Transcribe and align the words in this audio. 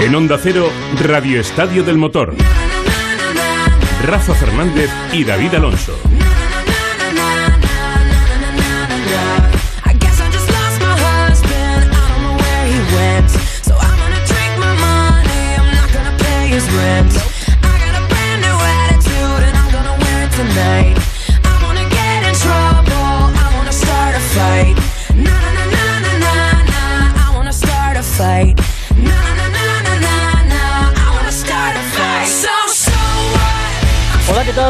En 0.00 0.14
Onda 0.14 0.38
Cero, 0.38 0.70
Radio 1.02 1.40
Estadio 1.40 1.82
del 1.82 1.96
Motor. 1.96 2.34
Rafa 4.04 4.34
Fernández 4.34 4.90
y 5.12 5.24
David 5.24 5.54
Alonso. 5.54 5.98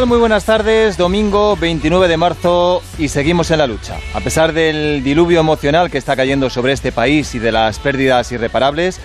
Muy 0.04 0.18
buenas 0.18 0.44
tardes, 0.44 0.98
domingo 0.98 1.56
29 1.56 2.06
de 2.06 2.18
marzo 2.18 2.82
y 2.98 3.08
seguimos 3.08 3.50
en 3.50 3.56
la 3.58 3.66
lucha. 3.66 3.96
A 4.14 4.20
pesar 4.20 4.52
del 4.52 5.02
diluvio 5.02 5.40
emocional 5.40 5.90
que 5.90 5.96
está 5.96 6.14
cayendo 6.14 6.50
sobre 6.50 6.74
este 6.74 6.92
país 6.92 7.34
y 7.34 7.38
de 7.40 7.50
las 7.50 7.78
pérdidas 7.78 8.30
irreparables, 8.30 9.00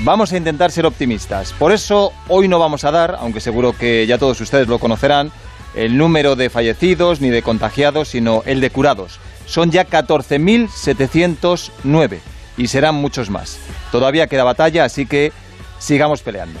vamos 0.00 0.32
a 0.32 0.38
intentar 0.38 0.72
ser 0.72 0.86
optimistas. 0.86 1.52
Por 1.52 1.72
eso 1.72 2.14
hoy 2.28 2.48
no 2.48 2.58
vamos 2.58 2.84
a 2.84 2.90
dar, 2.90 3.18
aunque 3.20 3.40
seguro 3.40 3.76
que 3.78 4.06
ya 4.06 4.16
todos 4.18 4.40
ustedes 4.40 4.66
lo 4.66 4.78
conocerán, 4.80 5.30
el 5.76 5.98
número 5.98 6.36
de 6.36 6.48
fallecidos 6.50 7.20
ni 7.20 7.28
de 7.28 7.42
contagiados, 7.42 8.08
sino 8.08 8.42
el 8.46 8.62
de 8.62 8.70
curados. 8.70 9.20
Son 9.46 9.70
ya 9.70 9.86
14.709 9.86 12.18
y 12.56 12.68
serán 12.68 12.94
muchos 12.96 13.28
más. 13.30 13.58
Todavía 13.92 14.26
queda 14.26 14.42
batalla, 14.42 14.84
así 14.84 15.06
que 15.06 15.32
sigamos 15.78 16.22
peleando. 16.22 16.58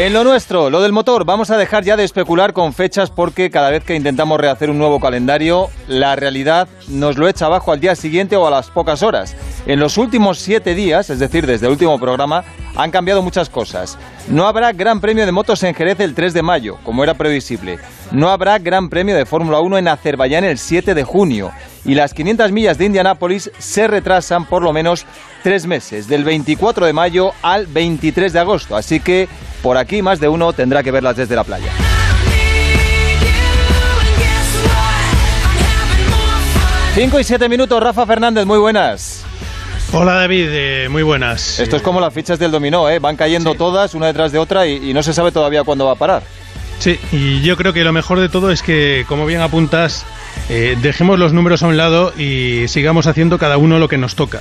En 0.00 0.14
lo 0.14 0.24
nuestro, 0.24 0.70
lo 0.70 0.80
del 0.80 0.92
motor, 0.92 1.26
vamos 1.26 1.50
a 1.50 1.58
dejar 1.58 1.84
ya 1.84 1.94
de 1.94 2.04
especular 2.04 2.54
con 2.54 2.72
fechas 2.72 3.10
porque 3.10 3.50
cada 3.50 3.68
vez 3.68 3.84
que 3.84 3.94
intentamos 3.94 4.40
rehacer 4.40 4.70
un 4.70 4.78
nuevo 4.78 4.98
calendario, 4.98 5.68
la 5.88 6.16
realidad 6.16 6.68
nos 6.88 7.18
lo 7.18 7.28
echa 7.28 7.44
abajo 7.44 7.70
al 7.70 7.80
día 7.80 7.94
siguiente 7.94 8.34
o 8.34 8.46
a 8.46 8.50
las 8.50 8.70
pocas 8.70 9.02
horas. 9.02 9.36
En 9.66 9.78
los 9.78 9.98
últimos 9.98 10.38
siete 10.38 10.74
días, 10.74 11.10
es 11.10 11.18
decir, 11.18 11.46
desde 11.46 11.66
el 11.66 11.72
último 11.72 12.00
programa, 12.00 12.44
han 12.76 12.90
cambiado 12.90 13.20
muchas 13.20 13.50
cosas. 13.50 13.98
No 14.26 14.46
habrá 14.46 14.72
Gran 14.72 15.02
Premio 15.02 15.26
de 15.26 15.32
Motos 15.32 15.62
en 15.64 15.74
Jerez 15.74 16.00
el 16.00 16.14
3 16.14 16.32
de 16.32 16.42
mayo, 16.42 16.78
como 16.82 17.04
era 17.04 17.12
previsible. 17.12 17.78
No 18.10 18.30
habrá 18.30 18.58
Gran 18.58 18.88
Premio 18.88 19.14
de 19.14 19.26
Fórmula 19.26 19.60
1 19.60 19.76
en 19.76 19.88
Azerbaiyán 19.88 20.44
el 20.44 20.56
7 20.56 20.94
de 20.94 21.04
junio. 21.04 21.52
Y 21.84 21.94
las 21.94 22.14
500 22.14 22.52
millas 22.52 22.78
de 22.78 22.86
Indianápolis 22.86 23.50
se 23.58 23.86
retrasan 23.86 24.46
por 24.46 24.62
lo 24.62 24.72
menos 24.72 25.04
tres 25.42 25.66
meses, 25.66 26.06
del 26.08 26.24
24 26.24 26.86
de 26.86 26.92
mayo 26.92 27.32
al 27.42 27.66
23 27.66 28.32
de 28.32 28.38
agosto. 28.38 28.76
Así 28.76 29.00
que 29.00 29.28
por 29.62 29.76
aquí 29.76 30.02
más 30.02 30.20
de 30.20 30.28
uno 30.28 30.52
tendrá 30.52 30.82
que 30.82 30.90
verlas 30.90 31.16
desde 31.16 31.36
la 31.36 31.44
playa. 31.44 31.72
Cinco 36.94 37.20
y 37.20 37.24
siete 37.24 37.48
minutos, 37.48 37.80
Rafa 37.80 38.04
Fernández, 38.04 38.44
muy 38.46 38.58
buenas. 38.58 39.24
Hola 39.92 40.14
David, 40.14 40.48
eh, 40.50 40.88
muy 40.88 41.02
buenas. 41.02 41.58
Esto 41.58 41.76
es 41.76 41.82
como 41.82 42.00
las 42.00 42.12
fichas 42.12 42.38
del 42.38 42.50
dominó, 42.50 42.88
¿eh? 42.88 42.98
van 42.98 43.16
cayendo 43.16 43.54
todas 43.54 43.94
una 43.94 44.06
detrás 44.06 44.32
de 44.32 44.38
otra 44.38 44.66
y, 44.66 44.92
no 44.92 45.02
se 45.02 45.12
sabe 45.12 45.32
todavía 45.32 45.64
cuándo 45.64 45.86
va 45.86 45.92
a 45.92 45.96
parar. 45.96 46.22
Sí, 46.78 46.98
y 47.12 47.42
yo 47.42 47.56
creo 47.56 47.72
que 47.72 47.84
lo 47.84 47.92
mejor 47.92 48.20
de 48.20 48.28
todo 48.28 48.50
es 48.50 48.62
que, 48.62 49.04
como 49.08 49.26
bien 49.26 49.40
apuntas, 49.40 50.04
eh, 50.48 50.76
dejemos 50.82 51.18
los 51.18 51.32
números 51.32 51.62
a 51.62 51.68
un 51.68 51.76
lado 51.76 52.12
y 52.18 52.64
sigamos 52.66 53.06
haciendo 53.06 53.38
cada 53.38 53.56
uno 53.56 53.78
lo 53.78 53.88
que 53.88 53.98
nos 53.98 54.16
toca. 54.16 54.40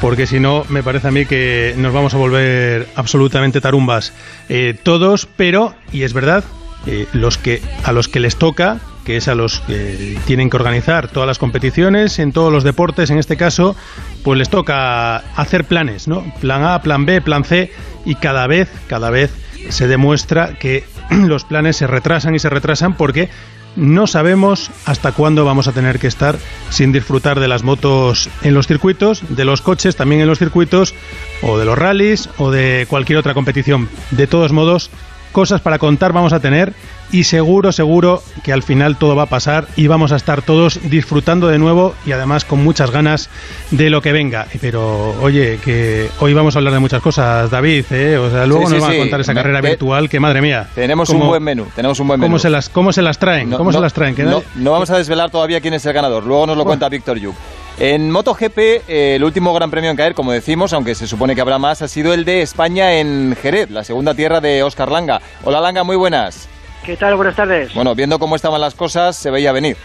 Porque 0.00 0.26
si 0.26 0.40
no, 0.40 0.64
me 0.68 0.82
parece 0.82 1.08
a 1.08 1.10
mí 1.10 1.26
que 1.26 1.74
nos 1.76 1.92
vamos 1.92 2.12
a 2.14 2.16
volver 2.16 2.88
absolutamente 2.96 3.60
tarumbas. 3.60 4.12
Eh, 4.48 4.76
todos, 4.82 5.26
pero, 5.36 5.74
y 5.92 6.02
es 6.02 6.12
verdad, 6.12 6.44
eh, 6.86 7.06
los 7.12 7.38
que, 7.38 7.62
a 7.84 7.92
los 7.92 8.08
que 8.08 8.20
les 8.20 8.36
toca, 8.36 8.78
que 9.04 9.16
es 9.16 9.28
a 9.28 9.34
los 9.34 9.60
que 9.60 10.18
tienen 10.26 10.50
que 10.50 10.56
organizar 10.56 11.08
todas 11.08 11.26
las 11.26 11.38
competiciones, 11.38 12.18
en 12.18 12.32
todos 12.32 12.52
los 12.52 12.64
deportes, 12.64 13.10
en 13.10 13.18
este 13.18 13.36
caso, 13.36 13.76
pues 14.22 14.38
les 14.38 14.48
toca 14.48 15.18
hacer 15.36 15.64
planes, 15.64 16.08
¿no? 16.08 16.24
Plan 16.40 16.64
A, 16.64 16.82
plan 16.82 17.06
B, 17.06 17.20
plan 17.20 17.44
C, 17.44 17.70
y 18.04 18.16
cada 18.16 18.46
vez, 18.46 18.68
cada 18.88 19.10
vez 19.10 19.30
se 19.68 19.86
demuestra 19.86 20.54
que 20.58 20.84
los 21.10 21.44
planes 21.44 21.76
se 21.76 21.86
retrasan 21.86 22.34
y 22.34 22.38
se 22.38 22.50
retrasan 22.50 22.96
porque 22.96 23.28
no 23.76 24.06
sabemos 24.06 24.70
hasta 24.84 25.12
cuándo 25.12 25.44
vamos 25.44 25.68
a 25.68 25.72
tener 25.72 25.98
que 25.98 26.06
estar 26.06 26.38
sin 26.70 26.92
disfrutar 26.92 27.40
de 27.40 27.48
las 27.48 27.62
motos 27.62 28.28
en 28.42 28.54
los 28.54 28.66
circuitos, 28.66 29.22
de 29.28 29.44
los 29.44 29.60
coches 29.60 29.96
también 29.96 30.20
en 30.20 30.28
los 30.28 30.38
circuitos, 30.38 30.94
o 31.42 31.58
de 31.58 31.64
los 31.64 31.78
rallies, 31.78 32.28
o 32.38 32.50
de 32.50 32.86
cualquier 32.88 33.18
otra 33.18 33.34
competición. 33.34 33.88
De 34.10 34.26
todos 34.26 34.52
modos, 34.52 34.90
cosas 35.34 35.60
para 35.60 35.78
contar 35.78 36.12
vamos 36.12 36.32
a 36.32 36.38
tener 36.38 36.72
y 37.10 37.24
seguro, 37.24 37.72
seguro 37.72 38.22
que 38.44 38.52
al 38.52 38.62
final 38.62 38.96
todo 38.96 39.16
va 39.16 39.24
a 39.24 39.26
pasar 39.26 39.66
y 39.76 39.88
vamos 39.88 40.12
a 40.12 40.16
estar 40.16 40.42
todos 40.42 40.80
disfrutando 40.88 41.48
de 41.48 41.58
nuevo 41.58 41.94
y 42.06 42.12
además 42.12 42.44
con 42.44 42.62
muchas 42.62 42.92
ganas 42.92 43.28
de 43.72 43.90
lo 43.90 44.00
que 44.00 44.12
venga. 44.12 44.46
Pero 44.60 45.10
oye, 45.20 45.58
que 45.62 46.08
hoy 46.20 46.34
vamos 46.34 46.54
a 46.54 46.60
hablar 46.60 46.72
de 46.72 46.78
muchas 46.78 47.02
cosas, 47.02 47.50
David, 47.50 47.84
¿eh? 47.90 48.16
o 48.16 48.30
sea, 48.30 48.46
luego 48.46 48.70
nos 48.70 48.80
van 48.80 48.92
a 48.92 48.96
contar 48.96 49.20
esa 49.20 49.34
carrera 49.34 49.60
virtual 49.60 50.08
que 50.08 50.20
madre 50.20 50.40
mía. 50.40 50.68
Tenemos 50.74 51.10
un 51.10 51.20
buen 51.20 51.42
menú, 51.42 51.66
tenemos 51.74 51.98
un 51.98 52.08
buen 52.08 52.20
menú. 52.20 52.30
¿Cómo 52.30 52.38
se 52.38 52.48
las, 52.48 52.68
cómo 52.68 52.92
se 52.92 53.02
las 53.02 53.18
traen? 53.18 53.50
¿Cómo 53.50 53.72
se 53.72 53.80
las 53.80 53.92
traen? 53.92 54.14
No, 54.16 54.42
no, 54.54 54.70
vamos 54.70 54.88
a 54.90 54.96
desvelar 54.96 55.30
todavía 55.30 55.60
quién 55.60 55.74
es 55.74 55.84
el 55.84 55.92
ganador, 55.92 56.24
luego 56.24 56.46
nos 56.46 56.56
lo 56.56 56.64
cuenta 56.64 56.88
Víctor 56.88 57.18
Yuk. 57.18 57.34
En 57.80 58.08
MotoGP, 58.08 58.58
eh, 58.58 59.16
el 59.16 59.24
último 59.24 59.52
gran 59.52 59.68
premio 59.68 59.90
en 59.90 59.96
caer, 59.96 60.14
como 60.14 60.30
decimos, 60.30 60.72
aunque 60.72 60.94
se 60.94 61.08
supone 61.08 61.34
que 61.34 61.40
habrá 61.40 61.58
más, 61.58 61.82
ha 61.82 61.88
sido 61.88 62.14
el 62.14 62.24
de 62.24 62.40
España 62.40 63.00
en 63.00 63.34
Jerez, 63.34 63.68
la 63.68 63.82
segunda 63.82 64.14
tierra 64.14 64.40
de 64.40 64.62
Oscar 64.62 64.92
Langa. 64.92 65.20
Hola 65.42 65.60
Langa, 65.60 65.82
muy 65.82 65.96
buenas. 65.96 66.48
¿Qué 66.86 66.96
tal? 66.96 67.16
Buenas 67.16 67.34
tardes. 67.34 67.74
Bueno, 67.74 67.96
viendo 67.96 68.20
cómo 68.20 68.36
estaban 68.36 68.60
las 68.60 68.76
cosas, 68.76 69.16
se 69.16 69.28
veía 69.32 69.50
venir. 69.50 69.76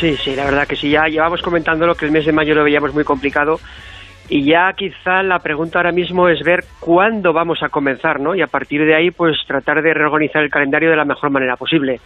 Sí, 0.00 0.16
sí, 0.16 0.34
la 0.34 0.46
verdad 0.46 0.66
que 0.66 0.74
sí, 0.74 0.90
ya 0.90 1.06
llevamos 1.06 1.42
comentándolo 1.42 1.94
que 1.94 2.06
el 2.06 2.10
mes 2.10 2.26
de 2.26 2.32
mayo 2.32 2.56
lo 2.56 2.64
veíamos 2.64 2.92
muy 2.92 3.04
complicado 3.04 3.60
y 4.28 4.44
ya 4.44 4.72
quizá 4.72 5.22
la 5.22 5.38
pregunta 5.38 5.78
ahora 5.78 5.92
mismo 5.92 6.28
es 6.28 6.42
ver 6.42 6.64
cuándo 6.80 7.32
vamos 7.32 7.62
a 7.62 7.68
comenzar, 7.68 8.18
¿no? 8.18 8.34
Y 8.34 8.42
a 8.42 8.48
partir 8.48 8.84
de 8.84 8.96
ahí, 8.96 9.12
pues 9.12 9.36
tratar 9.46 9.80
de 9.80 9.94
reorganizar 9.94 10.42
el 10.42 10.50
calendario 10.50 10.90
de 10.90 10.96
la 10.96 11.04
mejor 11.04 11.30
manera 11.30 11.56
posible. 11.56 12.00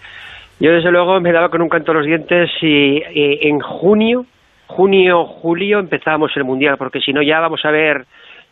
Yo, 0.61 0.73
desde 0.73 0.91
luego, 0.91 1.19
me 1.21 1.33
daba 1.33 1.49
con 1.49 1.63
un 1.63 1.71
canto 1.71 1.93
a 1.93 1.95
los 1.95 2.05
dientes 2.05 2.51
y 2.61 3.01
en 3.15 3.61
junio 3.61 4.27
junio, 4.77 5.25
julio 5.25 5.79
empezábamos 5.79 6.31
el 6.37 6.45
Mundial, 6.45 6.77
porque 6.79 7.01
si 7.01 7.13
no 7.13 7.23
ya 7.23 7.41
vamos 7.41 7.61
a 7.65 7.71
ver 7.71 8.07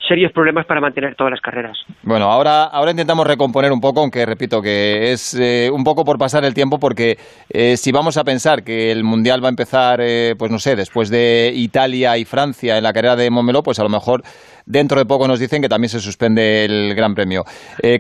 serios 0.07 0.33
problemas 0.33 0.67
para 0.67 0.81
mantener 0.81 1.15
todas 1.17 1.33
las 1.33 1.41
carreras. 1.41 1.77
Bueno, 2.03 2.27
ahora, 2.27 2.65
ahora 2.65 2.91
intentamos 2.91 3.27
recomponer 3.27 3.73
un 3.73 3.81
poco, 3.81 4.01
aunque 4.01 4.25
repito 4.25 4.61
que 4.63 5.13
es 5.13 5.35
eh, 5.39 5.71
un 5.73 5.85
poco 5.85 6.05
por 6.05 6.19
pasar 6.19 6.45
el 6.45 6.55
tiempo, 6.55 6.79
porque 6.79 7.17
eh, 7.51 7.77
si 7.77 7.93
vamos 7.93 8.17
a 8.17 8.25
pensar 8.25 8.63
que 8.63 8.93
el 8.93 9.05
Mundial 9.05 9.43
va 9.43 9.49
a 9.49 9.51
empezar, 9.51 10.01
eh, 10.01 10.35
pues 10.39 10.51
no 10.51 10.59
sé, 10.59 10.77
después 10.77 11.11
de 11.11 11.51
Italia 11.55 12.17
y 12.17 12.25
Francia 12.25 12.77
en 12.79 12.85
la 12.85 12.93
carrera 12.93 13.17
de 13.17 13.31
Montmeló, 13.31 13.63
pues 13.63 13.81
a 13.81 13.83
lo 13.83 13.89
mejor 13.89 14.23
dentro 14.67 14.99
de 14.99 15.05
poco 15.05 15.27
nos 15.27 15.41
dicen 15.41 15.61
que 15.61 15.69
también 15.69 15.89
se 15.89 16.01
suspende 16.01 16.65
el 16.65 16.95
Gran 16.95 17.15
Premio. 17.15 17.43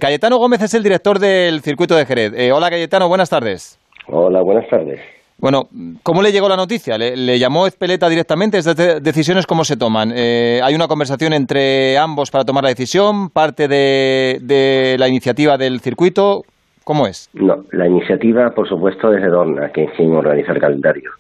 Cayetano 0.00 0.36
Gómez 0.36 0.62
es 0.62 0.74
el 0.74 0.82
director 0.82 1.18
del 1.18 1.60
circuito 1.60 1.96
de 1.96 2.06
Jerez. 2.06 2.52
hola 2.52 2.70
Cayetano, 2.70 3.08
buenas 3.08 3.30
tardes. 3.30 3.78
Hola, 4.06 4.42
buenas 4.42 4.68
tardes. 4.68 5.17
Bueno, 5.40 5.68
¿cómo 6.02 6.20
le 6.20 6.32
llegó 6.32 6.48
la 6.48 6.56
noticia? 6.56 6.98
¿Le, 6.98 7.38
llamó 7.38 7.68
Ezpeleta 7.68 8.08
directamente? 8.08 8.58
¿Estas 8.58 8.74
decisiones 9.00 9.46
cómo 9.46 9.62
se 9.62 9.76
toman? 9.76 10.12
Eh, 10.12 10.60
¿Hay 10.64 10.74
una 10.74 10.88
conversación 10.88 11.32
entre 11.32 11.96
ambos 11.96 12.32
para 12.32 12.44
tomar 12.44 12.64
la 12.64 12.70
decisión? 12.70 13.30
¿Parte 13.30 13.68
de, 13.68 14.96
la 14.98 15.06
iniciativa 15.06 15.56
del 15.56 15.78
circuito? 15.78 16.42
¿Cómo 16.82 17.06
es? 17.06 17.30
No, 17.34 17.64
la 17.70 17.86
iniciativa, 17.86 18.50
por 18.50 18.68
supuesto, 18.68 19.14
es 19.14 19.22
de 19.22 19.28
Dorna, 19.28 19.70
que 19.70 19.84
es 19.84 19.92
quien 19.92 20.12
organiza 20.12 20.52
el 20.52 20.60
calendario. 20.60 21.12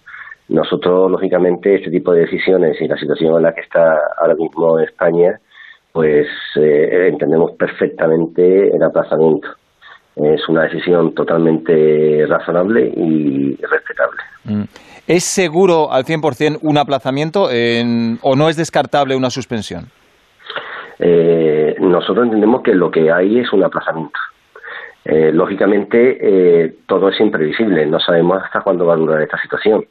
Nosotros, 0.48 1.12
lógicamente, 1.12 1.76
este 1.76 1.90
tipo 1.90 2.12
de 2.12 2.22
decisiones 2.22 2.76
y 2.80 2.88
la 2.88 2.96
situación 2.96 3.36
en 3.36 3.42
la 3.44 3.54
que 3.54 3.60
está 3.60 4.00
ahora 4.20 4.34
mismo 4.34 4.80
España, 4.80 5.38
pues 5.92 6.26
eh, 6.56 7.08
entendemos 7.08 7.52
perfectamente 7.52 8.74
el 8.74 8.82
aplazamiento 8.82 9.48
es 10.24 10.48
una 10.48 10.62
decisión 10.62 11.14
totalmente 11.14 12.26
razonable 12.26 12.92
y 12.96 13.56
respetable. 13.56 14.20
Mm. 14.44 14.62
¿Es 15.06 15.24
seguro 15.24 15.90
al 15.90 16.04
100% 16.04 16.58
un 16.62 16.76
aplazamiento 16.76 17.44
o 17.44 18.36
no 18.36 18.48
es 18.48 18.56
descartable 18.56 19.16
una 19.16 19.30
suspensión? 19.30 19.86
Eh, 20.98 21.76
nosotros 21.80 22.24
entendemos 22.24 22.62
que 22.62 22.74
lo 22.74 22.90
que 22.90 23.10
hay 23.10 23.38
es 23.38 23.52
un 23.52 23.64
aplazamiento. 23.64 24.18
Eh, 25.04 25.30
lógicamente, 25.32 26.18
eh, 26.20 26.74
todo 26.86 27.08
es 27.08 27.18
imprevisible, 27.20 27.86
no 27.86 28.00
sabemos 28.00 28.42
hasta 28.42 28.60
cuándo 28.60 28.84
va 28.84 28.94
a 28.94 28.98
durar 28.98 29.22
esta 29.22 29.40
situación. 29.40 29.86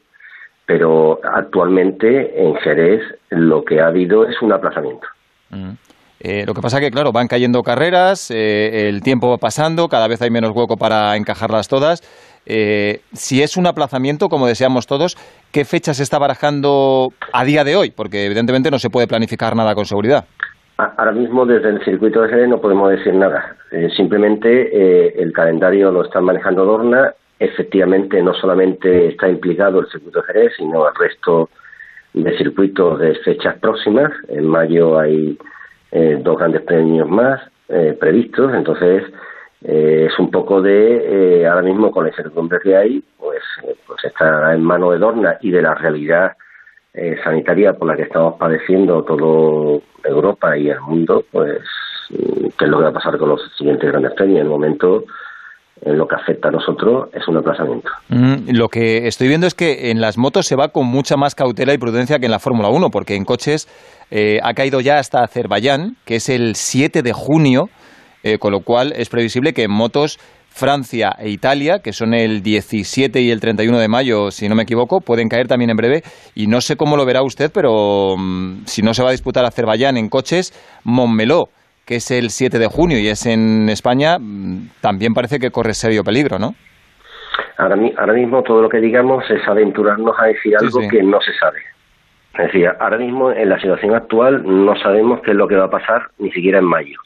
Pero 0.65 1.19
actualmente 1.23 2.39
en 2.39 2.55
Jerez 2.57 3.01
lo 3.29 3.63
que 3.63 3.79
ha 3.79 3.87
habido 3.87 4.27
es 4.27 4.39
un 4.41 4.51
aplazamiento. 4.51 5.07
Mm. 5.49 5.71
Eh, 6.19 6.45
lo 6.45 6.53
que 6.53 6.61
pasa 6.61 6.79
que, 6.79 6.89
claro, 6.89 7.11
van 7.11 7.27
cayendo 7.27 7.61
carreras, 7.61 8.31
eh, 8.31 8.89
el 8.89 9.01
tiempo 9.01 9.29
va 9.29 9.37
pasando, 9.37 9.87
cada 9.87 10.07
vez 10.07 10.21
hay 10.21 10.31
menos 10.31 10.51
hueco 10.51 10.77
para 10.77 11.15
encajarlas 11.15 11.67
todas. 11.67 12.01
Eh, 12.45 13.01
si 13.13 13.43
es 13.43 13.57
un 13.57 13.67
aplazamiento, 13.67 14.29
como 14.29 14.47
deseamos 14.47 14.87
todos, 14.87 15.17
¿qué 15.51 15.65
fecha 15.65 15.93
se 15.93 16.03
está 16.03 16.17
barajando 16.17 17.09
a 17.33 17.43
día 17.43 17.63
de 17.63 17.75
hoy? 17.75 17.91
Porque 17.91 18.25
evidentemente 18.25 18.71
no 18.71 18.79
se 18.79 18.89
puede 18.89 19.07
planificar 19.07 19.55
nada 19.55 19.75
con 19.75 19.85
seguridad. 19.85 20.25
Ahora 20.77 21.11
mismo 21.11 21.45
desde 21.45 21.69
el 21.69 21.83
circuito 21.83 22.21
de 22.21 22.29
Jerez 22.29 22.49
no 22.49 22.61
podemos 22.61 22.89
decir 22.91 23.13
nada. 23.13 23.55
Eh, 23.71 23.89
simplemente 23.95 25.21
el 25.21 25.33
calendario 25.33 25.91
lo 25.91 26.05
están 26.05 26.23
manejando 26.23 26.65
Dorna. 26.65 27.13
Efectivamente, 27.39 28.21
no 28.21 28.33
solamente 28.33 29.09
está 29.09 29.27
implicado 29.27 29.81
el 29.81 29.87
circuito 29.87 30.21
de 30.21 30.27
Jerez, 30.27 30.53
sino 30.57 30.87
el 30.87 30.95
resto 30.95 31.49
de 32.13 32.37
circuitos 32.37 32.99
de 32.99 33.15
fechas 33.15 33.57
próximas. 33.59 34.11
En 34.29 34.47
mayo 34.47 34.99
hay 34.99 35.37
eh, 35.91 36.19
dos 36.21 36.37
grandes 36.37 36.61
premios 36.61 37.07
más 37.09 37.41
previstos. 37.99 38.53
Entonces, 38.53 39.03
es 39.61 40.17
un 40.19 40.31
poco 40.31 40.61
de, 40.61 41.45
ahora 41.45 41.61
mismo 41.61 41.91
con 41.91 42.05
la 42.05 42.11
incertidumbre 42.11 42.59
que 42.63 42.77
hay, 42.77 43.03
pues, 43.17 43.41
pues 43.85 44.05
está 44.05 44.53
en 44.53 44.63
mano 44.63 44.91
de 44.91 44.99
Dorna 44.99 45.37
y 45.41 45.51
de 45.51 45.61
la 45.61 45.75
realidad 45.75 46.31
sanitaria 47.25 47.73
por 47.73 47.89
la 47.89 47.97
que 47.97 48.03
estamos 48.03 48.35
padeciendo 48.39 49.03
todo 49.03 49.81
Europa 50.05 50.57
y 50.57 50.69
el 50.69 50.79
mundo, 50.79 51.25
pues, 51.29 51.59
qué 52.09 52.65
es 52.65 52.69
lo 52.69 52.77
que 52.77 52.83
va 52.83 52.89
a 52.89 52.93
pasar 52.93 53.17
con 53.17 53.29
los 53.29 53.41
siguientes 53.57 53.91
grandes 53.91 54.13
premios. 54.13 54.39
En 54.39 54.45
el 54.45 54.49
momento, 54.49 54.99
en 54.99 55.07
lo 55.85 56.07
que 56.07 56.15
afecta 56.15 56.49
a 56.49 56.51
nosotros, 56.51 57.09
es 57.13 57.27
un 57.27 57.37
aplazamiento. 57.37 57.89
Mm, 58.09 58.51
lo 58.51 58.69
que 58.69 59.07
estoy 59.07 59.27
viendo 59.27 59.47
es 59.47 59.53
que 59.53 59.91
en 59.91 60.01
las 60.01 60.17
motos 60.17 60.45
se 60.45 60.55
va 60.55 60.69
con 60.69 60.87
mucha 60.87 61.17
más 61.17 61.35
cautela 61.35 61.73
y 61.73 61.77
prudencia 61.77 62.19
que 62.19 62.25
en 62.25 62.31
la 62.31 62.39
Fórmula 62.39 62.69
1, 62.69 62.89
porque 62.89 63.15
en 63.15 63.25
coches 63.25 63.67
eh, 64.11 64.39
ha 64.43 64.53
caído 64.53 64.79
ya 64.81 64.99
hasta 64.99 65.23
Azerbaiyán, 65.23 65.97
que 66.05 66.15
es 66.15 66.29
el 66.29 66.55
7 66.55 67.01
de 67.01 67.13
junio, 67.13 67.69
eh, 68.23 68.37
con 68.39 68.51
lo 68.51 68.61
cual 68.61 68.93
es 68.95 69.09
previsible 69.09 69.53
que 69.53 69.63
en 69.63 69.71
motos 69.71 70.19
Francia 70.49 71.15
e 71.19 71.29
Italia, 71.29 71.79
que 71.83 71.93
son 71.93 72.15
el 72.15 72.41
17 72.41 73.21
y 73.21 73.29
el 73.29 73.39
31 73.39 73.77
de 73.77 73.87
mayo, 73.87 74.31
si 74.31 74.49
no 74.49 74.55
me 74.55 74.63
equivoco, 74.63 75.01
pueden 75.01 75.29
caer 75.29 75.47
también 75.47 75.69
en 75.69 75.77
breve. 75.77 76.03
Y 76.33 76.47
no 76.47 76.61
sé 76.61 76.75
cómo 76.75 76.97
lo 76.97 77.05
verá 77.05 77.21
usted, 77.21 77.51
pero 77.53 78.15
mm, 78.17 78.65
si 78.65 78.81
no 78.81 78.95
se 78.95 79.03
va 79.03 79.09
a 79.09 79.11
disputar 79.11 79.45
Azerbaiyán 79.45 79.97
en 79.97 80.09
coches, 80.09 80.53
Montmeló, 80.83 81.49
que 81.87 81.95
es 81.95 82.11
el 82.11 82.29
7 82.29 82.59
de 82.59 82.67
junio 82.67 82.99
y 82.99 83.07
es 83.07 83.25
en 83.25 83.69
España, 83.69 84.19
mm, 84.19 84.71
también 84.81 85.13
parece 85.13 85.39
que 85.39 85.51
corre 85.51 85.73
serio 85.73 86.03
peligro, 86.03 86.37
¿no? 86.37 86.53
Ahora, 87.57 88.13
mismo 88.13 88.43
todo 88.43 88.61
lo 88.61 88.69
que 88.69 88.79
digamos 88.79 89.23
es 89.31 89.47
aventurarnos 89.47 90.15
a 90.19 90.25
decir 90.25 90.55
algo 90.57 90.79
que 90.89 91.01
no 91.01 91.19
se 91.21 91.33
sabe. 91.33 91.59
Es 92.33 92.45
decir, 92.47 92.69
ahora 92.79 92.97
mismo 92.97 93.31
en 93.31 93.49
la 93.49 93.59
situación 93.59 93.95
actual 93.95 94.43
no 94.45 94.75
sabemos 94.75 95.21
qué 95.21 95.31
es 95.31 95.37
lo 95.37 95.47
que 95.47 95.55
va 95.55 95.65
a 95.65 95.69
pasar 95.69 96.09
ni 96.19 96.29
siquiera 96.31 96.59
en 96.59 96.65
mayo. 96.65 96.99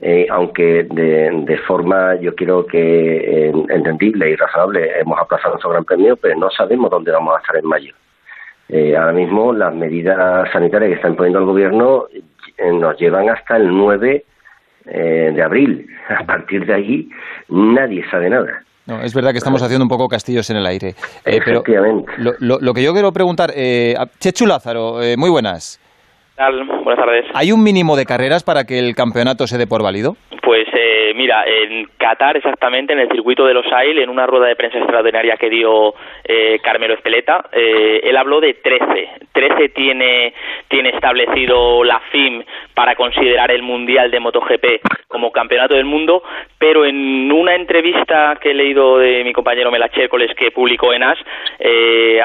Eh, 0.00 0.28
aunque 0.30 0.86
de, 0.88 1.60
forma, 1.66 2.14
yo 2.20 2.36
quiero 2.36 2.64
que 2.66 3.48
eh, 3.48 3.52
entendible 3.70 4.30
y 4.30 4.36
razonable, 4.36 5.00
hemos 5.00 5.18
aplazado 5.18 5.54
nuestro 5.54 5.70
Gran 5.70 5.84
Premio, 5.84 6.16
pero 6.16 6.38
no 6.38 6.50
sabemos 6.50 6.88
dónde 6.90 7.10
vamos 7.10 7.34
a 7.34 7.40
estar 7.40 7.56
en 7.56 7.66
mayo. 7.66 7.94
Eh, 8.68 8.96
ahora 8.96 9.12
mismo 9.12 9.52
las 9.52 9.74
medidas 9.74 10.48
sanitarias 10.52 10.90
que 10.90 10.96
está 10.96 11.08
imponiendo 11.08 11.40
el 11.40 11.46
gobierno 11.46 12.06
nos 12.58 12.98
llevan 12.98 13.28
hasta 13.28 13.56
el 13.56 13.68
9 13.68 14.24
de 14.84 15.42
abril. 15.42 15.86
A 16.08 16.24
partir 16.24 16.64
de 16.66 16.74
ahí 16.74 17.08
nadie 17.48 18.04
sabe 18.10 18.30
nada. 18.30 18.62
No, 18.86 19.02
es 19.02 19.14
verdad 19.14 19.32
que 19.32 19.38
estamos 19.38 19.62
haciendo 19.62 19.84
un 19.84 19.88
poco 19.90 20.08
castillos 20.08 20.48
en 20.48 20.56
el 20.56 20.66
aire. 20.66 20.94
Efectivamente. 21.24 22.10
Pero 22.16 22.32
lo, 22.38 22.58
lo, 22.58 22.72
que 22.72 22.82
yo 22.82 22.94
quiero 22.94 23.12
preguntar, 23.12 23.50
Chechu 24.18 24.46
Lázaro, 24.46 25.00
muy 25.18 25.28
buenas. 25.28 25.78
Buenas 26.38 26.96
tardes. 26.96 27.24
¿Hay 27.34 27.50
un 27.50 27.62
mínimo 27.62 27.96
de 27.96 28.06
carreras 28.06 28.44
para 28.44 28.64
que 28.64 28.78
el 28.78 28.94
campeonato 28.94 29.46
se 29.48 29.58
dé 29.58 29.66
por 29.66 29.82
válido? 29.82 30.16
Pues 30.48 30.66
eh, 30.72 31.12
mira, 31.14 31.44
en 31.46 31.90
Qatar 31.98 32.38
exactamente, 32.38 32.94
en 32.94 33.00
el 33.00 33.10
circuito 33.10 33.44
de 33.44 33.52
los 33.52 33.70
AIL, 33.70 33.98
en 33.98 34.08
una 34.08 34.26
rueda 34.26 34.46
de 34.46 34.56
prensa 34.56 34.78
extraordinaria 34.78 35.36
que 35.36 35.50
dio 35.50 35.92
eh, 36.24 36.58
Carmelo 36.62 36.94
Espeleta, 36.94 37.50
eh, 37.52 38.00
él 38.02 38.16
habló 38.16 38.40
de 38.40 38.54
13. 38.54 39.10
13 39.30 39.68
tiene, 39.68 40.32
tiene 40.68 40.88
establecido 40.88 41.84
la 41.84 42.00
FIM 42.10 42.42
para 42.72 42.94
considerar 42.94 43.50
el 43.50 43.60
Mundial 43.60 44.10
de 44.10 44.20
MotoGP 44.20 44.64
como 45.06 45.32
campeonato 45.32 45.74
del 45.74 45.84
mundo, 45.84 46.22
pero 46.58 46.86
en 46.86 47.30
una 47.30 47.54
entrevista 47.54 48.38
que 48.40 48.52
he 48.52 48.54
leído 48.54 48.96
de 48.96 49.24
mi 49.24 49.34
compañero 49.34 49.70
Mela 49.70 49.90
Chércoles 49.90 50.34
que 50.34 50.50
publicó 50.50 50.94
en 50.94 51.02
AS 51.02 51.18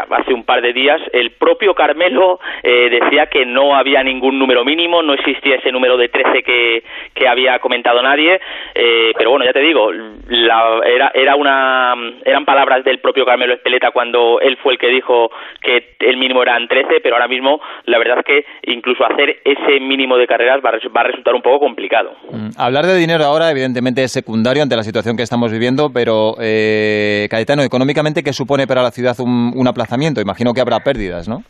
hace 0.09 0.33
un 0.33 0.43
par 0.43 0.61
de 0.61 0.73
días, 0.73 1.01
el 1.11 1.31
propio 1.31 1.73
Carmelo 1.73 2.39
decía 2.63 3.27
que 3.27 3.45
no 3.45 3.75
había 3.75 4.03
ningún 4.03 4.37
número 4.37 4.65
mínimo, 4.65 5.01
no 5.01 5.13
existía 5.13 5.55
ese 5.55 5.71
número 5.71 5.97
de 5.97 6.09
13 6.09 6.43
que, 6.43 6.83
que 7.13 7.27
había 7.27 7.59
comentado 7.59 8.01
nadie, 8.13 8.39
eh, 8.75 9.11
pero 9.17 9.31
bueno, 9.31 9.45
ya 9.45 9.53
te 9.53 9.59
digo, 9.59 9.91
era, 9.91 11.11
era 11.13 11.35
una, 11.35 11.93
eran 12.23 12.45
palabras 12.45 12.83
del 12.83 12.99
propio 12.99 13.25
Carmelo 13.25 13.53
Espeleta 13.53 13.91
cuando 13.91 14.39
él 14.39 14.57
fue 14.61 14.73
el 14.73 14.79
que 14.79 14.87
dijo 14.87 15.31
que 15.61 15.95
el 15.99 16.17
mínimo 16.17 16.41
eran 16.41 16.67
13, 16.67 16.99
pero 17.01 17.15
ahora 17.15 17.27
mismo 17.27 17.59
la 17.85 17.97
verdad 17.97 18.19
es 18.19 18.25
que 18.25 18.45
incluso 18.71 19.05
hacer 19.05 19.37
ese 19.43 19.79
mínimo 19.79 20.17
de 20.17 20.27
carreras 20.27 20.61
va 20.63 20.69
a, 20.69 20.89
va 20.95 21.01
a 21.01 21.05
resultar 21.05 21.33
un 21.33 21.41
poco 21.41 21.59
complicado. 21.59 22.11
Mm, 22.31 22.49
hablar 22.57 22.85
de 22.85 22.97
dinero 22.97 23.23
ahora 23.23 23.49
evidentemente 23.49 24.03
es 24.03 24.11
secundario 24.11 24.63
ante 24.63 24.75
la 24.75 24.83
situación 24.83 25.17
que 25.17 25.23
estamos 25.23 25.51
viviendo, 25.51 25.91
pero 25.93 26.35
eh, 26.39 27.27
Cayetano, 27.29 27.63
económicamente, 27.63 28.23
¿qué 28.23 28.33
supone 28.33 28.67
para 28.67 28.83
la 28.83 28.91
ciudad 28.91 29.15
un, 29.19 29.53
un 29.55 29.67
aplazamiento? 29.67 30.21
Imagino 30.21 30.53
que 30.53 30.61
habrá 30.61 30.79
pérdidas, 30.79 31.27
¿no? 31.27 31.43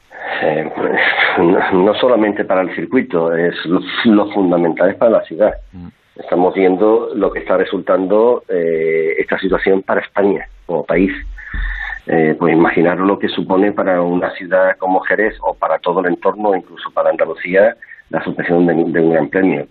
Eh, 0.43 0.71
pues, 0.75 0.99
no, 1.73 1.93
solamente 1.95 2.43
para 2.45 2.61
el 2.61 2.75
circuito, 2.75 3.33
es 3.33 3.55
lo, 4.05 4.31
fundamental 4.31 4.89
es 4.89 4.95
para 4.95 5.11
la 5.11 5.21
ciudad. 5.23 5.53
Mm. 5.71 5.87
Estamos 6.15 6.53
viendo 6.53 7.09
lo 7.15 7.31
que 7.31 7.39
está 7.39 7.57
resultando 7.57 8.43
eh, 8.47 9.15
esta 9.17 9.39
situación 9.39 9.81
para 9.81 10.01
España 10.01 10.47
como 10.65 10.85
país. 10.85 11.11
Eh, 12.05 12.35
pues 12.37 12.53
imaginar 12.53 12.99
lo 12.99 13.17
que 13.17 13.29
supone 13.29 13.71
para 13.71 14.01
una 14.01 14.29
ciudad 14.31 14.75
como 14.77 14.99
Jerez 15.01 15.35
o 15.41 15.53
para 15.53 15.79
todo 15.79 16.01
el 16.01 16.07
entorno, 16.07 16.53
incluso 16.53 16.91
para 16.91 17.09
Andalucía, 17.09 17.77
la 18.09 18.23
suspensión 18.23 18.67
de, 18.67 18.73
un 18.73 19.11
gran 19.11 19.29
premio. 19.29 19.67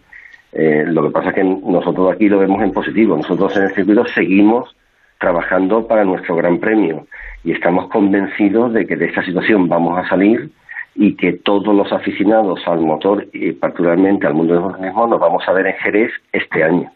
Eh, 0.53 0.85
lo 0.87 1.03
que 1.05 1.11
pasa 1.11 1.29
es 1.29 1.35
que 1.35 1.45
nosotros 1.45 2.13
aquí 2.13 2.29
lo 2.29 2.39
vemos 2.39 2.63
en 2.63 2.73
positivo. 2.73 3.17
Nosotros 3.17 3.57
en 3.57 3.65
el 3.65 3.75
circuito 3.75 4.07
seguimos 4.07 4.75
trabajando 5.21 5.87
para 5.87 6.05
nuestro 6.05 6.35
gran 6.35 6.59
premio 6.59 7.07
y 7.45 7.53
estamos 7.53 7.89
convencidos 7.89 8.73
de 8.73 8.87
que 8.87 8.97
de 8.97 9.07
esta 9.07 9.23
situación 9.23 9.69
vamos 9.69 9.97
a 9.99 10.09
salir 10.09 10.51
y 10.95 11.17
que 11.17 11.33
todos 11.33 11.75
los 11.75 11.91
aficionados 11.93 12.61
al 12.67 12.81
motor 12.81 13.27
y 13.33 13.53
particularmente 13.53 14.27
al 14.27 14.35
mundo 14.35 14.55
del 14.55 14.63
motorismo 14.63 15.07
nos 15.07 15.21
vamos 15.21 15.43
a 15.47 15.53
ver 15.53 15.67
en 15.67 15.75
Jerez 15.75 16.13
este 16.33 16.63
año. 16.63 16.91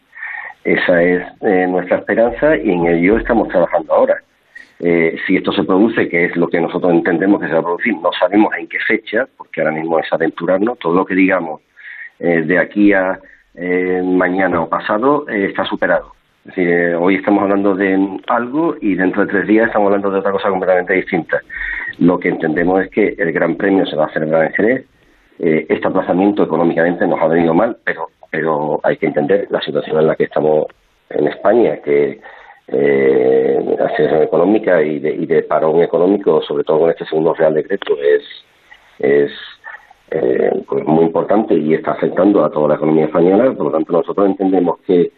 Esa 0.63 1.01
es 1.01 1.23
eh, 1.41 1.65
nuestra 1.67 1.97
esperanza 1.97 2.57
y 2.57 2.71
en 2.71 2.87
ello 2.87 3.17
estamos 3.17 3.47
trabajando 3.47 3.93
ahora. 3.93 4.21
Eh, 4.79 5.15
si 5.25 5.37
esto 5.37 5.51
se 5.53 5.63
produce, 5.63 6.07
que 6.07 6.25
es 6.25 6.35
lo 6.35 6.47
que 6.47 6.59
nosotros 6.59 6.91
entendemos 6.91 7.41
que 7.41 7.47
se 7.47 7.53
va 7.53 7.59
a 7.59 7.63
producir, 7.63 7.95
no 7.95 8.11
sabemos 8.19 8.53
en 8.57 8.67
qué 8.67 8.77
fecha, 8.79 9.27
porque 9.37 9.61
ahora 9.61 9.73
mismo 9.73 9.97
es 9.97 10.11
aventurarnos, 10.11 10.77
todo 10.77 10.93
lo 10.93 11.05
que 11.05 11.15
digamos 11.15 11.61
eh, 12.19 12.41
de 12.41 12.59
aquí 12.59 12.93
a 12.93 13.19
mañana 14.03 14.61
o 14.61 14.69
pasado 14.69 15.27
está 15.29 15.65
superado. 15.65 16.13
Es 16.45 16.55
decir, 16.55 16.95
hoy 16.99 17.15
estamos 17.15 17.41
hablando 17.41 17.73
de 17.73 18.19
algo 18.27 18.75
y 18.79 18.93
dentro 18.93 19.25
de 19.25 19.31
tres 19.31 19.47
días 19.47 19.65
estamos 19.65 19.87
hablando 19.87 20.11
de 20.11 20.19
otra 20.19 20.31
cosa 20.31 20.49
completamente 20.49 20.93
distinta. 20.93 21.41
Lo 21.99 22.19
que 22.19 22.29
entendemos 22.29 22.83
es 22.83 22.89
que 22.91 23.15
el 23.17 23.31
Gran 23.31 23.55
Premio 23.55 23.85
se 23.85 23.95
va 23.95 24.05
a 24.05 24.13
celebrar 24.13 24.45
en 24.45 24.53
Jerez. 24.53 24.85
Eh, 25.39 25.65
este 25.69 25.87
aplazamiento 25.87 26.43
económicamente 26.43 27.07
nos 27.07 27.19
ha 27.21 27.27
venido 27.27 27.53
mal, 27.53 27.77
pero, 27.83 28.09
pero 28.31 28.79
hay 28.83 28.97
que 28.97 29.07
entender 29.07 29.47
la 29.49 29.61
situación 29.61 29.99
en 29.99 30.07
la 30.07 30.15
que 30.15 30.25
estamos 30.25 30.65
en 31.09 31.27
España, 31.27 31.77
que 31.77 32.19
eh, 32.67 33.75
la 33.79 33.89
situación 33.89 34.23
económica 34.23 34.81
y 34.81 34.99
de, 34.99 35.11
y 35.11 35.25
de 35.25 35.43
parón 35.43 35.81
económico, 35.81 36.41
sobre 36.41 36.63
todo 36.63 36.79
con 36.79 36.89
este 36.89 37.05
segundo 37.05 37.33
Real 37.33 37.53
Decreto, 37.53 37.95
es, 37.99 38.23
es 38.99 39.31
eh, 40.11 40.51
pues 40.67 40.85
muy 40.85 41.05
importante 41.05 41.53
y 41.53 41.73
está 41.73 41.91
afectando 41.91 42.43
a 42.43 42.51
toda 42.51 42.69
la 42.69 42.75
economía 42.75 43.05
española. 43.05 43.53
Por 43.53 43.67
lo 43.67 43.71
tanto, 43.71 43.93
nosotros 43.93 44.27
entendemos 44.27 44.79
que 44.85 45.11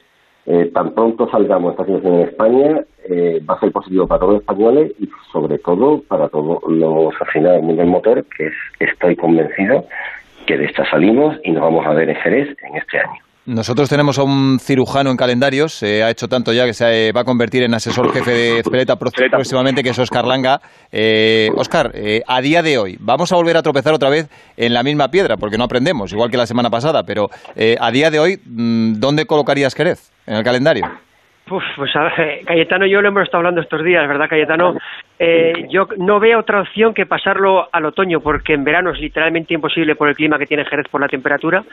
eh, 0.51 0.71
tan 0.73 0.95
pronto 0.95 1.29
salgamos 1.29 1.73
esta 1.73 1.85
situación 1.85 2.15
en 2.15 2.21
España, 2.21 2.81
eh, 3.07 3.39
va 3.47 3.53
a 3.53 3.59
ser 3.59 3.71
positivo 3.71 4.07
para 4.07 4.19
todos 4.21 4.33
los 4.33 4.41
españoles 4.41 4.93
y 4.99 5.07
sobre 5.31 5.59
todo 5.59 6.01
para 6.01 6.27
todos 6.27 6.63
los 6.67 7.13
aficionados 7.21 7.57
del 7.57 7.67
mundo 7.67 7.85
motor, 7.85 8.25
que 8.35 8.49
estoy 8.79 9.15
convencido 9.15 9.85
que 10.47 10.57
de 10.57 10.65
esta 10.65 10.89
salimos 10.89 11.37
y 11.43 11.51
nos 11.51 11.61
vamos 11.61 11.85
a 11.85 11.93
ver 11.93 12.09
en 12.09 12.15
Jerez 12.15 12.57
en 12.63 12.77
este 12.77 12.97
año. 12.97 13.28
Nosotros 13.49 13.89
tenemos 13.89 14.19
a 14.19 14.23
un 14.23 14.59
cirujano 14.59 15.09
en 15.09 15.17
calendarios, 15.17 15.73
se 15.73 16.03
ha 16.03 16.11
hecho 16.11 16.27
tanto 16.27 16.53
ya 16.53 16.67
que 16.67 16.73
se 16.75 17.07
eh, 17.07 17.11
va 17.11 17.21
a 17.21 17.23
convertir 17.23 17.63
en 17.63 17.73
asesor 17.73 18.13
jefe 18.13 18.29
de 18.29 18.59
Espeleta 18.59 18.95
próximamente, 18.95 19.81
que 19.81 19.89
es 19.89 19.97
Oscar 19.97 20.23
Langa. 20.25 20.61
Eh, 20.91 21.49
Oscar, 21.55 21.89
eh, 21.95 22.21
a 22.27 22.41
día 22.41 22.61
de 22.61 22.77
hoy, 22.77 22.97
vamos 22.99 23.31
a 23.31 23.37
volver 23.37 23.57
a 23.57 23.63
tropezar 23.63 23.91
otra 23.91 24.09
vez 24.09 24.29
en 24.55 24.71
la 24.71 24.83
misma 24.83 25.09
piedra, 25.09 25.35
porque 25.35 25.57
no 25.57 25.63
aprendemos, 25.63 26.11
igual 26.11 26.29
que 26.29 26.37
la 26.37 26.45
semana 26.45 26.69
pasada, 26.69 27.01
pero 27.01 27.31
eh, 27.55 27.75
a 27.79 27.89
día 27.89 28.11
de 28.11 28.19
hoy, 28.19 28.39
mm, 28.45 28.99
¿dónde 28.99 29.25
colocarías 29.25 29.73
Jerez 29.73 30.11
en 30.27 30.35
el 30.35 30.43
calendario? 30.43 30.85
Pues 31.49 31.95
a 31.95 32.03
ver, 32.03 32.41
Cayetano 32.45 32.85
y 32.85 32.91
yo 32.91 33.01
lo 33.01 33.09
hemos 33.09 33.23
estado 33.23 33.39
hablando 33.39 33.61
estos 33.61 33.83
días, 33.83 34.07
¿verdad, 34.07 34.29
Cayetano? 34.29 34.77
Eh, 35.17 35.67
yo 35.69 35.87
no 35.97 36.19
veo 36.19 36.39
otra 36.39 36.61
opción 36.61 36.93
que 36.93 37.05
pasarlo 37.05 37.67
al 37.71 37.85
otoño, 37.85 38.21
porque 38.21 38.53
en 38.53 38.63
verano 38.63 38.91
es 38.91 38.99
literalmente 38.99 39.53
imposible 39.53 39.95
por 39.95 40.07
el 40.07 40.15
clima 40.15 40.37
que 40.37 40.45
tiene 40.45 40.65
Jerez 40.65 40.87
por 40.89 41.01
la 41.01 41.07
temperatura, 41.07 41.63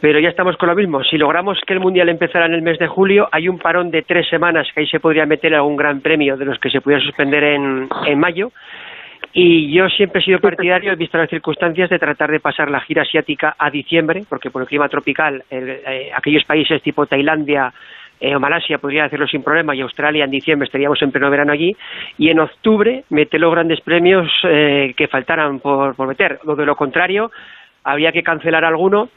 pero 0.00 0.20
ya 0.20 0.28
estamos 0.28 0.56
con 0.56 0.68
lo 0.68 0.74
mismo. 0.74 1.02
Si 1.02 1.16
logramos 1.16 1.58
que 1.66 1.72
el 1.72 1.80
Mundial 1.80 2.08
empezara 2.08 2.46
en 2.46 2.54
el 2.54 2.62
mes 2.62 2.78
de 2.78 2.86
julio, 2.86 3.28
hay 3.32 3.48
un 3.48 3.58
parón 3.58 3.90
de 3.90 4.02
tres 4.02 4.28
semanas 4.28 4.68
que 4.72 4.80
ahí 4.80 4.86
se 4.86 5.00
podría 5.00 5.26
meter 5.26 5.54
algún 5.54 5.76
gran 5.76 6.00
premio 6.00 6.36
de 6.36 6.44
los 6.44 6.58
que 6.58 6.70
se 6.70 6.80
pudiera 6.80 7.02
suspender 7.02 7.42
en, 7.42 7.88
en 8.06 8.18
mayo 8.18 8.52
Y 9.38 9.70
yo 9.70 9.88
siempre 9.90 10.20
he 10.20 10.24
sido 10.24 10.40
partidario, 10.40 10.96
visto 10.96 11.18
las 11.18 11.28
circunstancias, 11.28 11.90
de 11.90 11.98
tratar 11.98 12.30
de 12.30 12.40
pasar 12.40 12.70
la 12.70 12.80
gira 12.80 13.02
asiática 13.02 13.54
a 13.58 13.70
diciembre, 13.70 14.22
porque 14.28 14.50
por 14.50 14.62
el 14.62 14.68
clima 14.68 14.88
tropical, 14.88 15.44
eh, 15.50 16.10
aquellos 16.14 16.44
países 16.44 16.80
tipo 16.82 17.04
Tailandia, 17.04 17.70
eh, 18.20 18.34
o 18.34 18.40
Malasia 18.40 18.78
podría 18.78 19.04
hacerlo 19.04 19.26
sin 19.26 19.42
problema 19.42 19.74
y 19.74 19.80
Australia 19.80 20.24
en 20.24 20.30
diciembre 20.30 20.66
estaríamos 20.66 21.00
en 21.02 21.12
pleno 21.12 21.30
verano 21.30 21.52
allí 21.52 21.76
y 22.18 22.30
en 22.30 22.40
octubre 22.40 23.04
meter 23.10 23.40
los 23.40 23.52
grandes 23.52 23.80
premios 23.80 24.30
eh, 24.44 24.94
que 24.96 25.08
faltaran 25.08 25.60
por, 25.60 25.94
por 25.94 26.08
meter. 26.08 26.40
O 26.46 26.54
de 26.54 26.64
lo 26.64 26.76
contrario, 26.76 27.30
había 27.84 28.12
que 28.12 28.22
cancelar 28.22 28.64
alguno 28.64 29.08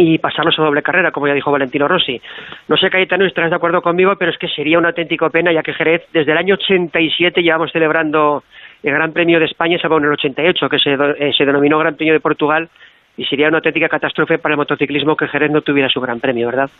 y 0.00 0.18
pasarlos 0.18 0.56
a 0.58 0.62
doble 0.62 0.80
carrera, 0.80 1.10
como 1.10 1.26
ya 1.26 1.34
dijo 1.34 1.50
Valentino 1.50 1.88
Rossi. 1.88 2.20
No 2.68 2.76
sé, 2.76 2.88
Cayetano, 2.88 3.26
estarás 3.26 3.50
de 3.50 3.56
acuerdo 3.56 3.82
conmigo, 3.82 4.14
pero 4.16 4.30
es 4.30 4.38
que 4.38 4.46
sería 4.46 4.78
una 4.78 4.88
auténtica 4.88 5.28
pena, 5.28 5.52
ya 5.52 5.64
que 5.64 5.74
Jerez, 5.74 6.04
desde 6.12 6.30
el 6.30 6.38
año 6.38 6.54
87 6.54 7.42
llevamos 7.42 7.72
celebrando 7.72 8.44
el 8.84 8.92
Gran 8.92 9.12
Premio 9.12 9.40
de 9.40 9.46
España, 9.46 9.76
salvo 9.80 9.98
en 9.98 10.04
el 10.04 10.12
88, 10.12 10.68
que 10.68 10.78
se, 10.78 10.92
eh, 10.92 11.32
se 11.36 11.44
denominó 11.44 11.78
Gran 11.80 11.96
Premio 11.96 12.14
de 12.14 12.20
Portugal, 12.20 12.68
y 13.16 13.24
sería 13.24 13.48
una 13.48 13.58
auténtica 13.58 13.88
catástrofe 13.88 14.38
para 14.38 14.52
el 14.52 14.58
motociclismo 14.58 15.16
que 15.16 15.26
Jerez 15.26 15.50
no 15.50 15.62
tuviera 15.62 15.88
su 15.88 16.00
Gran 16.00 16.20
Premio, 16.20 16.46
¿verdad? 16.46 16.70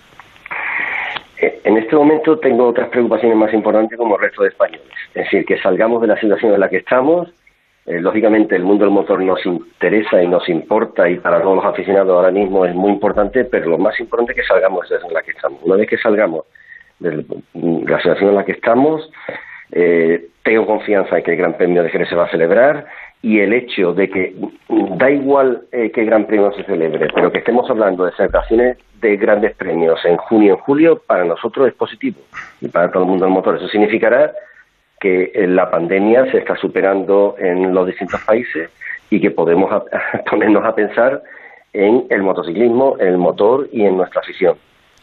Eh, 1.41 1.61
en 1.65 1.77
este 1.77 1.95
momento 1.95 2.39
tengo 2.39 2.69
otras 2.69 2.89
preocupaciones 2.89 3.37
más 3.37 3.53
importantes 3.53 3.97
como 3.97 4.17
el 4.17 4.23
resto 4.23 4.43
de 4.43 4.49
españoles. 4.49 4.87
Es 5.15 5.25
decir, 5.25 5.45
que 5.45 5.59
salgamos 5.59 6.01
de 6.01 6.09
la 6.09 6.21
situación 6.21 6.55
en 6.55 6.61
la 6.61 6.69
que 6.69 6.79
estamos, 6.79 7.29
eh, 7.87 8.01
lógicamente 8.01 8.55
el 8.55 8.65
mundo 8.65 8.85
del 8.85 8.93
motor 8.93 9.23
nos 9.23 9.45
interesa 9.47 10.23
y 10.23 10.29
nos 10.29 10.47
importa 10.49 11.09
y 11.09 11.17
para 11.17 11.41
todos 11.41 11.57
los 11.57 11.65
aficionados 11.65 12.15
ahora 12.15 12.31
mismo 12.31 12.67
es 12.67 12.75
muy 12.75 12.91
importante, 12.91 13.45
pero 13.45 13.71
lo 13.71 13.79
más 13.79 13.99
importante 13.99 14.33
es 14.33 14.41
que 14.41 14.45
salgamos 14.45 14.89
de 14.91 14.99
la 15.11 15.23
que 15.23 15.31
estamos. 15.31 15.63
Una 15.63 15.77
vez 15.77 15.89
que 15.89 15.97
salgamos 15.97 16.45
de 16.99 17.25
la 17.55 17.99
situación 17.99 18.29
en 18.29 18.35
la 18.35 18.45
que 18.45 18.53
estamos, 18.53 19.11
eh, 19.73 20.27
tengo 20.43 20.67
confianza 20.67 21.17
en 21.17 21.25
que 21.25 21.31
el 21.31 21.39
Gran 21.39 21.57
Premio 21.57 21.83
de 21.83 21.89
Jerez 21.89 22.09
se 22.09 22.15
va 22.15 22.25
a 22.25 22.31
celebrar 22.31 22.87
y 23.23 23.41
el 23.41 23.53
hecho 23.53 23.93
de 23.93 24.09
que 24.09 24.35
da 24.69 25.11
igual 25.11 25.63
eh, 25.73 25.91
el 25.95 26.07
Gran 26.07 26.27
Premio 26.27 26.53
se 26.53 26.65
celebre, 26.65 27.09
pero 27.15 27.33
que 27.33 27.39
estemos 27.39 27.69
hablando 27.69 28.05
de 28.05 28.13
celebraciones 28.13 28.79
de 29.01 29.17
grandes 29.17 29.55
premios 29.57 30.05
en 30.05 30.17
junio 30.17 30.49
y 30.49 30.51
en 30.51 30.63
julio, 30.63 31.03
para 31.07 31.25
nosotros 31.25 31.69
es 31.69 31.75
positivo 31.75 32.19
y 32.61 32.69
para 32.69 32.91
todo 32.91 33.03
el 33.03 33.09
mundo 33.09 33.25
del 33.25 33.35
motor. 33.35 33.57
Eso 33.57 33.69
significará 33.69 34.33
que 35.01 35.31
eh, 35.35 35.47
la 35.47 35.71
pandemia 35.71 36.31
se 36.31 36.39
está 36.39 36.57
superando 36.57 37.37
en 37.39 37.75
los 37.75 37.87
distintos 37.87 38.21
países 38.23 38.71
y 39.11 39.21
que 39.21 39.31
podemos 39.31 39.71
ponernos 40.31 40.65
a 40.65 40.75
pensar 40.75 41.23
en 41.73 42.07
el 42.11 42.23
motociclismo, 42.23 42.97
en 42.99 43.09
el 43.09 43.19
motor 43.19 43.69
y 43.73 43.85
en 43.85 43.97
nuestra 43.97 44.21
afición. 44.21 44.57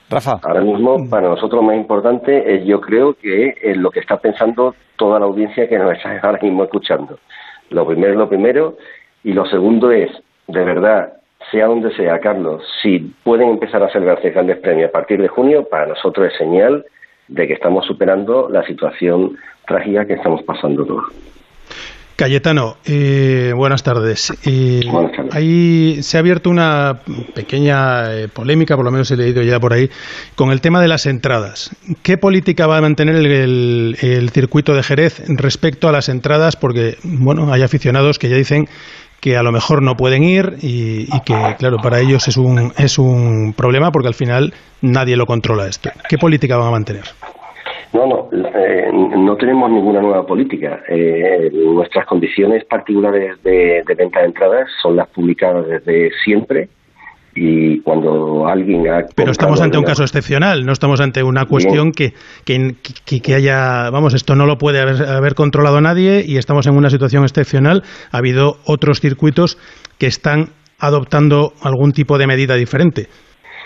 Rafa. 0.09 0.39
Ahora 0.43 0.61
mismo, 0.61 1.09
para 1.09 1.27
nosotros 1.29 1.61
lo 1.61 1.63
más 1.63 1.77
importante 1.77 2.55
es, 2.55 2.65
yo 2.65 2.79
creo, 2.79 3.15
que 3.15 3.55
es 3.61 3.75
lo 3.77 3.89
que 3.89 3.99
está 3.99 4.17
pensando 4.17 4.75
toda 4.97 5.19
la 5.19 5.25
audiencia 5.25 5.67
que 5.67 5.79
nos 5.79 5.93
está 5.93 6.19
ahora 6.21 6.39
mismo 6.41 6.63
escuchando. 6.63 7.17
Lo 7.69 7.85
primero 7.85 8.13
es 8.13 8.17
lo 8.17 8.29
primero, 8.29 8.77
y 9.23 9.33
lo 9.33 9.45
segundo 9.45 9.91
es, 9.91 10.11
de 10.47 10.63
verdad, 10.63 11.13
sea 11.51 11.67
donde 11.67 11.93
sea, 11.95 12.19
Carlos, 12.19 12.63
si 12.81 12.99
pueden 13.23 13.49
empezar 13.49 13.83
a 13.83 13.91
celebrarse 13.91 14.31
grandes 14.31 14.57
premios 14.57 14.89
a 14.89 14.91
partir 14.91 15.21
de 15.21 15.27
junio, 15.27 15.67
para 15.69 15.87
nosotros 15.87 16.31
es 16.31 16.37
señal 16.37 16.85
de 17.27 17.47
que 17.47 17.53
estamos 17.53 17.85
superando 17.85 18.49
la 18.49 18.63
situación 18.65 19.37
trágica 19.67 20.05
que 20.05 20.13
estamos 20.13 20.43
pasando 20.43 20.85
todos. 20.85 21.05
Cayetano, 22.15 22.77
eh, 22.85 23.51
buenas 23.55 23.83
tardes. 23.83 24.31
Eh, 24.45 24.81
Ahí 25.31 26.01
se 26.01 26.15
ha 26.15 26.21
abierto 26.21 26.49
una 26.49 27.01
pequeña 27.33 28.13
eh, 28.13 28.27
polémica, 28.29 28.77
por 28.77 28.85
lo 28.85 28.91
menos 28.91 29.11
he 29.11 29.17
leído 29.17 29.41
ya 29.43 29.59
por 29.59 29.73
ahí, 29.73 29.89
con 30.35 30.51
el 30.51 30.61
tema 30.61 30.81
de 30.81 30.87
las 30.87 31.05
entradas. 31.07 31.71
¿Qué 32.03 32.17
política 32.17 32.67
va 32.67 32.77
a 32.77 32.81
mantener 32.81 33.15
el, 33.15 33.97
el 34.01 34.29
circuito 34.29 34.73
de 34.73 34.83
Jerez 34.83 35.23
respecto 35.27 35.89
a 35.89 35.91
las 35.91 36.07
entradas? 36.07 36.55
Porque, 36.55 36.97
bueno, 37.03 37.51
hay 37.51 37.63
aficionados 37.63 38.17
que 38.17 38.29
ya 38.29 38.37
dicen 38.37 38.69
que 39.19 39.35
a 39.35 39.43
lo 39.43 39.51
mejor 39.51 39.81
no 39.81 39.95
pueden 39.97 40.23
ir 40.23 40.57
y, 40.61 41.07
y, 41.13 41.19
que, 41.25 41.55
claro, 41.57 41.77
para 41.81 41.99
ellos 41.99 42.27
es 42.29 42.37
un, 42.37 42.71
es 42.77 42.97
un 42.97 43.53
problema 43.57 43.91
porque 43.91 44.07
al 44.07 44.13
final 44.13 44.53
nadie 44.81 45.17
lo 45.17 45.25
controla 45.25 45.67
esto. 45.67 45.89
¿Qué 46.07 46.17
política 46.17 46.55
van 46.55 46.67
a 46.67 46.71
mantener? 46.71 47.03
No, 47.95 48.05
no, 48.05 48.29
eh, 48.33 48.91
no 48.91 49.37
tenemos 49.37 49.71
ninguna 49.71 50.01
nueva 50.01 50.25
política. 50.25 50.81
Eh, 50.89 51.49
nuestras 51.53 52.05
condiciones 52.05 52.65
particulares 52.65 53.41
de, 53.41 53.83
de, 53.87 53.95
venta 53.95 54.19
de 54.19 54.25
entradas 54.25 54.67
son 54.81 54.97
las 54.97 55.07
publicadas 55.07 55.65
desde 55.65 56.09
siempre 56.25 56.67
y 57.33 57.79
cuando 57.79 58.47
alguien 58.47 58.89
ha... 58.89 59.05
Pero 59.15 59.31
estamos 59.31 59.61
ante 59.61 59.77
un 59.77 59.85
caso 59.85 60.03
excepcional, 60.03 60.65
no 60.65 60.73
estamos 60.73 60.99
ante 60.99 61.23
una 61.23 61.45
cuestión 61.45 61.91
que, 61.91 62.11
que, 62.43 62.75
que, 63.21 63.33
haya... 63.33 63.89
Vamos, 63.91 64.13
esto 64.13 64.35
no 64.35 64.45
lo 64.45 64.57
puede 64.57 64.81
haber, 64.81 65.01
haber 65.07 65.33
controlado 65.33 65.79
nadie 65.79 66.21
y 66.25 66.35
estamos 66.35 66.67
en 66.67 66.75
una 66.75 66.89
situación 66.89 67.23
excepcional. 67.23 67.83
Ha 68.11 68.17
habido 68.17 68.57
otros 68.65 68.99
circuitos 68.99 69.57
que 69.97 70.07
están 70.07 70.49
adoptando 70.79 71.53
algún 71.61 71.93
tipo 71.93 72.17
de 72.17 72.27
medida 72.27 72.55
diferente. 72.55 73.07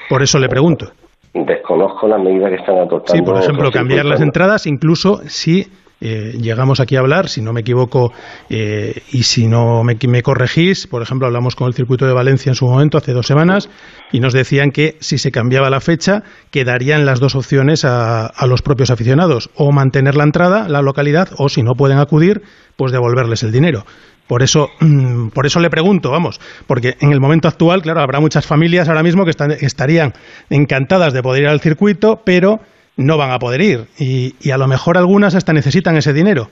Por 0.08 0.22
eso 0.22 0.38
le 0.38 0.50
pregunto 0.50 0.92
desconozco 1.34 2.08
las 2.08 2.22
medidas 2.22 2.50
que 2.50 2.56
están 2.56 2.78
adoptando. 2.78 3.14
Sí, 3.14 3.22
por 3.22 3.38
ejemplo, 3.38 3.72
cambiar 3.72 4.06
las 4.06 4.22
entradas, 4.22 4.66
incluso 4.66 5.22
si 5.28 5.68
eh, 6.02 6.38
llegamos 6.40 6.80
aquí 6.80 6.96
a 6.96 7.00
hablar, 7.00 7.28
si 7.28 7.42
no 7.42 7.52
me 7.52 7.60
equivoco 7.62 8.14
eh, 8.50 9.02
y 9.12 9.24
si 9.24 9.48
no 9.48 9.84
me, 9.84 9.98
me, 10.08 10.22
corregís, 10.24 10.88
por 10.88 11.02
ejemplo, 11.02 11.28
hablamos 11.28 11.56
con 11.56 11.68
el 11.68 11.74
circuito 11.74 12.06
de 12.08 12.14
Valencia 12.14 12.50
en 12.50 12.56
su 12.56 12.68
momento, 12.68 12.98
hace 12.98 13.12
dos 13.12 13.28
semanas, 13.28 13.70
y 14.12 14.22
nos 14.22 14.34
decían 14.34 14.72
que 14.72 14.96
si 15.00 15.18
se 15.18 15.32
cambiaba 15.32 15.70
la 15.70 15.82
fecha, 15.82 16.24
quedarían 16.52 17.06
las 17.06 17.20
dos 17.20 17.36
opciones 17.36 17.84
a, 17.84 18.28
a 18.28 18.48
los 18.48 18.62
propios 18.62 18.92
aficionados, 18.92 19.50
o 19.56 19.72
mantener 19.74 20.16
la 20.16 20.24
entrada, 20.24 20.70
la 20.70 20.82
localidad, 20.82 21.30
o 21.38 21.50
si 21.50 21.64
no 21.64 21.74
pueden 21.74 22.00
acudir, 22.00 22.44
pues 22.78 22.94
devolverles 22.94 23.44
el 23.44 23.52
dinero. 23.52 23.84
Por 24.30 24.44
eso, 24.44 24.70
mm, 24.80 25.30
por 25.30 25.48
eso 25.48 25.60
le 25.60 25.72
pregunto, 25.72 26.12
vamos, 26.12 26.40
porque 26.68 26.94
en 27.02 27.12
el 27.12 27.20
momento 27.20 27.48
actual, 27.48 27.82
claro, 27.82 28.02
habrá 28.02 28.20
muchas 28.20 28.46
familias 28.46 28.88
ahora 28.88 29.02
mismo 29.02 29.26
que 29.26 29.32
están, 29.32 29.50
estarían 29.50 30.14
encantadas 30.52 31.14
de 31.14 31.24
poder 31.24 31.42
ir 31.42 31.50
al 31.50 31.62
circuito, 31.62 32.22
pero 32.24 32.60
no 32.96 33.18
van 33.18 33.32
a 33.32 33.40
poder 33.40 33.62
ir. 33.62 33.86
Y, 33.98 34.36
y 34.40 34.52
a 34.52 34.60
lo 34.60 34.68
mejor 34.68 35.00
algunas 35.00 35.34
hasta 35.34 35.52
necesitan 35.52 35.98
ese 35.98 36.14
dinero. 36.14 36.48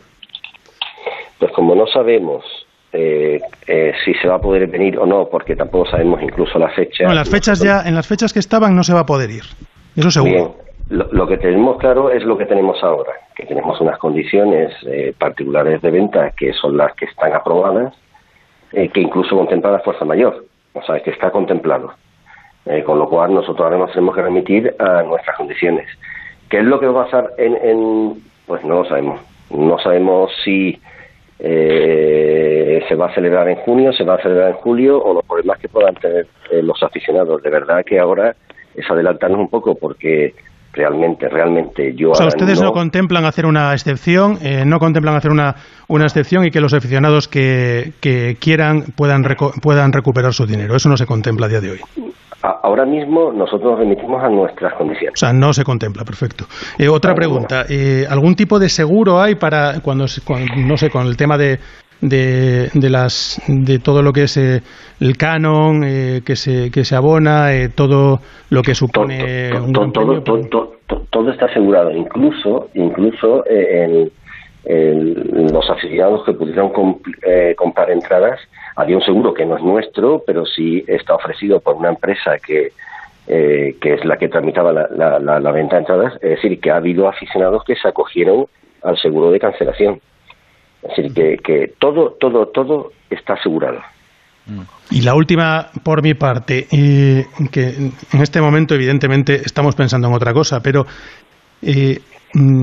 Pues 1.37 1.51
como 1.51 1.75
no 1.75 1.85
sabemos 1.85 2.43
eh, 2.93 3.39
eh, 3.67 3.93
si 4.03 4.15
se 4.15 4.27
va 4.27 4.37
a 4.37 4.41
poder 4.41 4.65
venir 4.65 4.97
o 4.97 5.05
no, 5.05 5.27
porque 5.29 5.55
tampoco 5.55 5.87
sabemos 5.87 6.19
incluso 6.23 6.57
la 6.57 6.69
fecha. 6.69 7.03
No, 7.03 7.11
en 7.11 7.15
las 7.15 7.29
fechas 7.29 7.59
ya, 7.59 7.83
en 7.85 7.93
las 7.93 8.07
fechas 8.07 8.33
que 8.33 8.39
estaban 8.39 8.75
no 8.75 8.83
se 8.83 8.95
va 8.95 9.01
a 9.01 9.05
poder 9.05 9.29
ir. 9.29 9.43
Eso 9.95 10.09
seguro. 10.09 10.55
Bien. 10.55 10.66
Lo, 10.89 11.27
que 11.27 11.37
tenemos 11.37 11.77
claro 11.77 12.09
es 12.11 12.23
lo 12.23 12.37
que 12.37 12.45
tenemos 12.45 12.81
ahora, 12.81 13.11
que 13.35 13.45
tenemos 13.45 13.79
unas 13.81 13.97
condiciones 13.97 14.73
eh, 14.85 15.13
particulares 15.17 15.81
de 15.81 15.91
venta 15.91 16.31
que 16.31 16.53
son 16.53 16.77
las 16.77 16.93
que 16.95 17.05
están 17.05 17.33
aprobadas, 17.33 17.93
eh, 18.71 18.87
que 18.89 19.01
incluso 19.01 19.35
contempla 19.35 19.71
la 19.71 19.79
fuerza 19.79 20.05
mayor, 20.05 20.45
o 20.73 20.81
sea, 20.83 21.01
que 21.01 21.11
está 21.11 21.29
contemplado. 21.31 21.93
Eh, 22.65 22.83
con 22.83 22.99
lo 22.99 23.07
cual 23.09 23.33
nosotros 23.33 23.61
ahora 23.61 23.77
nos 23.77 23.91
tenemos 23.91 24.13
que 24.15 24.21
remitir 24.21 24.75
a 24.79 25.01
nuestras 25.03 25.37
condiciones. 25.37 25.87
¿Qué 26.49 26.59
es 26.59 26.65
lo 26.65 26.79
que 26.79 26.87
va 26.87 27.01
a 27.01 27.05
pasar 27.05 27.31
en, 27.37 27.55
en 27.61 28.23
pues 28.47 28.63
no 28.63 28.81
lo 28.81 28.85
sabemos. 28.85 29.21
No 29.51 29.77
sabemos 29.79 30.31
si 30.43 30.79
eh, 31.39 32.83
se 32.87 32.95
va 32.95 33.07
a 33.07 33.13
celebrar 33.13 33.47
en 33.49 33.57
junio, 33.57 33.93
se 33.93 34.03
va 34.03 34.15
a 34.15 34.21
celebrar 34.21 34.51
en 34.51 34.55
julio 34.55 35.01
o 35.03 35.13
los 35.13 35.25
problemas 35.25 35.59
que 35.59 35.69
puedan 35.69 35.95
tener 35.95 36.27
los 36.63 36.81
aficionados. 36.81 37.43
De 37.43 37.49
verdad 37.49 37.83
que 37.85 37.99
ahora 37.99 38.35
es 38.73 38.89
adelantarnos 38.89 39.39
un 39.39 39.49
poco 39.49 39.75
porque 39.75 40.33
realmente, 40.77 41.27
realmente 41.27 41.93
yo... 41.95 42.11
O 42.11 42.15
sea, 42.15 42.27
ustedes 42.27 42.59
no, 42.59 42.67
no 42.67 42.71
contemplan 42.71 43.25
hacer 43.25 43.45
una 43.45 43.73
excepción, 43.73 44.37
eh, 44.41 44.63
no 44.65 44.79
contemplan 44.79 45.15
hacer 45.15 45.31
una, 45.31 45.55
una 45.87 46.05
excepción 46.05 46.45
y 46.45 46.51
que 46.51 46.61
los 46.61 46.73
aficionados 46.73 47.27
que, 47.27 47.93
que 47.99 48.37
quieran 48.39 48.83
puedan, 48.95 49.23
reco 49.23 49.51
puedan 49.61 49.91
recuperar 49.91 50.33
su 50.33 50.45
dinero. 50.45 50.75
Eso 50.75 50.87
no 50.87 50.97
se 50.97 51.05
contempla 51.05 51.47
a 51.47 51.49
día 51.49 51.61
de 51.61 51.71
hoy. 51.71 51.79
Ahora 52.41 52.85
mismo 52.85 53.31
nosotros 53.31 53.71
nos 53.71 53.79
remitimos 53.79 54.23
a 54.23 54.29
nuestras 54.29 54.73
condiciones. 54.75 55.13
O 55.15 55.19
sea, 55.19 55.33
no 55.33 55.53
se 55.53 55.63
contempla, 55.63 56.05
perfecto. 56.05 56.45
Eh, 56.77 56.87
otra 56.87 57.15
pregunta, 57.15 57.65
eh, 57.67 58.05
¿algún 58.07 58.35
tipo 58.35 58.59
de 58.59 58.69
seguro 58.69 59.19
hay 59.19 59.35
para 59.35 59.79
cuando, 59.81 60.05
cuando, 60.23 60.55
no 60.55 60.77
sé, 60.77 60.89
con 60.89 61.07
el 61.07 61.17
tema 61.17 61.37
de, 61.37 61.59
de, 62.01 62.69
de, 62.73 62.89
las 62.89 63.41
de 63.47 63.79
todo 63.79 64.01
lo 64.01 64.13
que 64.13 64.23
es 64.23 64.37
eh, 64.37 64.61
el 64.99 65.17
canon 65.17 65.83
eh, 65.83 66.21
que 66.25 66.35
se 66.35 66.71
que 66.71 66.83
se 66.83 66.95
abona 66.95 67.53
eh, 67.53 67.69
todo 67.69 68.19
lo 68.49 68.61
que 68.61 68.75
supone 68.75 69.49
todo, 69.51 69.71
todo, 69.71 69.91
premio, 69.91 70.23
todo, 70.23 70.71
todo, 70.87 71.05
todo, 71.09 71.31
está 71.31 71.45
asegurado 71.45 71.91
incluso 71.91 72.69
incluso 72.75 73.43
en, 73.47 74.11
en 74.65 75.53
los 75.53 75.69
afiliados 75.69 76.23
que 76.25 76.33
pudieron 76.33 76.69
comp 76.69 77.05
eh, 77.25 77.55
comprar 77.57 77.89
entradas 77.89 78.39
había 78.75 78.97
un 78.97 79.03
seguro 79.03 79.33
que 79.33 79.45
no 79.45 79.57
es 79.57 79.63
nuestro 79.63 80.23
pero 80.25 80.45
sí 80.45 80.83
está 80.87 81.15
ofrecido 81.15 81.59
por 81.59 81.75
una 81.75 81.89
empresa 81.89 82.37
que 82.37 82.71
eh, 83.29 83.75
que 83.81 83.95
es 83.95 84.05
la 84.05 84.15
que 84.15 84.29
tramitaba 84.29 84.71
la, 84.71 84.87
la, 84.89 85.19
la, 85.19 85.37
la 85.41 85.51
venta 85.51 85.75
de 85.75 85.81
entradas. 85.81 86.13
Es 86.21 86.29
decir 86.29 86.61
que 86.61 86.71
ha 86.71 86.77
habido 86.77 87.09
aficionados 87.09 87.65
que 87.65 87.75
se 87.75 87.85
acogieron 87.85 88.45
al 88.83 88.97
seguro 88.97 89.31
de 89.31 89.39
cancelación 89.39 89.99
es 90.83 91.13
decir, 91.13 91.39
que, 91.41 91.73
todo, 91.79 92.15
todo, 92.19 92.47
todo 92.47 92.91
está 93.09 93.33
asegurado. 93.33 93.79
Y 94.89 95.01
la 95.01 95.13
última, 95.13 95.67
por 95.83 96.01
mi 96.01 96.13
parte, 96.13 96.67
eh, 96.71 97.25
que 97.51 97.67
en 97.67 98.21
este 98.21 98.39
momento 98.39 98.75
evidentemente 98.75 99.41
estamos 99.43 99.75
pensando 99.75 100.07
en 100.07 100.13
otra 100.13 100.33
cosa, 100.33 100.61
pero 100.61 100.85
eh, 101.61 101.99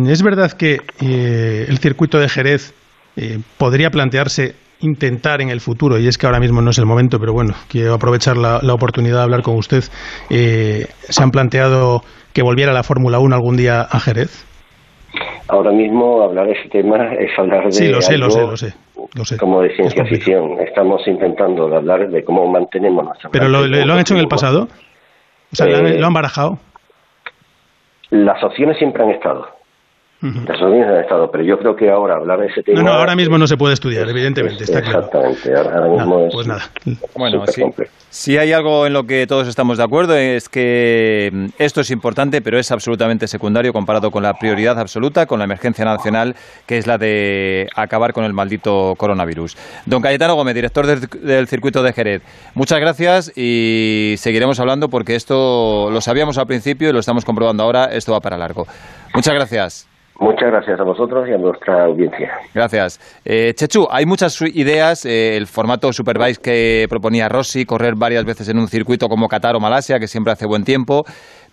es 0.09 0.23
verdad 0.23 0.53
que 0.53 0.81
eh, 1.01 1.67
el 1.69 1.79
circuito 1.79 2.19
de 2.19 2.29
Jerez 2.29 2.75
eh, 3.17 3.39
podría 3.59 3.91
plantearse 3.91 4.55
intentar 4.81 5.41
en 5.41 5.49
el 5.49 5.61
futuro, 5.61 5.99
y 5.99 6.07
es 6.09 6.19
que 6.19 6.27
ahora 6.27 6.41
mismo 6.41 6.61
no 6.61 6.71
es 6.71 6.79
el 6.79 6.85
momento, 6.85 7.19
pero 7.19 7.33
bueno, 7.33 7.55
quiero 7.69 7.95
aprovechar 7.95 8.37
la, 8.37 8.59
oportunidad 8.73 9.19
de 9.19 9.23
hablar 9.23 9.43
con 9.43 9.57
usted. 9.57 9.85
Eh, 10.31 10.87
¿Se 11.09 11.23
han 11.23 11.31
planteado 11.31 12.03
que 12.33 12.43
volviera 12.43 12.73
la 12.73 12.83
Fórmula 12.83 13.19
1 13.19 13.35
algún 13.35 13.57
día 13.57 13.81
a 13.83 14.01
Jerez? 14.01 14.45
Ahora 15.49 15.73
mismo 15.73 16.23
hablar 16.23 16.47
de 16.47 16.53
ese 16.53 16.69
tema 16.69 17.13
es 17.15 17.39
hablar 17.39 17.65
de. 17.67 17.73
Sí, 17.73 17.89
lo 17.89 18.01
sé, 18.01 18.17
lo 18.17 18.31
sé, 18.31 18.41
lo 18.41 18.57
sé, 18.57 18.75
lo 19.15 19.25
sé. 19.25 19.37
Como 19.37 19.63
de 19.63 19.75
ciencia 19.77 20.05
ficción. 20.05 20.59
Estamos 20.61 21.07
intentando 21.07 21.75
hablar 21.75 22.09
de 22.09 22.25
cómo 22.25 22.47
mantenemos 22.47 23.05
nuestra. 23.05 23.31
¿Pero 23.31 23.49
lo, 23.49 23.67
lo, 23.67 23.93
han 23.93 23.99
hecho 24.01 24.15
en 24.15 24.21
el 24.21 24.29
pasado? 24.29 24.69
O 25.53 25.57
sea, 25.57 25.67
¿lo 25.67 25.77
han 25.77 25.87
eh, 25.87 26.15
barajado? 26.15 26.59
Las 28.11 28.43
opciones 28.43 28.79
siempre 28.79 29.03
han 29.03 29.11
estado. 29.11 29.49
Las 30.25 30.63
opciones 30.63 30.89
han 30.89 31.01
estado, 31.01 31.31
pero 31.31 31.45
yo 31.45 31.59
creo 31.59 31.77
que 31.77 31.91
ahora 31.91 32.17
hablar 32.17 32.41
de 32.41 32.47
ese 32.47 32.63
tema... 32.63 32.81
No, 32.81 32.89
no, 32.89 32.93
ahora 32.95 33.15
mismo 33.15 33.37
no 33.37 33.47
se 33.47 33.59
puede 33.59 33.75
estudiar, 33.75 34.09
evidentemente, 34.09 34.65
está 34.65 34.81
claro. 34.81 35.01
Exactamente, 35.01 35.55
ahora 35.55 35.89
mismo 35.89 36.29
Pues 36.33 36.47
nada. 36.47 36.63
Bueno, 37.15 37.47
sí, 37.47 37.63
si 38.09 38.39
hay 38.39 38.53
algo 38.53 38.87
en 38.87 38.95
lo 38.95 39.05
que 39.05 39.27
todos 39.27 39.49
estamos 39.49 39.77
de 39.77 39.85
acuerdo 39.85 40.17
es 40.17 40.49
que 40.49 41.31
mm, 41.31 41.47
esto 41.59 41.83
es 41.83 41.91
importante, 41.91 42.41
pero 42.41 42.59
es 42.59 42.71
absolutamente 42.71 43.27
secundario 43.27 43.75
comparado 43.75 44.11
con 44.11 44.23
la 44.23 44.33
prioridad 44.35 44.79
absoluta, 44.79 45.27
con 45.27 45.41
la 45.41 45.45
emergencia 45.45 45.85
nacional, 45.85 46.37
que 46.67 46.79
es 46.79 46.87
la 46.87 46.97
de 46.97 47.69
acabar 47.77 48.15
con 48.15 48.25
el 48.25 48.33
maldito 48.33 48.95
coronavirus. 48.97 49.59
Don 49.85 50.01
Cayetano 50.01 50.37
Gómez, 50.37 50.55
director 50.55 50.87
del, 50.87 51.01
del 51.23 51.49
circuito 51.49 51.83
de 51.83 51.93
Jerez, 51.93 52.23
muchas 52.55 52.81
gracias 52.81 53.31
y 53.37 54.15
seguiremos 54.17 54.59
hablando 54.59 54.89
porque 54.89 55.17
esto 55.17 55.91
lo 55.91 56.01
sabíamos 56.01 56.39
al 56.39 56.47
principio 56.47 56.89
y 56.89 56.93
lo 56.95 57.01
estamos 57.01 57.27
comprobando 57.27 57.63
ahora, 57.63 57.87
esto 57.93 58.13
va 58.13 58.21
para 58.21 58.39
largo. 58.39 58.67
Muchas 59.15 59.35
gracias. 59.35 59.94
Muchas 60.21 60.49
gracias 60.49 60.79
a 60.79 60.85
vosotros 60.85 61.29
y 61.29 61.33
a 61.33 61.39
nuestra 61.39 61.85
audiencia. 61.85 62.33
Gracias. 62.55 63.01
Eh, 63.25 63.53
Chechu, 63.55 63.89
hay 63.91 64.07
muchas 64.07 64.41
ideas. 64.43 65.05
Eh, 65.05 65.37
el 65.37 65.49
formato 65.49 65.93
Superbike 65.93 66.41
que 66.41 66.87
proponía 66.89 67.29
Rossi, 67.29 67.65
correr 67.65 67.95
varias 67.97 68.25
veces 68.25 68.49
en 68.49 68.59
un 68.59 68.69
circuito 68.69 69.09
como 69.09 69.29
Qatar 69.29 69.57
o 69.57 69.61
Malasia, 69.61 69.99
que 69.99 70.07
siempre 70.07 70.33
hace 70.33 70.47
buen 70.47 70.63
tiempo, 70.63 71.05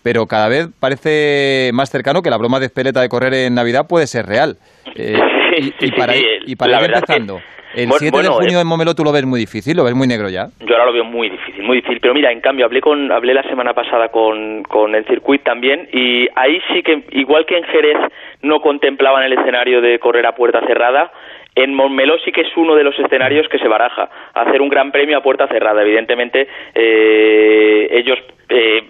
pero 0.03 0.27
cada 0.27 0.47
vez 0.47 0.67
parece 0.79 1.71
más 1.73 1.89
cercano 1.89 2.21
que 2.21 2.29
la 2.29 2.37
broma 2.37 2.59
de 2.59 2.67
espeleta 2.67 3.01
de 3.01 3.09
correr 3.09 3.33
en 3.33 3.55
Navidad 3.55 3.87
puede 3.87 4.05
ser 4.05 4.27
real. 4.27 4.57
Eh, 4.95 5.17
y, 5.79 5.91
para, 5.93 6.13
y 6.45 6.55
para 6.55 6.83
ir 6.83 6.93
empezando. 6.93 7.39
El 7.75 7.89
7 7.91 8.17
de 8.21 8.27
junio 8.27 8.59
en 8.59 8.67
Momelo 8.67 8.93
tú 8.95 9.03
lo 9.03 9.11
ves 9.11 9.25
muy 9.25 9.39
difícil, 9.39 9.77
lo 9.77 9.83
ves 9.83 9.95
muy 9.95 10.07
negro 10.07 10.29
ya. 10.29 10.47
Yo 10.59 10.73
ahora 10.73 10.85
lo 10.85 10.93
veo 10.93 11.05
muy 11.05 11.29
difícil, 11.29 11.63
muy 11.63 11.77
difícil. 11.77 11.99
Pero 12.01 12.13
mira, 12.13 12.31
en 12.31 12.41
cambio, 12.41 12.65
hablé 12.65 12.81
con 12.81 13.11
hablé 13.11 13.33
la 13.33 13.43
semana 13.43 13.73
pasada 13.73 14.09
con, 14.09 14.63
con 14.63 14.95
el 14.95 15.05
circuito 15.05 15.43
también 15.43 15.87
y 15.91 16.27
ahí 16.35 16.61
sí 16.73 16.83
que, 16.83 17.03
igual 17.11 17.45
que 17.45 17.57
en 17.57 17.63
Jerez 17.63 17.97
no 18.41 18.61
contemplaban 18.61 19.23
el 19.23 19.33
escenario 19.33 19.81
de 19.81 19.99
correr 19.99 20.25
a 20.25 20.35
puerta 20.35 20.61
cerrada, 20.65 21.11
en 21.55 21.73
Montmeló 21.73 22.17
sí 22.23 22.31
que 22.31 22.41
es 22.41 22.57
uno 22.57 22.75
de 22.75 22.83
los 22.83 22.97
escenarios 22.97 23.47
que 23.49 23.59
se 23.59 23.67
baraja, 23.67 24.09
hacer 24.33 24.61
un 24.61 24.69
gran 24.69 24.91
premio 24.91 25.17
a 25.17 25.23
puerta 25.23 25.47
cerrada. 25.47 25.81
Evidentemente, 25.81 26.47
eh, 26.73 27.89
ellos 27.91 28.17
eh, 28.49 28.83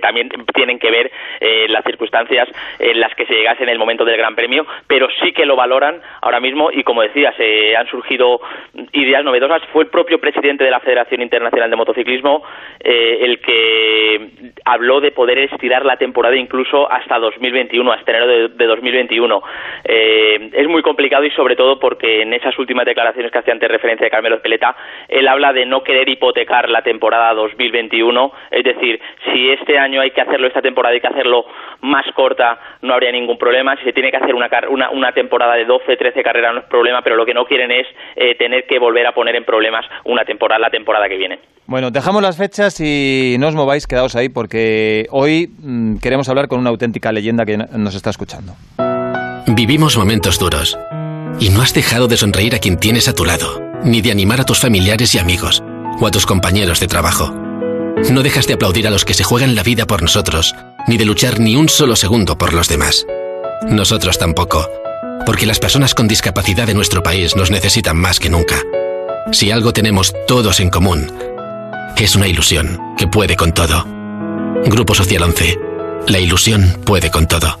también 0.00 0.28
tienen 0.54 0.78
que 0.78 0.90
ver 0.90 1.10
eh, 1.40 1.66
las 1.68 1.84
circunstancias 1.84 2.48
en 2.78 3.00
las 3.00 3.14
que 3.14 3.26
se 3.26 3.34
llegase 3.34 3.62
en 3.62 3.68
el 3.68 3.78
momento 3.78 4.04
del 4.04 4.16
Gran 4.16 4.34
Premio, 4.34 4.66
pero 4.86 5.08
sí 5.22 5.32
que 5.32 5.46
lo 5.46 5.56
valoran 5.56 6.00
ahora 6.22 6.40
mismo 6.40 6.70
y 6.70 6.82
como 6.82 7.02
decía, 7.02 7.32
se 7.36 7.76
han 7.76 7.86
surgido 7.88 8.40
ideas 8.92 9.24
novedosas. 9.24 9.62
Fue 9.72 9.84
el 9.84 9.90
propio 9.90 10.18
presidente 10.18 10.64
de 10.64 10.70
la 10.70 10.80
Federación 10.80 11.22
Internacional 11.22 11.70
de 11.70 11.76
Motociclismo 11.76 12.42
eh, 12.80 13.18
el 13.22 13.40
que 13.40 14.52
habló 14.64 15.00
de 15.00 15.12
poder 15.12 15.38
estirar 15.38 15.84
la 15.84 15.96
temporada 15.96 16.36
incluso 16.36 16.90
hasta 16.90 17.18
2021, 17.18 17.92
hasta 17.92 18.10
enero 18.10 18.26
de, 18.26 18.48
de 18.48 18.66
2021. 18.66 19.42
Eh, 19.84 20.50
es 20.52 20.68
muy 20.68 20.82
complicado 20.82 21.24
y 21.24 21.30
sobre 21.30 21.56
todo 21.56 21.78
porque 21.78 22.22
en 22.22 22.32
esas 22.34 22.58
últimas 22.58 22.86
declaraciones 22.86 23.32
que 23.32 23.38
hacía 23.38 23.52
antes 23.52 23.70
referencia 23.70 24.04
de 24.04 24.10
Carmelo 24.10 24.36
Espeleta, 24.36 24.76
él 25.08 25.26
habla 25.28 25.52
de 25.52 25.66
no 25.66 25.82
querer 25.82 26.08
hipotecar 26.08 26.68
la 26.68 26.82
temporada 26.82 27.34
2021, 27.34 28.32
es 28.50 28.64
decir, 28.64 29.00
si 29.32 29.50
este 29.60 29.78
año 29.78 30.00
hay 30.00 30.10
que 30.10 30.20
hacerlo, 30.20 30.46
esta 30.46 30.62
temporada 30.62 30.94
hay 30.94 31.00
que 31.00 31.08
hacerlo 31.08 31.44
más 31.82 32.04
corta, 32.14 32.58
no 32.82 32.94
habría 32.94 33.12
ningún 33.12 33.38
problema. 33.38 33.76
Si 33.76 33.84
se 33.84 33.92
tiene 33.92 34.10
que 34.10 34.16
hacer 34.16 34.34
una, 34.34 34.48
una, 34.70 34.90
una 34.90 35.12
temporada 35.12 35.54
de 35.54 35.64
12, 35.64 35.96
13 35.96 36.22
carreras 36.22 36.54
no 36.54 36.60
es 36.60 36.66
problema, 36.66 37.02
pero 37.02 37.16
lo 37.16 37.26
que 37.26 37.34
no 37.34 37.44
quieren 37.44 37.70
es 37.70 37.86
eh, 38.16 38.34
tener 38.36 38.66
que 38.66 38.78
volver 38.78 39.06
a 39.06 39.12
poner 39.12 39.36
en 39.36 39.44
problemas 39.44 39.84
una 40.04 40.24
temporada, 40.24 40.58
la 40.58 40.70
temporada 40.70 41.08
que 41.08 41.16
viene. 41.16 41.38
Bueno, 41.66 41.90
dejamos 41.90 42.22
las 42.22 42.38
fechas 42.38 42.80
y 42.80 43.36
no 43.40 43.48
os 43.48 43.54
mováis, 43.54 43.86
quedaos 43.86 44.14
ahí, 44.14 44.28
porque 44.28 45.06
hoy 45.10 45.48
mm, 45.58 45.98
queremos 45.98 46.28
hablar 46.28 46.48
con 46.48 46.60
una 46.60 46.70
auténtica 46.70 47.10
leyenda 47.12 47.44
que 47.44 47.56
nos 47.56 47.94
está 47.94 48.10
escuchando. 48.10 48.52
Vivimos 49.48 49.96
momentos 49.96 50.38
duros 50.38 50.78
y 51.40 51.50
no 51.50 51.62
has 51.62 51.74
dejado 51.74 52.08
de 52.08 52.16
sonreír 52.16 52.54
a 52.54 52.58
quien 52.58 52.78
tienes 52.78 53.08
a 53.08 53.14
tu 53.14 53.24
lado, 53.24 53.60
ni 53.84 54.00
de 54.00 54.10
animar 54.10 54.40
a 54.40 54.44
tus 54.44 54.60
familiares 54.60 55.14
y 55.14 55.18
amigos 55.18 55.62
o 56.00 56.06
a 56.06 56.10
tus 56.10 56.26
compañeros 56.26 56.80
de 56.80 56.86
trabajo. 56.86 57.45
No 58.10 58.22
dejas 58.22 58.46
de 58.46 58.54
aplaudir 58.54 58.86
a 58.86 58.90
los 58.90 59.04
que 59.04 59.14
se 59.14 59.24
juegan 59.24 59.54
la 59.54 59.62
vida 59.62 59.86
por 59.86 60.02
nosotros, 60.02 60.54
ni 60.86 60.96
de 60.96 61.04
luchar 61.04 61.40
ni 61.40 61.56
un 61.56 61.68
solo 61.68 61.96
segundo 61.96 62.36
por 62.36 62.52
los 62.52 62.68
demás. 62.68 63.06
Nosotros 63.68 64.18
tampoco, 64.18 64.68
porque 65.24 65.46
las 65.46 65.58
personas 65.58 65.94
con 65.94 66.06
discapacidad 66.06 66.66
de 66.66 66.74
nuestro 66.74 67.02
país 67.02 67.34
nos 67.36 67.50
necesitan 67.50 67.96
más 67.96 68.20
que 68.20 68.28
nunca. 68.28 68.62
Si 69.32 69.50
algo 69.50 69.72
tenemos 69.72 70.14
todos 70.26 70.60
en 70.60 70.70
común, 70.70 71.10
es 71.96 72.14
una 72.14 72.28
ilusión 72.28 72.80
que 72.96 73.08
puede 73.08 73.34
con 73.34 73.52
todo. 73.52 73.86
Grupo 74.66 74.94
Social 74.94 75.22
11. 75.22 75.58
La 76.06 76.18
ilusión 76.18 76.78
puede 76.84 77.10
con 77.10 77.26
todo. 77.26 77.60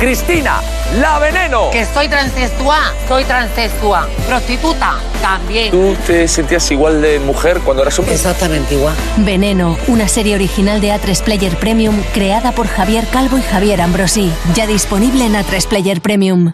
Cristina, 0.00 0.60
la 1.00 1.18
veneno. 1.18 1.70
Que 1.70 1.84
soy 1.84 2.08
transexual, 2.08 2.92
soy 3.08 3.24
transexual. 3.24 4.08
Prostituta, 4.26 4.96
también. 5.20 5.70
¿Tú 5.70 5.96
te 6.06 6.26
sentías 6.28 6.70
igual 6.70 7.02
de 7.02 7.18
mujer 7.18 7.60
cuando 7.60 7.82
eras 7.82 7.98
hombre? 7.98 8.14
Exactamente 8.14 8.74
igual. 8.74 8.94
Veneno, 9.18 9.76
una 9.88 10.08
serie 10.08 10.34
original 10.34 10.80
de 10.80 10.92
A3 10.92 11.22
Player 11.22 11.56
Premium 11.56 12.02
creada 12.14 12.52
por 12.52 12.68
Javier 12.68 13.06
Calvo 13.12 13.38
y 13.38 13.42
Javier 13.42 13.80
Ambrosi. 13.80 14.32
Ya 14.54 14.66
disponible 14.66 15.26
en 15.26 15.34
A3 15.34 15.66
Player 15.66 16.00
Premium. 16.00 16.52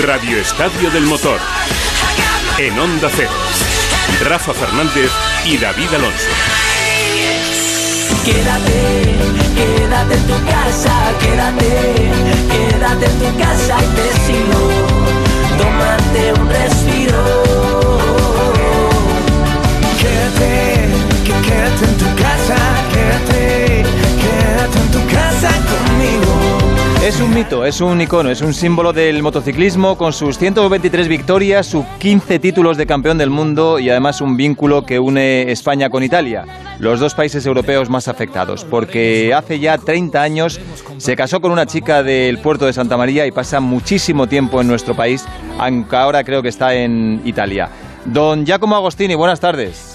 Radio 0.00 0.38
Estadio 0.38 0.90
del 0.90 1.04
Motor. 1.04 1.38
En 2.58 2.78
Onda 2.78 3.08
Cero. 3.14 3.30
Rafa 4.24 4.52
Fernández 4.52 5.10
y 5.44 5.58
David 5.58 5.88
Alonso. 5.94 6.71
Quédate, 8.24 9.18
quédate 9.56 10.14
en 10.14 10.26
tu 10.28 10.38
casa, 10.46 10.94
quédate, 11.20 11.72
quédate 12.52 13.06
en 13.06 13.18
tu 13.18 13.36
casa 13.36 13.76
y 13.82 13.88
te 13.96 14.06
sigo. 14.24 14.62
Tómate 15.58 16.32
un 16.40 16.48
respiro. 16.48 17.24
Quédate, 19.98 20.54
quédate 21.24 21.84
en 21.84 21.94
tu 21.98 22.08
casa, 22.22 22.58
quédate, 22.92 23.82
quédate 24.22 24.78
en 24.78 24.90
tu 24.92 25.00
casa 25.12 25.50
conmigo. 25.72 26.61
Es 27.02 27.20
un 27.20 27.34
mito, 27.34 27.64
es 27.64 27.80
un 27.80 28.00
icono, 28.00 28.30
es 28.30 28.42
un 28.42 28.54
símbolo 28.54 28.92
del 28.92 29.24
motociclismo 29.24 29.98
con 29.98 30.12
sus 30.12 30.38
123 30.38 31.08
victorias, 31.08 31.66
sus 31.66 31.84
15 31.98 32.38
títulos 32.38 32.76
de 32.76 32.86
campeón 32.86 33.18
del 33.18 33.28
mundo 33.28 33.80
y 33.80 33.90
además 33.90 34.20
un 34.20 34.36
vínculo 34.36 34.86
que 34.86 35.00
une 35.00 35.50
España 35.50 35.90
con 35.90 36.04
Italia, 36.04 36.44
los 36.78 37.00
dos 37.00 37.14
países 37.14 37.44
europeos 37.44 37.90
más 37.90 38.06
afectados, 38.06 38.64
porque 38.64 39.34
hace 39.34 39.58
ya 39.58 39.78
30 39.78 40.22
años 40.22 40.60
se 40.98 41.16
casó 41.16 41.40
con 41.40 41.50
una 41.50 41.66
chica 41.66 42.04
del 42.04 42.38
puerto 42.38 42.66
de 42.66 42.72
Santa 42.72 42.96
María 42.96 43.26
y 43.26 43.32
pasa 43.32 43.58
muchísimo 43.58 44.28
tiempo 44.28 44.60
en 44.60 44.68
nuestro 44.68 44.94
país, 44.94 45.24
aunque 45.58 45.96
ahora 45.96 46.22
creo 46.22 46.40
que 46.40 46.50
está 46.50 46.72
en 46.72 47.20
Italia. 47.24 47.68
Don 48.04 48.46
Giacomo 48.46 48.76
Agostini, 48.76 49.16
buenas 49.16 49.40
tardes. 49.40 49.91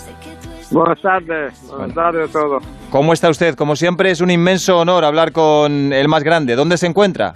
Buenas 0.71 1.01
tardes, 1.01 1.69
buenas 1.69 1.93
tardes 1.93 2.29
a 2.29 2.39
todos. 2.39 2.63
¿Cómo 2.91 3.13
está 3.13 3.29
usted? 3.29 3.55
Como 3.55 3.75
siempre 3.75 4.11
es 4.11 4.19
un 4.19 4.29
inmenso 4.29 4.79
honor 4.79 5.05
hablar 5.05 5.31
con 5.31 5.93
el 5.93 6.07
más 6.09 6.23
grande. 6.23 6.55
¿Dónde 6.55 6.77
se 6.77 6.87
encuentra? 6.87 7.33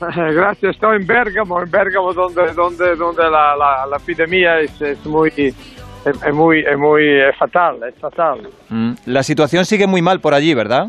Gracias, 0.00 0.74
estoy 0.74 0.96
en 0.96 1.06
Bérgamo, 1.06 1.60
en 1.60 1.70
Bérgamo 1.70 2.12
donde, 2.14 2.52
donde, 2.54 2.96
donde 2.96 3.22
la, 3.24 3.54
la, 3.90 3.96
epidemia 3.96 4.60
es, 4.60 4.80
es 4.80 5.04
muy, 5.04 5.30
es, 5.36 6.34
muy, 6.34 6.60
es 6.60 6.78
muy 6.78 7.02
fatal, 7.38 7.80
es 7.86 7.94
fatal. 8.00 8.48
Mm, 8.70 8.92
la 9.06 9.22
situación 9.22 9.64
sigue 9.64 9.86
muy 9.86 10.00
mal 10.00 10.20
por 10.20 10.32
allí, 10.32 10.54
¿verdad? 10.54 10.86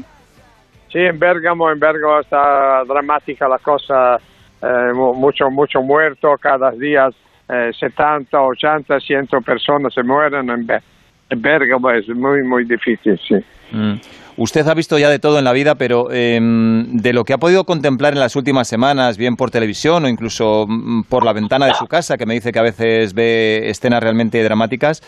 Sí, 0.91 1.00
en 1.00 1.19
Bérgamo, 1.19 1.69
en 1.72 1.80
Bérgamo 1.80 2.19
está 2.19 2.84
dramática 2.88 3.48
la 3.48 3.58
cosa, 3.58 4.15
eh, 4.62 4.93
mucho, 4.93 5.50
mucho 5.50 5.82
muerto 5.82 6.36
cada 6.39 6.72
día, 6.72 7.10
eh, 7.50 7.72
70, 7.78 8.39
80, 8.39 9.00
100 9.00 9.28
personas 9.43 9.93
se 9.93 10.04
mueren 10.04 10.50
en 10.50 10.65
Bérgamo 10.65 10.98
Bérgamo 11.35 11.91
es 11.91 12.07
muy, 12.09 12.43
muy 12.43 12.65
difícil, 12.65 13.19
sí. 13.27 13.35
Mm. 13.71 13.95
Usted 14.37 14.65
ha 14.67 14.73
visto 14.73 14.97
ya 14.97 15.09
de 15.09 15.19
todo 15.19 15.37
en 15.37 15.43
la 15.43 15.51
vida, 15.51 15.75
pero 15.75 16.11
em, 16.11 16.93
de 16.93 17.11
lo 17.11 17.25
que 17.25 17.33
ha 17.33 17.37
podido 17.37 17.65
contemplar 17.65 18.13
en 18.13 18.19
las 18.19 18.37
últimas 18.37 18.69
semanas, 18.69 19.17
bien 19.17 19.35
por 19.35 19.51
televisión 19.51 20.05
o 20.05 20.07
incluso 20.07 20.65
mm, 20.65 21.03
por 21.03 21.25
la 21.25 21.33
ventana 21.33 21.65
de 21.65 21.73
su 21.73 21.87
casa, 21.87 22.17
que 22.17 22.25
me 22.25 22.35
dice 22.35 22.53
que 22.53 22.59
a 22.59 22.63
veces 22.63 23.13
ve 23.13 23.69
escenas 23.69 24.01
realmente 24.01 24.41
dramáticas, 24.41 25.01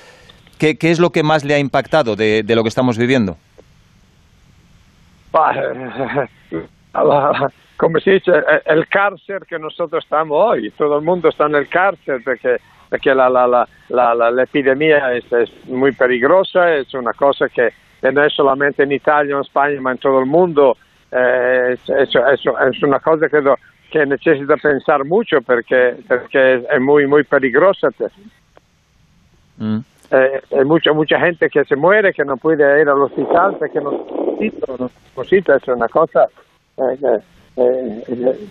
¿qué, 0.59 0.77
es 0.81 0.99
lo 0.99 1.11
que 1.11 1.23
más 1.23 1.45
le 1.45 1.53
ha 1.53 1.59
impactado 1.59 2.17
de, 2.17 2.43
lo 2.45 2.61
que 2.61 2.69
estamos 2.69 2.97
viviendo? 2.97 3.37
como 7.77 7.99
se 7.99 8.11
dice, 8.11 8.31
eh, 8.31 8.61
el 8.65 8.87
cárcel 8.89 9.39
que 9.47 9.57
nosotros 9.57 10.03
estamos 10.03 10.37
hoy. 10.37 10.71
Todo 10.71 10.97
el 10.97 11.05
mundo 11.05 11.29
está 11.29 11.45
en 11.45 11.55
el 11.55 11.69
cárcel 11.69 12.21
porque, 12.23 12.57
porque 12.91 13.15
la, 13.15 13.29
la, 13.29 13.47
la, 13.47 13.67
la, 14.13 14.29
la 14.29 14.43
epidemia 14.43 15.13
es, 15.13 15.23
es, 15.31 15.49
muy 15.69 15.93
peligrosa, 15.93 16.75
es 16.75 16.93
una 16.93 17.13
cosa 17.13 17.47
que 17.47 17.69
no 18.11 18.21
es 18.21 18.33
solamente 18.33 18.83
en 18.83 18.91
Italia 18.91 19.33
o 19.35 19.37
en 19.39 19.45
España, 19.45 19.79
ma 19.79 19.93
en 19.93 19.97
todo 19.97 20.19
el 20.19 20.25
mundo. 20.25 20.75
Eh, 21.09 21.69
es, 21.71 21.89
es, 21.89 22.09
es, 22.13 22.83
una 22.83 22.99
cosa 22.99 23.29
que, 23.29 23.41
que 23.89 24.05
necesita 24.05 24.57
pensar 24.57 25.05
mucho 25.05 25.41
porque, 25.41 25.95
porque 26.05 26.65
es 26.69 26.81
muy, 26.81 27.07
muy 27.07 27.23
peligrosa. 27.23 27.87
Mm. 29.57 29.79
Eh, 30.11 30.41
hay 30.59 30.65
mucha 30.65 30.91
mucha 30.91 31.17
gente 31.17 31.49
que 31.49 31.63
se 31.63 31.77
muere, 31.77 32.11
que 32.11 32.25
no 32.25 32.35
puede 32.35 32.81
ir 32.81 32.89
al 32.89 33.01
hospital 33.01 33.55
porque 33.57 33.79
no 33.79 34.05
necesita, 35.15 35.55
es 35.55 35.67
una 35.69 35.87
cosa 35.87 36.27
eh, 36.77 36.97
eh, 37.55 38.03
eh, 38.07 38.47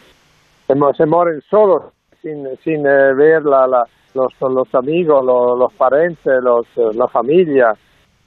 se, 0.96 1.06
mueren 1.06 1.42
solos 1.50 1.92
sin, 2.22 2.46
sin 2.62 2.86
eh, 2.86 3.14
ver 3.14 3.42
la, 3.44 3.66
la, 3.66 3.84
los, 4.14 4.32
los 4.40 4.74
amigos, 4.74 5.24
los, 5.24 5.58
los 5.58 5.72
parentes, 5.74 6.32
los, 6.42 6.66
la 6.94 7.08
familia. 7.08 7.72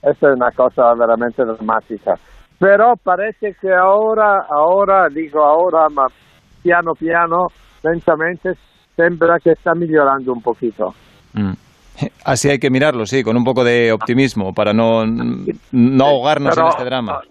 Esa 0.01 0.29
es 0.29 0.35
una 0.35 0.51
cosa 0.51 0.93
veramente 0.95 1.43
dramática. 1.45 2.15
Pero 2.59 2.93
parece 3.01 3.55
que 3.59 3.73
ahora, 3.73 4.45
ahora, 4.49 5.07
digo 5.09 5.43
ahora, 5.43 5.87
ma 5.89 6.07
piano 6.61 6.93
piano, 6.93 7.47
lentamente, 7.83 8.53
sembra 8.95 9.37
que 9.39 9.51
está 9.51 9.73
mejorando 9.75 10.31
un 10.31 10.41
poquito. 10.41 10.93
Mm. 11.33 11.53
Así 12.25 12.49
hay 12.49 12.59
que 12.59 12.69
mirarlo, 12.69 13.05
sí, 13.05 13.23
con 13.23 13.37
un 13.37 13.43
poco 13.43 13.63
de 13.63 13.91
optimismo 13.91 14.53
para 14.53 14.73
no, 14.73 15.05
no 15.05 16.05
ahogarnos 16.05 16.55
pero, 16.55 16.67
en 16.67 16.69
este 16.69 16.85
drama. 16.85 17.21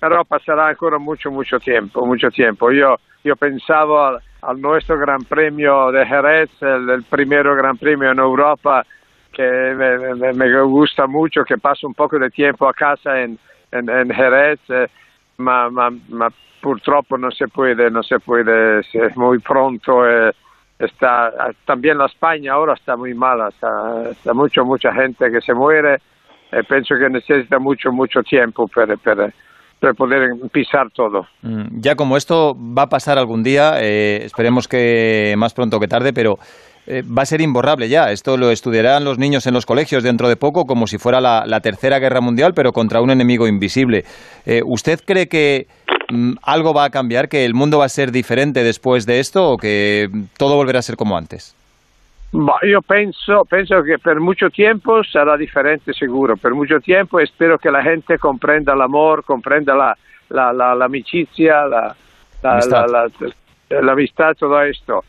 Pero 0.00 0.24
pasará 0.24 0.68
ancora 0.68 0.98
mucho, 0.98 1.30
mucho 1.30 1.58
tiempo, 1.58 2.04
mucho 2.04 2.28
tiempo. 2.28 2.70
Yo, 2.72 2.96
yo 3.24 3.34
pensaba 3.36 4.18
al, 4.46 4.60
nuestro 4.60 4.98
Gran 4.98 5.24
Premio 5.24 5.90
de 5.92 6.06
Jerez, 6.06 6.50
el, 6.60 6.88
el 6.90 7.02
primero 7.04 7.54
Gran 7.54 7.76
Premio 7.76 8.10
en 8.10 8.18
Europa, 8.18 8.84
que 9.32 9.42
me, 9.42 10.14
me, 10.14 10.32
me, 10.32 10.60
gusta 10.62 11.06
mucho, 11.06 11.44
que 11.44 11.58
paso 11.58 11.86
un 11.86 11.94
poco 11.94 12.18
de 12.18 12.30
tiempo 12.30 12.68
a 12.68 12.72
casa 12.72 13.20
en, 13.20 13.38
en, 13.70 13.88
en 13.88 14.10
Jerez, 14.10 14.60
eh, 14.68 14.88
ma, 15.38 15.68
purtroppo 16.60 17.18
no 17.18 17.30
se 17.30 17.48
puede, 17.48 17.90
no 17.90 18.02
se 18.02 18.18
puede, 18.18 18.82
muy 19.14 19.38
pronto. 19.38 20.08
Eh, 20.08 20.32
está 20.78 21.32
también 21.64 21.98
la 21.98 22.06
España 22.06 22.52
ahora 22.52 22.74
está 22.74 22.96
muy 22.96 23.14
mala, 23.14 23.48
está, 23.48 24.10
está 24.10 24.34
mucho, 24.34 24.64
mucha 24.64 24.92
gente 24.92 25.30
que 25.30 25.40
se 25.40 25.54
muere. 25.54 26.00
Eh, 26.52 26.62
pienso 26.64 26.96
que 26.96 27.10
necesita 27.10 27.58
mucho, 27.58 27.92
mucho 27.92 28.22
tiempo 28.22 28.68
para, 28.68 28.96
para, 28.96 29.32
para 29.80 29.94
poder 29.94 30.30
pisar 30.52 30.90
todo. 30.90 31.26
Mm, 31.42 31.80
ya 31.80 31.94
como 31.94 32.16
esto 32.16 32.56
va 32.56 32.82
a 32.82 32.88
pasar 32.88 33.18
algún 33.18 33.42
día, 33.42 33.74
eh, 33.80 34.22
esperemos 34.24 34.68
que 34.68 35.34
más 35.36 35.54
pronto 35.54 35.78
que 35.78 35.88
tarde, 35.88 36.12
pero 36.12 36.38
eh, 36.86 37.02
va 37.02 37.22
a 37.22 37.26
ser 37.26 37.40
imborrable 37.40 37.88
ya. 37.88 38.12
Esto 38.12 38.36
lo 38.36 38.50
estudiarán 38.50 39.04
los 39.04 39.18
niños 39.18 39.46
en 39.46 39.54
los 39.54 39.66
colegios 39.66 40.02
dentro 40.02 40.28
de 40.28 40.36
poco 40.36 40.66
como 40.66 40.86
si 40.86 40.98
fuera 40.98 41.20
la, 41.20 41.44
la 41.46 41.60
Tercera 41.60 41.98
Guerra 41.98 42.20
Mundial, 42.20 42.54
pero 42.54 42.72
contra 42.72 43.00
un 43.00 43.10
enemigo 43.10 43.46
invisible. 43.48 44.04
Eh, 44.46 44.62
¿Usted 44.64 45.00
cree 45.04 45.28
que 45.28 45.66
mm, 46.10 46.34
algo 46.42 46.72
va 46.72 46.84
a 46.84 46.90
cambiar, 46.90 47.28
que 47.28 47.44
el 47.44 47.54
mundo 47.54 47.78
va 47.78 47.86
a 47.86 47.90
ser 47.90 48.12
diferente 48.12 48.62
después 48.62 49.04
de 49.04 49.18
esto 49.18 49.50
o 49.50 49.56
que 49.56 50.08
todo 50.38 50.56
volverá 50.56 50.78
a 50.78 50.82
ser 50.82 50.96
como 50.96 51.16
antes? 51.16 51.56
Io 52.30 52.80
penso, 52.82 53.44
penso, 53.44 53.80
che 53.82 53.98
per 53.98 54.18
molto 54.18 54.50
tempo 54.50 55.02
sarà 55.02 55.36
differente 55.36 55.92
sicuro, 55.92 56.36
per 56.36 56.52
molto 56.52 56.80
tempo 56.80 57.18
e 57.18 57.26
spero 57.26 57.56
che 57.56 57.70
la 57.70 57.82
gente 57.82 58.18
comprenda 58.18 58.74
l'amore, 58.74 59.22
comprenda 59.24 59.74
la, 59.74 59.96
la, 60.28 60.50
la, 60.50 60.74
l'amicizia, 60.74 61.66
la, 61.66 61.94
la, 62.40 63.10
l'amistad, 63.68 64.36
todo 64.36 64.58
esto. 64.60 65.04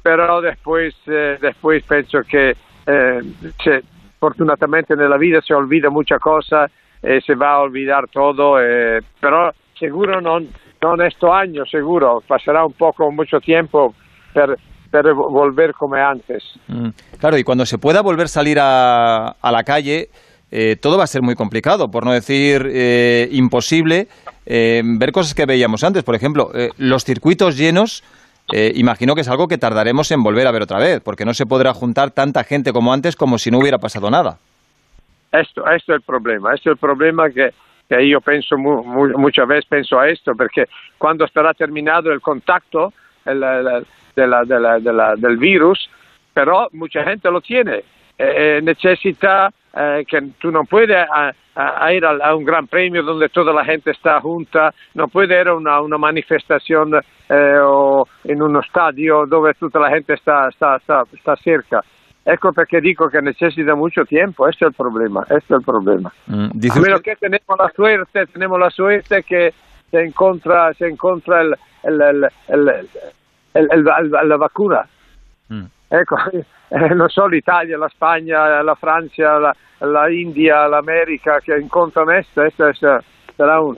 Pero 0.00 0.40
después, 0.40 0.94
eh, 1.06 1.36
después 1.40 1.84
penso 1.84 2.22
che 2.22 2.56
eh, 2.84 3.34
se, 3.56 3.82
fortunatamente 4.18 4.94
nella 4.94 5.16
vita 5.16 5.40
si 5.40 5.52
olvida 5.52 5.90
mucha 5.90 6.18
cosa 6.18 6.68
e 7.00 7.20
si 7.20 7.34
va 7.34 7.50
a 7.50 7.60
olvidar 7.60 8.08
todo, 8.08 8.58
eh, 8.58 9.02
però 9.18 9.52
seguro 9.74 10.20
non, 10.20 10.48
non 10.78 10.96
questo 10.96 11.30
anno, 11.30 11.64
seguro, 11.64 12.22
passerà 12.24 12.64
un 12.64 12.74
poco 12.74 13.10
mucho 13.10 13.40
tiempo 13.40 13.94
per 14.32 14.56
pero 14.92 15.16
volver 15.16 15.72
como 15.72 15.96
antes. 15.96 16.44
Mm, 16.68 16.90
claro, 17.18 17.38
y 17.38 17.42
cuando 17.42 17.66
se 17.66 17.78
pueda 17.78 18.02
volver 18.02 18.26
a 18.26 18.28
salir 18.28 18.58
a, 18.60 19.28
a 19.30 19.50
la 19.50 19.64
calle, 19.64 20.10
eh, 20.52 20.76
todo 20.76 20.98
va 20.98 21.04
a 21.04 21.06
ser 21.06 21.22
muy 21.22 21.34
complicado, 21.34 21.90
por 21.90 22.04
no 22.04 22.12
decir 22.12 22.68
eh, 22.70 23.26
imposible, 23.32 24.06
eh, 24.44 24.82
ver 24.84 25.10
cosas 25.10 25.34
que 25.34 25.46
veíamos 25.46 25.82
antes. 25.82 26.04
Por 26.04 26.14
ejemplo, 26.14 26.50
eh, 26.54 26.68
los 26.76 27.04
circuitos 27.04 27.56
llenos, 27.56 28.04
eh, 28.52 28.72
imagino 28.74 29.14
que 29.14 29.22
es 29.22 29.28
algo 29.28 29.48
que 29.48 29.56
tardaremos 29.56 30.10
en 30.10 30.22
volver 30.22 30.46
a 30.46 30.52
ver 30.52 30.62
otra 30.62 30.78
vez, 30.78 31.00
porque 31.00 31.24
no 31.24 31.32
se 31.32 31.46
podrá 31.46 31.72
juntar 31.72 32.10
tanta 32.10 32.44
gente 32.44 32.70
como 32.72 32.92
antes 32.92 33.16
como 33.16 33.38
si 33.38 33.50
no 33.50 33.58
hubiera 33.58 33.78
pasado 33.78 34.10
nada. 34.10 34.36
Esto, 35.32 35.66
esto 35.70 35.94
es 35.94 35.96
el 35.96 36.02
problema, 36.02 36.54
esto 36.54 36.68
es 36.68 36.74
el 36.74 36.78
problema 36.78 37.30
que, 37.30 37.48
que 37.88 38.06
yo 38.06 38.20
pienso 38.20 38.58
mu, 38.58 38.84
mu, 38.84 39.08
muchas 39.16 39.48
veces 39.48 39.64
pienso 39.70 39.98
a 39.98 40.10
esto, 40.10 40.32
porque 40.36 40.66
cuando 40.98 41.24
estará 41.24 41.54
terminado 41.54 42.12
el 42.12 42.20
contacto, 42.20 42.92
el, 43.24 43.42
el, 43.42 43.86
de 44.14 44.26
la, 44.26 44.44
de 44.44 44.60
la, 44.60 44.78
de 44.78 44.92
la, 44.92 45.14
del 45.16 45.36
virus, 45.36 45.88
pero 46.32 46.68
mucha 46.72 47.04
gente 47.04 47.30
lo 47.30 47.40
tiene. 47.40 47.76
Eh, 48.18 48.58
eh 48.58 48.60
necesita 48.62 49.50
eh, 49.74 50.04
que 50.06 50.20
tú 50.38 50.50
no 50.50 50.64
puedes 50.64 50.96
a, 50.96 51.32
a 51.54 51.92
ir 51.92 52.04
a, 52.04 52.10
a, 52.10 52.34
un 52.34 52.44
gran 52.44 52.66
premio 52.66 53.02
donde 53.02 53.28
toda 53.28 53.52
la 53.52 53.64
gente 53.64 53.90
está 53.90 54.20
junta, 54.20 54.72
no 54.94 55.08
puede 55.08 55.40
ir 55.40 55.48
a 55.48 55.54
una, 55.54 55.80
una 55.80 55.98
manifestación 55.98 56.94
eh, 57.28 57.58
o 57.58 58.06
in 58.24 58.40
uno 58.40 58.62
stadio 58.62 59.24
dove 59.26 59.54
tutta 59.54 59.78
la 59.78 59.88
gente 59.88 60.16
sta, 60.16 60.50
sta 60.50 61.36
cerca. 61.36 61.82
Ecco 62.24 62.52
perché 62.52 62.80
dico 62.80 63.08
che 63.08 63.20
necesita 63.20 63.74
mucho 63.74 64.04
tiempo, 64.04 64.46
este 64.46 64.66
es 64.66 64.70
el 64.70 64.76
problema, 64.76 65.22
este 65.22 65.36
es 65.36 65.50
el 65.50 65.64
problema. 65.64 66.12
Mm, 66.26 66.50
a 66.52 67.56
la 67.56 67.70
suerte, 67.74 68.26
tenemos 68.26 68.60
la 68.60 68.70
suerte 68.70 69.24
que 69.24 69.52
se 69.90 70.02
encuentra, 70.02 70.72
se 70.74 70.86
el, 70.86 71.56
el 72.48 72.88
el, 73.52 73.68
el, 73.70 74.28
la 74.28 74.36
vacuna. 74.36 74.86
Mm. 75.48 75.64
Ecco, 75.88 76.16
eh, 76.68 76.94
non 76.94 77.08
so 77.08 77.26
l'Italia, 77.26 77.76
la 77.76 77.88
Spagna, 77.88 78.62
la 78.62 78.74
Francia, 78.74 79.38
la, 79.38 79.54
la 79.80 80.08
India, 80.08 80.66
l'America 80.66 81.38
che 81.40 81.56
incontrano 81.56 82.12
esto, 82.12 82.42
esto 82.42 82.66
es, 82.68 82.78
será 83.36 83.60
un, 83.60 83.76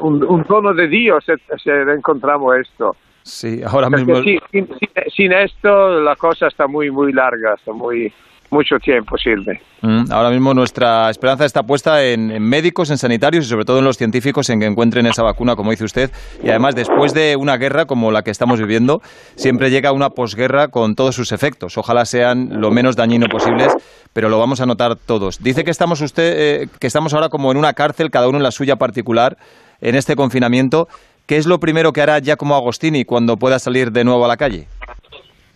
un, 0.00 0.24
un, 0.24 0.44
dono 0.48 0.72
de 0.74 0.88
Dios 0.88 1.24
se, 1.24 1.36
se 1.56 1.70
encontramos 1.92 2.56
esto. 2.56 2.96
Sí, 3.22 3.62
ahora 3.64 3.88
Porque 3.88 4.04
mismo. 4.04 4.22
Sin, 4.22 4.40
sin, 4.50 4.68
sin, 5.08 5.32
esto 5.32 6.00
la 6.00 6.16
cosa 6.16 6.48
está 6.48 6.66
muy, 6.66 6.90
muy 6.90 7.12
larga, 7.12 7.54
está 7.54 7.72
muy, 7.72 8.12
mucho 8.50 8.76
tiempo 8.78 9.16
sirve. 9.16 9.60
Mm, 9.82 10.10
ahora 10.10 10.30
mismo 10.30 10.54
nuestra 10.54 11.10
esperanza 11.10 11.44
está 11.44 11.62
puesta 11.62 12.02
en, 12.04 12.42
médicos, 12.42 12.90
en 12.90 12.98
sanitarios 12.98 13.46
y 13.46 13.48
sobre 13.48 13.64
todo 13.64 13.78
en 13.78 13.84
los 13.84 13.96
científicos 13.96 14.48
en 14.50 14.60
que 14.60 14.66
encuentren 14.66 15.06
esa 15.06 15.22
vacuna, 15.22 15.56
como 15.56 15.70
dice 15.70 15.84
usted. 15.84 16.10
Y 16.42 16.48
además, 16.48 16.74
después 16.74 17.12
de 17.12 17.36
una 17.36 17.56
guerra 17.56 17.84
como 17.84 18.10
la 18.10 18.22
que 18.22 18.30
estamos 18.30 18.60
viviendo, 18.60 19.00
siempre 19.34 19.70
llega 19.70 19.92
una 19.92 20.10
posguerra 20.10 20.68
con 20.68 20.94
todos 20.94 21.14
sus 21.14 21.32
efectos. 21.32 21.76
Ojalá 21.76 22.04
sean 22.04 22.60
lo 22.60 22.70
menos 22.70 22.96
dañinos 22.96 23.28
posibles, 23.28 23.72
pero 24.12 24.28
lo 24.28 24.38
vamos 24.38 24.60
a 24.60 24.66
notar 24.66 24.96
todos. 24.96 25.42
Dice 25.42 25.64
que 25.64 25.70
estamos, 25.70 26.00
usted, 26.00 26.34
eh, 26.36 26.68
que 26.78 26.86
estamos 26.86 27.12
ahora 27.14 27.28
como 27.28 27.50
en 27.50 27.58
una 27.58 27.72
cárcel, 27.74 28.10
cada 28.10 28.28
uno 28.28 28.38
en 28.38 28.44
la 28.44 28.50
suya 28.50 28.76
particular, 28.76 29.36
en 29.80 29.94
este 29.96 30.16
confinamiento. 30.16 30.88
¿Qué 31.26 31.38
es 31.38 31.46
lo 31.46 31.58
primero 31.58 31.92
que 31.92 32.02
hará 32.02 32.18
Giacomo 32.18 32.54
Agostini 32.54 33.06
cuando 33.06 33.38
pueda 33.38 33.58
salir 33.58 33.92
de 33.92 34.04
nuevo 34.04 34.26
a 34.26 34.28
la 34.28 34.36
calle? 34.36 34.68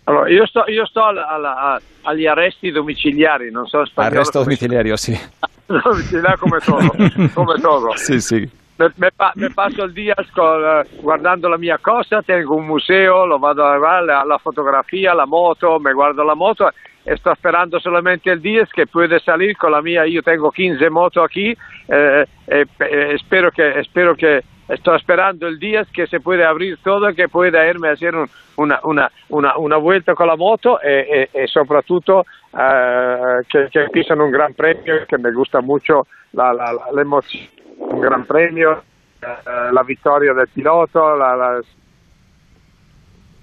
Allora, 0.09 0.31
io 0.31 0.47
sto, 0.47 0.65
io 0.69 0.87
sto 0.87 1.05
alla, 1.05 1.29
alla, 1.29 1.79
agli 2.03 2.27
arresti 2.27 2.71
domiciliari, 2.71 3.51
non 3.51 3.67
so 3.67 3.85
spagnolo. 3.85 4.15
Arresto 4.15 4.43
domiciliario, 4.43 4.97
sì. 4.97 5.13
domiciliario 5.67 6.39
come 6.39 6.59
todo, 6.61 6.91
come 7.35 7.61
todo. 7.61 7.95
Sì, 7.97 8.19
sì. 8.19 8.51
Me, 8.77 8.91
me, 8.97 9.11
me, 9.35 9.51
passo 9.53 9.83
il 9.83 9.93
dia 9.93 10.15
con, 10.33 10.83
guardando 11.01 11.49
la 11.49 11.59
mia 11.59 11.79
cosa, 11.79 12.23
tengo 12.23 12.55
un 12.55 12.65
museo, 12.65 13.27
lo 13.27 13.37
vado 13.37 13.67
a 13.67 13.77
guardare, 13.77 14.27
la, 14.27 14.39
fotografia, 14.39 15.13
la 15.13 15.27
moto, 15.27 15.79
me 15.79 15.93
guardo 15.93 16.23
la 16.23 16.35
moto 16.35 16.71
e 17.03 17.17
sto 17.17 17.35
sperando 17.35 17.79
solamente 17.79 18.31
il 18.31 18.41
Diaz 18.41 18.71
che 18.71 18.87
puede 18.87 19.19
salir 19.19 19.57
con 19.57 19.73
la 19.73 19.83
mia, 19.83 20.05
io 20.05 20.23
tengo 20.23 20.51
15 20.51 20.89
moto 20.89 21.23
aquí 21.23 21.55
eh, 21.87 22.27
e, 22.45 22.67
e 22.79 23.19
spero 23.19 23.51
che, 23.51 23.83
spero 23.83 24.15
che 24.15 24.43
Estoy 24.69 24.97
esperando 24.97 25.47
el 25.47 25.59
día 25.59 25.85
que 25.93 26.07
se 26.07 26.21
puede 26.21 26.45
abrir 26.45 26.79
todo, 26.83 27.13
que 27.15 27.29
pueda 27.29 27.67
irme 27.67 27.89
a 27.89 27.93
hacer 27.93 28.15
un, 28.15 28.29
una, 28.57 28.79
una, 28.85 29.11
una, 29.31 29.57
una, 29.57 29.77
vuelta 29.79 30.15
con 30.15 30.27
la 30.27 30.37
moto 30.37 30.79
e, 30.81 31.29
e, 31.33 31.43
e 31.43 31.47
soprattutto 31.47 32.25
eh, 32.53 33.41
che 33.49 33.89
pisano 33.91 34.25
un 34.25 34.31
gran 34.31 34.53
premio, 34.53 35.05
che 35.07 35.19
mi 35.19 35.33
gusta 35.33 35.63
mucho 35.63 36.07
la, 36.33 36.53
la, 36.53 36.73
la, 36.73 36.89
l'emozione, 36.93 37.49
un 37.79 38.01
gran 38.01 38.27
premio, 38.27 38.83
eh, 39.21 39.73
la 39.73 39.83
vittoria 39.83 40.35
del 40.35 40.49
pilota, 40.53 41.15
la, 41.15 41.35
la 41.35 41.61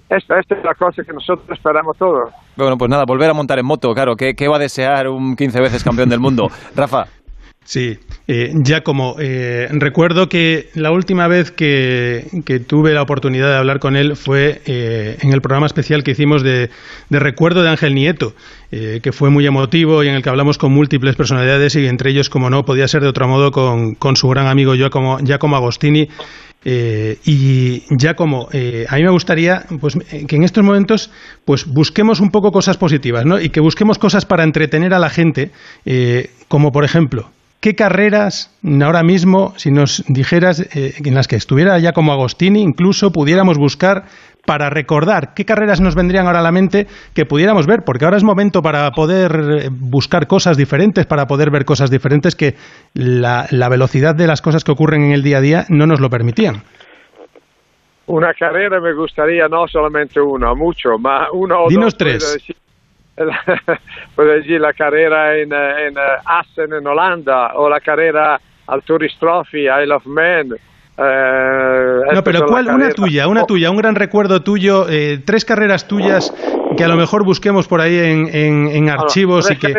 esta, 0.08 0.38
esta, 0.38 0.54
es 0.54 0.64
la 0.64 0.74
cosa 0.74 1.02
que 1.02 1.12
nosotros 1.12 1.50
esperamos 1.50 1.96
todos. 1.96 2.30
Bueno, 2.56 2.76
pues 2.78 2.88
nada, 2.88 3.04
volver 3.04 3.28
a 3.28 3.34
montar 3.34 3.58
en 3.58 3.66
moto, 3.66 3.92
claro. 3.92 4.14
¿Qué, 4.14 4.34
qué 4.34 4.46
va 4.46 4.56
a 4.56 4.60
desear 4.60 5.08
un 5.08 5.34
15 5.34 5.60
veces 5.60 5.82
campeón 5.82 6.08
del 6.08 6.20
mundo? 6.20 6.46
Rafa. 6.76 7.06
Sí, 7.66 7.98
eh, 8.28 8.52
Giacomo, 8.62 9.16
eh, 9.18 9.66
recuerdo 9.72 10.28
que 10.28 10.68
la 10.74 10.92
última 10.92 11.26
vez 11.26 11.50
que, 11.50 12.24
tuve 12.64 12.94
la 12.94 13.02
oportunidad 13.02 13.48
de 13.48 13.56
hablar 13.56 13.80
con 13.80 13.96
él 13.96 14.14
fue 14.14 14.62
eh, 14.66 15.16
en 15.20 15.32
el 15.32 15.40
programa 15.40 15.66
especial 15.66 16.04
que 16.04 16.12
hicimos 16.12 16.44
de, 16.44 16.70
recuerdo 17.10 17.64
de 17.64 17.70
Ángel 17.70 17.96
Nieto, 17.96 18.34
eh, 18.70 19.00
que 19.02 19.10
fue 19.10 19.30
muy 19.30 19.46
emotivo 19.46 20.04
y 20.04 20.08
en 20.08 20.14
el 20.14 20.22
que 20.22 20.28
hablamos 20.28 20.58
con 20.58 20.72
múltiples 20.72 21.16
personalidades 21.16 21.74
y 21.74 21.88
entre 21.88 22.10
ellos, 22.10 22.30
como 22.30 22.50
no, 22.50 22.64
podía 22.64 22.86
ser 22.86 23.02
de 23.02 23.08
otro 23.08 23.26
modo 23.26 23.50
con, 23.50 24.16
su 24.16 24.28
gran 24.28 24.46
amigo 24.46 24.76
Giacomo, 24.76 25.18
Giacomo 25.18 25.56
Agostini. 25.56 26.08
y 26.64 27.82
ya 27.96 28.14
como 28.14 28.48
a 28.48 28.96
mí 28.96 29.02
me 29.02 29.10
gustaría 29.10 29.64
pues, 29.80 29.98
que 30.28 30.36
en 30.36 30.44
estos 30.44 30.62
momentos 30.62 31.10
pues 31.44 31.66
busquemos 31.66 32.20
un 32.20 32.30
poco 32.30 32.52
cosas 32.52 32.76
positivas 32.76 33.24
¿no? 33.24 33.40
y 33.40 33.48
que 33.48 33.60
busquemos 33.60 33.98
cosas 33.98 34.24
para 34.24 34.44
entretener 34.44 34.94
a 34.94 35.00
la 35.00 35.10
gente 35.10 35.50
como 36.48 36.70
por 36.72 36.84
ejemplo 36.84 37.30
¿Qué 37.60 37.74
carreras 37.74 38.54
ahora 38.82 39.02
mismo, 39.02 39.54
si 39.56 39.70
nos 39.70 40.04
dijeras 40.08 40.60
eh, 40.60 40.94
en 41.04 41.14
las 41.14 41.26
que 41.26 41.36
estuviera 41.36 41.78
ya 41.78 41.92
como 41.92 42.12
Agostini, 42.12 42.60
incluso 42.60 43.10
pudiéramos 43.12 43.58
buscar 43.58 44.04
para 44.46 44.70
recordar 44.70 45.34
qué 45.34 45.44
carreras 45.44 45.80
nos 45.80 45.94
vendrían 45.94 46.26
ahora 46.26 46.38
a 46.38 46.42
la 46.42 46.52
mente 46.52 46.86
que 47.14 47.26
pudiéramos 47.26 47.66
ver? 47.66 47.82
Porque 47.84 48.04
ahora 48.04 48.16
es 48.16 48.24
momento 48.24 48.62
para 48.62 48.90
poder 48.92 49.32
eh, 49.32 49.68
buscar 49.70 50.26
cosas 50.26 50.56
diferentes, 50.56 51.04
para 51.06 51.26
poder 51.26 51.50
ver 51.50 51.64
cosas 51.64 51.90
diferentes 51.90 52.36
que 52.36 52.54
la, 52.94 53.46
velocidad 53.68 54.14
de 54.14 54.26
las 54.26 54.40
cosas 54.40 54.62
que 54.62 54.72
ocurren 54.72 55.02
en 55.02 55.12
el 55.12 55.22
día 55.22 55.38
a 55.38 55.40
día 55.40 55.64
no 55.68 55.86
nos 55.86 56.00
lo 56.00 56.08
permitían. 56.08 56.62
Una 58.06 58.32
carrera 58.34 58.80
me 58.80 58.94
gustaría, 58.94 59.48
no 59.48 59.66
solamente 59.66 60.20
una, 60.20 60.54
mucho, 60.54 60.96
más 60.98 61.28
uno 61.32 61.64
o 61.64 61.68
Dinos 61.68 61.96
tres. 61.96 62.38
puedo 64.14 64.30
decir 64.30 64.60
la 64.60 64.72
carrera 64.72 65.36
en, 65.36 65.52
en 65.52 65.94
Assen 66.24 66.72
en 66.72 66.86
Holanda 66.86 67.54
o 67.54 67.68
la 67.68 67.80
carrera 67.80 68.40
al 68.66 68.82
Tourist 68.82 69.18
Trophy, 69.18 69.68
Isle 69.68 69.94
of 69.94 70.06
Man. 70.06 70.54
Eh, 70.98 72.14
no, 72.14 72.24
pero 72.24 72.46
¿cuál? 72.46 72.68
Una 72.68 72.88
tuya, 72.90 73.28
una 73.28 73.44
tuya, 73.44 73.70
un 73.70 73.76
gran 73.76 73.94
recuerdo 73.94 74.42
tuyo, 74.42 74.88
eh, 74.88 75.20
tres 75.24 75.44
carreras 75.44 75.86
tuyas 75.86 76.34
que 76.76 76.82
a 76.84 76.88
lo 76.88 76.96
mejor 76.96 77.22
busquemos 77.24 77.68
por 77.68 77.82
ahí 77.82 77.96
en, 77.98 78.28
en, 78.34 78.88
archivos 78.88 79.50
y 79.50 79.56
que... 79.56 79.74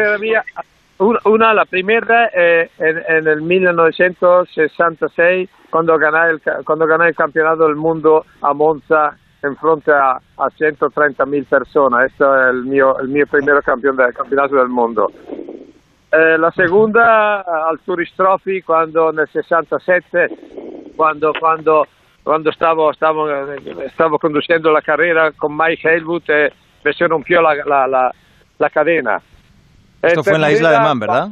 una, 0.99 1.53
la 1.53 1.65
primera 1.65 2.29
eh, 2.35 2.69
en, 2.77 2.97
en, 3.09 3.27
el 3.27 3.41
1966 3.41 5.49
cuando 5.69 5.97
gané 5.97 6.31
el, 6.31 6.41
cuando 6.63 6.85
gané 6.85 7.07
el 7.09 7.15
campeonato 7.15 7.65
del 7.65 7.75
mundo 7.75 8.25
a 8.41 8.53
Monza 8.53 9.17
en 9.47 9.55
frente 9.57 9.91
a, 9.91 10.19
a 10.37 10.49
130 10.49 11.25
mil 11.25 11.45
personas. 11.45 12.11
Este 12.11 12.23
es 12.23 12.49
el 12.49 12.65
mio, 12.65 12.99
el 12.99 13.07
mio 13.07 13.25
primer 13.27 13.61
campeón 13.63 13.95
del 13.95 14.13
campeonato 14.13 14.55
del 14.55 14.69
mundo. 14.69 15.11
Eh, 16.11 16.37
la 16.37 16.51
segunda 16.51 17.41
al 17.41 17.79
Tourist 17.79 18.15
Trophy 18.15 18.61
quando 18.61 19.11
nel 19.11 19.27
67, 19.27 20.93
quando, 20.95 21.33
quando, 21.37 21.85
quando 22.23 22.51
stavo, 22.51 22.93
stavo, 22.93 23.27
stavo, 23.93 24.17
conducendo 24.17 24.71
la 24.71 24.81
carrera 24.81 25.31
con 25.31 25.55
Mike 25.55 25.87
Helmut 25.87 26.29
e 26.29 26.51
se 26.93 27.07
rompió 27.07 27.41
la, 27.41 27.55
la, 27.65 27.87
la, 27.87 28.15
la 28.57 28.69
cadena. 28.69 29.21
Esto 30.01 30.23
fue 30.23 30.35
en 30.35 30.41
la 30.41 30.51
isla 30.51 30.71
de 30.71 30.79
Man, 30.79 30.99
¿verdad? 30.99 31.29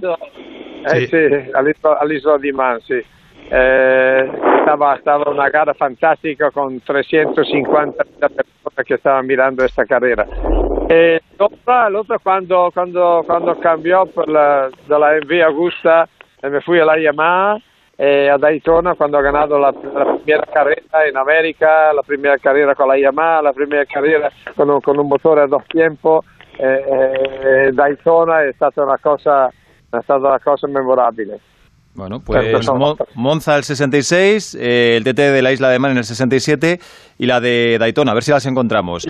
Eh, 0.88 1.08
sí, 1.08 1.08
sí 1.08 1.52
all'isla 1.54 2.38
di 2.38 2.52
Man, 2.52 2.80
sì. 2.82 3.04
Eh, 3.52 4.32
estaba, 4.60 4.96
estaba 4.96 5.32
una 5.32 5.50
gara 5.50 5.74
fantástica 5.74 6.50
con 6.52 6.80
350 6.80 8.04
personas 8.20 8.86
que 8.86 8.96
estaban 8.96 9.28
mirando 9.28 9.64
esta 9.64 9.86
carrera. 9.86 10.26
Eh, 10.90 11.20
el 11.38 11.96
otro 11.96 12.20
cuando, 12.20 12.72
cuando, 12.74 13.24
cuando 13.26 13.60
cambió 13.60 14.06
por 14.08 14.28
la, 14.28 14.70
de 14.88 15.00
la 15.00 15.14
MV 15.20 15.44
Augusta, 15.46 16.08
eh, 16.42 16.50
me 16.50 16.62
fui 16.62 16.80
a 16.80 16.86
la 16.86 17.00
Yamaha 17.00 17.58
eh, 17.98 18.30
a 18.30 18.38
Daytona 18.38 18.96
cuando 18.96 19.18
ha 19.18 19.22
ganado 19.22 19.58
la, 19.58 19.72
la, 19.72 20.18
primera 20.18 20.44
carrera 20.52 21.08
en 21.08 21.16
América, 21.16 21.94
la 21.94 22.02
primera 22.02 22.38
carrera 22.38 22.76
con 22.76 22.88
la 22.90 22.98
Yamaha, 22.98 23.42
la 23.42 23.54
primera 23.54 23.86
carrera 23.86 24.30
con 24.56 24.70
un, 24.70 24.82
con 24.82 25.00
un 25.00 25.08
motore 25.08 25.42
a 25.42 25.48
dos 25.48 25.64
tiempos. 25.68 26.26
Eh, 26.58 26.84
eh, 26.88 27.72
Daytona 27.72 28.44
è 28.44 28.52
stata 28.54 28.84
una 28.84 28.98
cosa, 28.98 29.48
è 29.48 30.02
stata 30.02 30.28
una 30.28 30.40
cosa 30.40 30.68
memorabile. 30.68 31.40
Bueno, 31.96 32.20
pues 32.20 32.70
Monza 33.16 33.56
el 33.56 33.64
66, 33.64 34.58
eh, 34.60 34.98
el 34.98 35.04
TT 35.04 35.18
de 35.18 35.42
la 35.42 35.54
Isla 35.54 35.70
de 35.70 35.80
Man 35.80 35.92
en 35.92 35.98
el 36.00 36.04
67 36.04 36.80
y 37.18 37.26
la 37.26 37.40
de 37.40 37.78
Daytona, 37.80 38.12
a 38.12 38.14
ver 38.14 38.24
si 38.24 38.32
las 38.32 38.46
encontramos. 38.46 39.08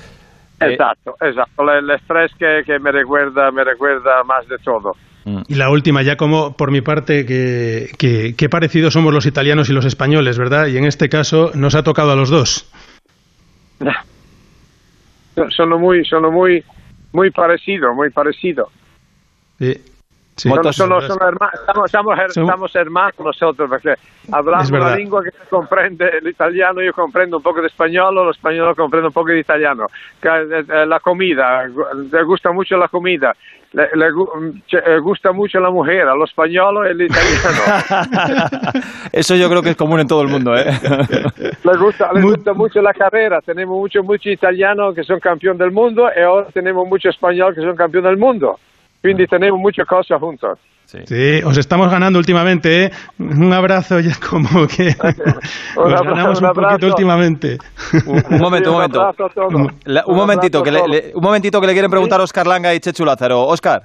Exacto, 0.60 1.16
exacto. 1.20 1.72
El 1.72 1.90
estrés 1.90 2.32
que, 2.38 2.62
que, 2.66 2.80
me 2.80 2.92
recuerda, 2.92 3.52
me 3.52 3.64
recuerda 3.64 4.24
más 4.24 4.48
de 4.48 4.58
todo. 4.60 4.94
Mm. 5.26 5.42
Y 5.48 5.56
la 5.56 5.72
última, 5.72 6.04
ya 6.04 6.16
como 6.16 6.56
por 6.56 6.72
mi 6.72 6.82
parte, 6.82 7.26
que, 7.26 7.88
que, 8.38 8.50
parecidos 8.50 8.94
somos 8.94 9.12
los 9.12 9.26
italianos 9.26 9.70
y 9.70 9.74
los 9.74 9.86
españoles, 9.86 10.38
¿verdad? 10.38 10.68
Y 10.68 10.78
en 10.78 10.86
este 10.86 11.10
caso 11.10 11.52
nos 11.56 11.74
ha 11.76 11.84
tocado 11.84 12.12
a 12.12 12.16
los 12.16 12.30
dos. 12.30 12.72
Son 15.50 15.70
muy, 15.82 16.06
son 16.06 16.34
muy, 16.34 16.64
muy 17.12 17.30
parecidos, 17.30 17.94
muy 17.94 18.10
parecidos. 18.10 18.70
Sí. 19.60 19.74
Sí. 20.36 20.50
hermanos, 20.50 20.76
estamos, 21.54 22.20
estamos, 22.28 22.76
hermanos 22.76 23.14
nosotros, 23.20 23.70
porque 23.70 23.94
hablamos 24.30 24.70
una 24.70 24.94
lengua 24.94 25.24
que 25.24 25.32
comprende 25.50 26.10
el 26.18 26.28
italiano, 26.28 26.82
yo 26.82 26.92
comprendo 26.92 27.38
un 27.38 27.44
poco 27.44 27.62
de 27.62 27.68
español, 27.68 28.14
los 28.16 28.36
españoles 28.36 28.76
comprenden 28.76 29.08
un 29.08 29.14
poco 29.14 29.30
de 29.30 29.40
italiano. 29.40 29.86
Eh, 30.22 30.64
eh, 30.68 30.86
la 30.86 31.00
comida, 31.00 31.66
le 31.66 32.24
gusta 32.24 32.52
mucho 32.52 32.76
la 32.76 32.90
comida, 32.90 33.34
le, 33.72 33.90
le, 33.96 35.00
gusta 35.00 35.32
mucho 35.32 35.62
la 35.62 35.70
mujer, 35.70 36.02
a 36.02 36.16
los 36.16 36.30
españoles 36.30 36.92
el 36.92 37.02
italiano. 37.04 38.82
Eso 39.14 39.36
yo 39.36 39.50
creo 39.50 39.62
que 39.62 39.70
es 39.70 39.78
común 39.78 40.02
en 40.02 40.08
todo 40.08 40.22
el 40.22 40.28
mundo, 40.28 40.54
¿eh? 40.54 40.66
le 41.64 41.78
gusta, 41.78 42.12
le 42.12 42.22
gusta 42.22 42.54
mucho 42.54 42.82
la 42.82 42.94
carrera, 42.94 43.40
tenemos 43.40 43.78
muchos 43.78 44.04
mucho 44.04 44.30
italianos 44.30 44.94
que 44.96 45.04
son 45.04 45.22
campeón 45.22 45.58
del 45.58 45.72
mundo 45.72 46.10
y 46.14 46.20
ahora 46.20 46.48
tenemos 46.54 46.86
muchos 46.86 47.16
españoles 47.16 47.56
que 47.56 47.62
son 47.62 47.78
campeón 47.78 48.04
del 48.04 48.18
mundo. 48.18 48.60
Quindi 49.06 49.28
tenemos 49.28 49.60
muchas 49.60 49.86
cosas 49.88 50.20
juntos. 50.20 50.58
Sí. 50.86 51.44
os 51.44 51.58
estamos 51.58 51.92
ganando 51.92 52.18
últimamente, 52.18 52.86
¿eh? 52.86 52.92
Un 53.20 53.54
abrazo 53.54 54.00
ya 54.00 54.14
como 54.18 54.66
que 54.66 54.96
un 55.78 55.92
nos 55.92 56.02
ganamos 56.02 56.42
un, 56.42 56.54
poquito 56.54 56.88
últimamente. 56.88 57.58
Un, 58.08 58.40
momento, 58.40 58.72
un 58.72 58.78
momento. 58.78 59.14
un, 60.08 60.16
momentito, 60.16 60.64
que 60.64 60.72
le, 60.72 61.12
un 61.14 61.22
momentito 61.22 61.62
que 61.62 61.68
le 61.68 61.74
quieren 61.74 61.92
preguntar 61.92 62.20
a 62.20 62.24
Oscar 62.24 62.48
Langa 62.48 62.74
y 62.74 62.80
Chechu 62.80 63.06
Lázaro. 63.06 63.44
Oscar. 63.44 63.84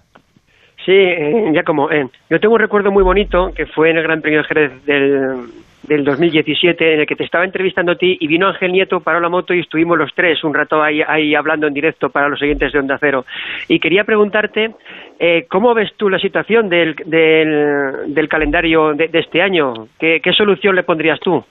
Sí, 0.87 0.93
eh, 0.93 1.51
ya 1.53 1.63
como, 1.65 1.91
eh, 1.91 2.09
yo 2.31 2.41
tengo 2.41 2.55
un 2.55 2.61
recuerdo 2.61 2.91
muy 2.91 3.03
bonito 3.03 3.53
que 3.55 3.67
fue 3.67 3.91
en 3.91 3.99
el 3.99 4.03
Gran 4.03 4.23
Premio 4.23 4.39
de 4.39 4.45
Jerez 4.45 4.85
del, 4.87 5.37
del 5.83 6.05
2017 6.05 6.95
en 6.95 7.01
el 7.01 7.07
que 7.07 7.17
te 7.17 7.25
estaba 7.25 7.45
entrevistando 7.45 7.93
a 7.93 7.97
ti 7.97 8.17
y 8.21 8.27
vino 8.27 8.49
Ángel 8.49 8.73
Nieto, 8.73 9.01
paró 9.01 9.21
la 9.21 9.29
moto 9.29 9.55
y 9.55 9.61
estuvimos 9.61 9.97
los 9.97 10.13
tres 10.15 10.43
un 10.45 10.55
rato 10.55 10.83
ahí, 10.83 11.03
ahí 11.07 11.35
hablando 11.35 11.67
en 11.67 11.75
directo 11.75 12.11
para 12.11 12.29
los 12.29 12.39
siguientes 12.39 12.73
de 12.73 12.79
Onda 12.79 12.99
Cero. 13.01 13.25
Y 13.69 13.79
quería 13.79 14.05
preguntarte 14.05 14.75
eh, 15.19 15.47
¿cómo 15.49 15.75
ves 15.75 15.93
tú 15.97 16.09
la 16.09 16.19
situación 16.19 16.69
del, 16.69 16.95
del, 17.07 18.29
calendario 18.29 18.95
de, 18.95 19.11
este 19.13 19.43
año? 19.43 19.89
¿Qué, 19.99 20.21
¿Qué, 20.23 20.33
solución 20.33 20.75
le 20.77 20.83
pondrías 20.83 21.21
tú? 21.21 21.45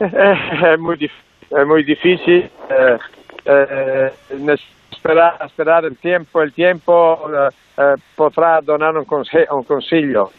Es 0.00 0.78
muy, 0.78 0.96
es 1.04 1.66
muy 1.66 1.84
difícil. 1.84 2.50
Eh, 2.70 2.98
eh, 3.44 4.10
esperar, 4.90 5.36
esperar 5.44 5.84
el 5.84 5.96
tiempo, 5.98 6.42
el 6.42 6.52
tiempo 6.52 7.30
eh, 7.30 7.48
eh, 7.76 7.94
podrá 8.16 8.60
donar 8.60 8.96
un, 8.96 9.04
conse 9.04 9.46
un 9.50 9.64
consiglio 9.64 10.30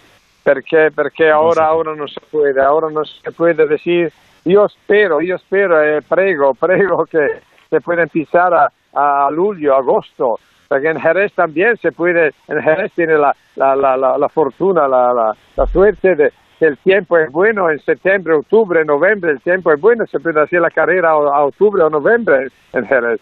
perché, 0.46 0.92
perché 0.94 1.32
ora, 1.32 1.74
ora, 1.74 1.96
non 1.96 2.08
si 2.08 2.20
può, 2.30 2.42
ora 2.42 2.88
non 2.88 3.04
si 3.04 3.20
può 3.34 3.52
decir, 3.52 4.12
io 4.44 4.68
spero, 4.68 5.20
io 5.20 5.40
spero 5.40 5.80
e 5.80 6.04
prego, 6.08 6.54
prego 6.60 7.04
che 7.06 7.42
se 7.68 7.82
pueda 7.82 8.04
empezar 8.04 8.54
a, 8.54 8.72
a 8.92 9.30
luglio, 9.32 9.76
agosto, 9.76 10.38
perché 10.68 10.90
in 10.90 11.00
Jerez 11.00 11.34
también 11.34 11.76
se 11.78 11.92
puede, 11.92 12.34
en 12.46 12.62
Jerez 12.62 12.94
tiene 12.94 13.18
la, 13.18 13.36
la, 13.56 13.74
la, 13.74 13.96
la 13.96 14.28
fortuna, 14.30 14.88
la, 14.88 15.12
la, 15.14 15.36
la 15.56 15.66
suerte 15.66 16.16
de 16.16 16.32
que 16.60 16.68
el 16.68 16.78
tiempo 16.78 17.18
es 17.18 17.32
bueno 17.32 17.72
en 17.72 17.80
septiembre, 17.80 18.36
octubre, 18.36 18.86
noviembre, 18.86 19.32
el 19.32 19.42
tiempo 19.42 19.74
es 19.74 19.82
bueno, 19.82 20.06
se 20.06 20.20
puede 20.20 20.42
hacer 20.42 20.62
la 20.62 20.70
carrera 20.70 21.10
a, 21.10 21.14
a 21.14 21.44
octubre 21.44 21.82
o 21.82 21.90
noviembre 21.90 22.50
en 22.72 22.86
Jerez, 22.86 23.20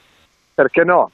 perché 0.55 0.83
no? 0.83 1.09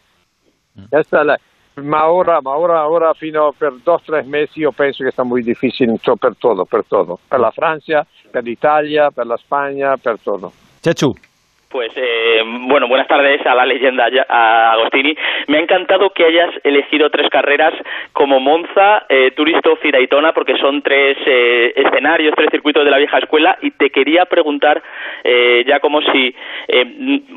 Mm. 0.73 0.85
Esta 0.89 1.19
es 1.19 1.25
la, 1.27 1.39
ma 1.75 2.11
ora, 2.11 2.39
ma 2.41 2.57
ora, 2.57 2.87
ora 2.89 3.13
fino 3.13 3.53
per 3.57 3.73
due 3.83 3.93
o 3.93 4.01
tre 4.03 4.23
mesi 4.23 4.59
io 4.59 4.71
penso 4.71 5.03
che 5.03 5.11
sta 5.11 5.23
molto 5.23 5.45
difficile 5.45 5.95
per 6.01 6.35
tutto, 6.37 6.65
per 6.65 6.83
tutto, 6.87 7.19
per 7.27 7.39
la 7.39 7.51
Francia, 7.51 8.05
per 8.29 8.43
l'Italia, 8.43 9.11
per 9.11 9.25
la 9.25 9.37
Spagna, 9.37 9.95
per 9.97 10.19
tutto. 10.21 10.51
Chechu. 10.81 11.28
Pues 11.69 11.91
eh, 11.95 12.41
bueno, 12.43 12.87
buenas 12.87 13.07
tardes 13.07 13.45
a 13.45 13.53
la 13.53 13.63
leyenda 13.63 14.09
a 14.27 14.71
Agostini. 14.71 15.15
Me 15.45 15.59
ha 15.59 15.61
encantado 15.61 16.09
que 16.09 16.25
hayas 16.25 16.49
elegido 16.63 17.11
tres 17.11 17.29
carreras 17.29 17.75
como 18.11 18.39
Monza, 18.39 19.05
eh, 19.07 19.29
Turisto 19.35 19.77
y 19.83 19.91
Daytona, 19.91 20.33
porque 20.33 20.57
son 20.57 20.81
tres 20.81 21.15
eh, 21.27 21.73
escenarios, 21.75 22.33
tres 22.35 22.49
circuitos 22.49 22.83
de 22.83 22.89
la 22.89 22.97
vieja 22.97 23.19
escuela. 23.19 23.55
Y 23.61 23.69
te 23.69 23.91
quería 23.91 24.25
preguntar, 24.25 24.81
eh, 25.23 25.63
ya 25.67 25.79
como 25.79 26.01
si, 26.01 26.35
eh, 26.69 26.85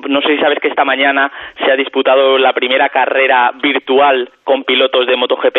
no 0.09 0.23
sé 0.23 0.29
si 0.29 0.39
sabes 0.39 0.61
que 0.61 0.69
esta 0.69 0.87
mañana 0.87 1.31
se 1.63 1.71
ha 1.71 1.77
disputado 1.77 2.39
la 2.39 2.55
primera 2.55 2.89
carrera 2.89 3.53
virtual 3.63 4.31
con 4.45 4.65
pilotos 4.65 5.07
de 5.07 5.17
MotoGP 5.17 5.57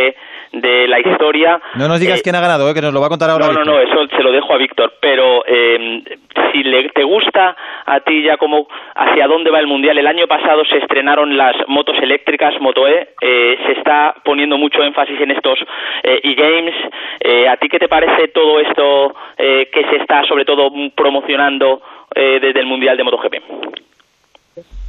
de 0.53 0.87
la 0.87 0.99
historia. 0.99 1.59
No 1.75 1.87
nos 1.87 1.99
digas 1.99 2.19
Eh, 2.19 2.23
quién 2.23 2.35
ha 2.35 2.41
ganado, 2.41 2.69
eh, 2.69 2.73
que 2.73 2.81
nos 2.81 2.93
lo 2.93 3.01
va 3.01 3.07
a 3.07 3.09
contar 3.09 3.29
ahora. 3.29 3.47
no, 3.47 3.53
no, 3.53 3.65
no, 3.65 3.79
eso 3.79 4.07
se 4.15 4.21
lo 4.23 4.31
dejo 4.31 4.53
a 4.53 4.57
Víctor. 4.57 4.93
Pero 5.01 5.43
eh, 5.47 6.03
si 6.51 6.63
le, 6.63 6.89
te 6.89 7.03
gusta 7.03 7.55
a 7.85 7.99
ti 8.01 8.21
ya 8.23 8.37
como 8.37 8.67
hacia 8.95 9.27
dónde 9.27 9.49
va 9.49 9.59
el 9.59 9.67
mundial, 9.67 9.97
el 9.97 10.05
año 10.07 10.27
pasado 10.27 10.63
se 10.65 10.77
estrenaron 10.77 11.35
las 11.35 11.55
motos 11.67 11.95
eléctricas 12.01 12.53
Moto 12.61 12.87
E, 12.87 13.09
eh, 13.19 13.57
se 13.65 13.71
está 13.73 14.13
poniendo 14.23 14.57
mucho 14.57 14.83
énfasis 14.83 15.19
en 15.19 15.31
estos 15.31 15.57
eh, 16.03 16.19
e-games. 16.23 16.75
Eh, 17.19 17.47
¿A 17.49 17.57
ti 17.57 17.67
qué 17.67 17.79
te 17.79 17.87
parece 17.87 18.27
todo 18.27 18.59
esto 18.59 19.15
eh, 19.37 19.69
que 19.73 19.83
se 19.89 19.95
está 19.97 20.23
sobre 20.25 20.45
todo 20.45 20.69
promocionando 20.95 21.81
eh, 22.13 22.39
desde 22.39 22.59
el 22.59 22.67
mundial 22.67 22.95
de 22.95 23.03
MotoGP? 23.03 23.33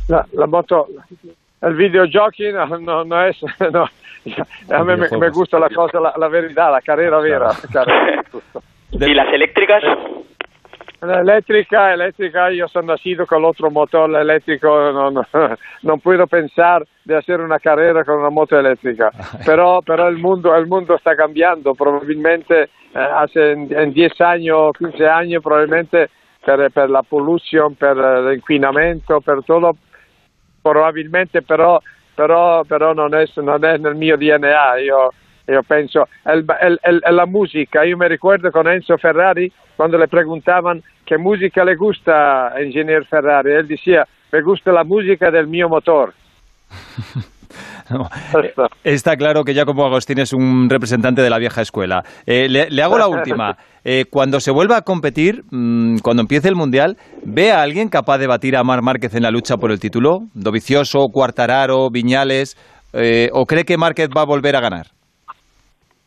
La, 0.08 0.26
la 0.34 0.46
moto, 0.46 0.86
el 1.62 1.74
videogiochi 1.74 2.52
no, 2.52 2.66
no, 2.78 3.04
no 3.04 3.24
es... 3.24 3.40
No, 3.72 3.88
a 4.70 4.84
mí 4.84 4.96
me, 4.96 5.18
me 5.18 5.30
gusta 5.30 5.58
la 5.58 5.68
cosa, 5.68 6.00
la, 6.00 6.14
la 6.16 6.28
verità, 6.28 6.70
la 6.70 6.80
carrera 6.80 7.20
vera. 7.20 7.50
carrera. 7.72 8.24
¿Y 8.92 9.14
las 9.14 9.32
eléctricas? 9.32 9.82
La 11.04 11.20
eléctrica, 11.20 11.92
eléctrica, 11.92 12.50
yo 12.50 12.66
sono 12.68 12.92
nacido 12.92 13.26
con 13.26 13.44
otro 13.44 13.70
motor 13.70 14.14
eléctrico, 14.16 14.68
no, 14.90 15.10
no, 15.10 15.26
non 15.82 16.00
puedo 16.00 16.26
pensar 16.26 16.86
de 17.04 17.14
hacer 17.14 17.42
una 17.42 17.58
carrera 17.58 18.04
con 18.04 18.20
una 18.20 18.30
moto 18.30 18.58
eléctrica, 18.58 19.10
pero, 19.44 19.82
pero 19.84 20.08
el, 20.08 20.16
mundo, 20.16 20.56
el 20.56 20.66
mundo 20.66 20.94
está 20.94 21.14
cambiando, 21.14 21.74
probabilmente 21.74 22.62
eh, 22.62 22.68
hace 22.94 23.52
en, 23.52 23.68
en 23.76 23.92
10 23.92 24.20
años, 24.22 24.72
15 24.78 25.06
años, 25.06 25.42
probabilmente 25.42 26.08
per, 26.42 26.70
per 26.72 26.88
la 26.88 27.02
pollution, 27.02 27.74
per 27.74 27.96
l'inquinamento, 27.98 29.20
per 29.20 29.44
todo, 29.44 29.76
probabilmente 30.62 31.42
però, 31.42 31.82
però, 32.14 32.64
però 32.64 32.92
non, 32.92 33.14
è, 33.14 33.24
non 33.36 33.64
è 33.64 33.76
nel 33.76 33.94
mio 33.94 34.16
DNA, 34.16 34.78
io, 34.78 35.12
io 35.46 35.62
penso, 35.62 36.08
el, 36.24 36.44
el, 36.60 36.78
el- 36.82 37.02
la 37.10 37.26
musica, 37.26 37.82
io 37.82 37.96
mi 37.96 38.08
ricordo 38.08 38.50
con 38.50 38.68
Enzo 38.68 38.96
Ferrari, 38.96 39.50
quando 39.74 39.96
le 39.96 40.08
preguntavano 40.08 40.80
che 41.02 41.18
musica 41.18 41.64
le 41.64 41.74
gusta 41.74 42.52
Ingegner 42.58 43.04
Ferrari, 43.06 43.52
él 43.52 43.66
decía, 43.66 44.06
me 44.30 44.40
gusta 44.40 44.72
la 44.72 44.84
música 44.84 45.30
del 45.30 45.46
mio 45.46 45.68
motor. 45.68 46.12
Eh, 48.42 48.54
Está 48.84 49.16
claro 49.16 49.44
que 49.44 49.54
Giacomo 49.54 49.84
Agostini 49.84 50.22
es 50.22 50.32
un 50.32 50.68
representante 50.68 51.22
de 51.22 51.30
la 51.30 51.38
vieja 51.38 51.60
escuela. 51.60 52.02
Eh, 52.26 52.48
le, 52.48 52.70
le 52.70 52.82
hago 52.82 52.98
la 52.98 53.08
última. 53.08 53.56
Eh, 53.86 54.06
cuando 54.10 54.40
se 54.40 54.50
vuelva 54.50 54.78
a 54.78 54.80
competir, 54.80 55.42
mm, 55.50 55.98
cuando 55.98 56.22
empiece 56.22 56.48
el 56.48 56.54
Mundial, 56.54 56.96
¿ve 57.22 57.52
a 57.52 57.60
alguien 57.60 57.90
capaz 57.90 58.16
de 58.16 58.26
batir 58.26 58.56
a 58.56 58.64
Mar 58.64 58.80
Márquez 58.80 59.14
en 59.14 59.24
la 59.24 59.30
lucha 59.30 59.58
por 59.58 59.70
el 59.70 59.78
título? 59.78 60.20
¿Dovicioso, 60.32 61.08
Cuartararo, 61.12 61.90
Viñales? 61.90 62.56
Eh, 62.94 63.28
¿O 63.34 63.44
cree 63.44 63.64
que 63.64 63.76
Márquez 63.76 64.08
va 64.08 64.22
a 64.22 64.24
volver 64.24 64.56
a 64.56 64.60
ganar? 64.60 64.86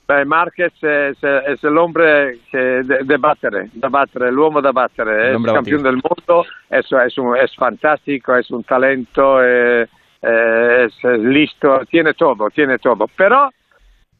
Beh, 0.08 0.24
Marquez 0.24 0.72
è, 0.80 1.12
è, 1.20 1.58
è 1.60 1.68
l'ombre 1.68 2.40
che 2.50 2.80
de, 2.82 3.04
de 3.04 3.18
battere, 3.18 3.70
da 3.74 3.90
battere, 3.90 4.32
l'uomo 4.32 4.62
da 4.62 4.72
battere, 4.72 5.32
è 5.32 5.36
il 5.36 5.44
campione 5.44 5.82
del 5.82 6.00
mondo, 6.02 6.46
è, 6.70 6.78
è, 6.78 7.20
un, 7.20 7.36
è 7.36 7.46
fantastico, 7.48 8.34
è 8.34 8.40
un 8.48 8.64
talento, 8.64 9.42
è, 9.42 9.86
è, 10.20 10.88
è 10.88 11.18
listo, 11.18 11.82
tiene 11.90 12.14
todo, 12.14 12.50
tiene 12.50 12.78
todo. 12.78 13.08
Pero, 13.16 13.52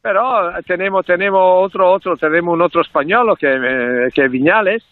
pero 0.00 0.52
tenemos, 0.66 1.04
tenemos 1.04 1.40
otro, 1.42 1.90
otro, 1.90 2.16
tenemos 2.16 2.54
un 2.54 2.62
otro 2.62 2.82
español 2.82 3.36
que, 3.38 3.52
eh, 3.52 4.08
que 4.14 4.24
es 4.24 4.30
Viñales, 4.30 4.84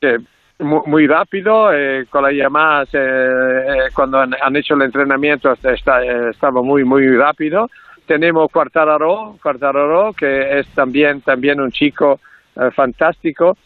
que 0.00 0.18
muy, 0.58 0.80
muy 0.86 1.06
rápido, 1.06 1.72
eh, 1.72 2.06
con 2.08 2.22
la 2.22 2.32
Yamaha, 2.32 2.84
eh, 2.92 3.88
cuando 3.92 4.20
han, 4.20 4.34
han, 4.40 4.56
hecho 4.56 4.74
el 4.74 4.82
entrenamiento 4.82 5.52
está, 5.52 6.02
estaba 6.30 6.62
muy, 6.62 6.84
muy 6.84 7.14
rápido. 7.16 7.68
Tenemos 8.06 8.50
Quartararo, 8.52 9.36
Quartararo 9.42 10.12
que 10.12 10.60
es 10.60 10.66
también, 10.68 11.20
también 11.22 11.60
un 11.60 11.72
chico 11.72 12.20
eh, 12.54 12.70
fantástico, 12.70 13.58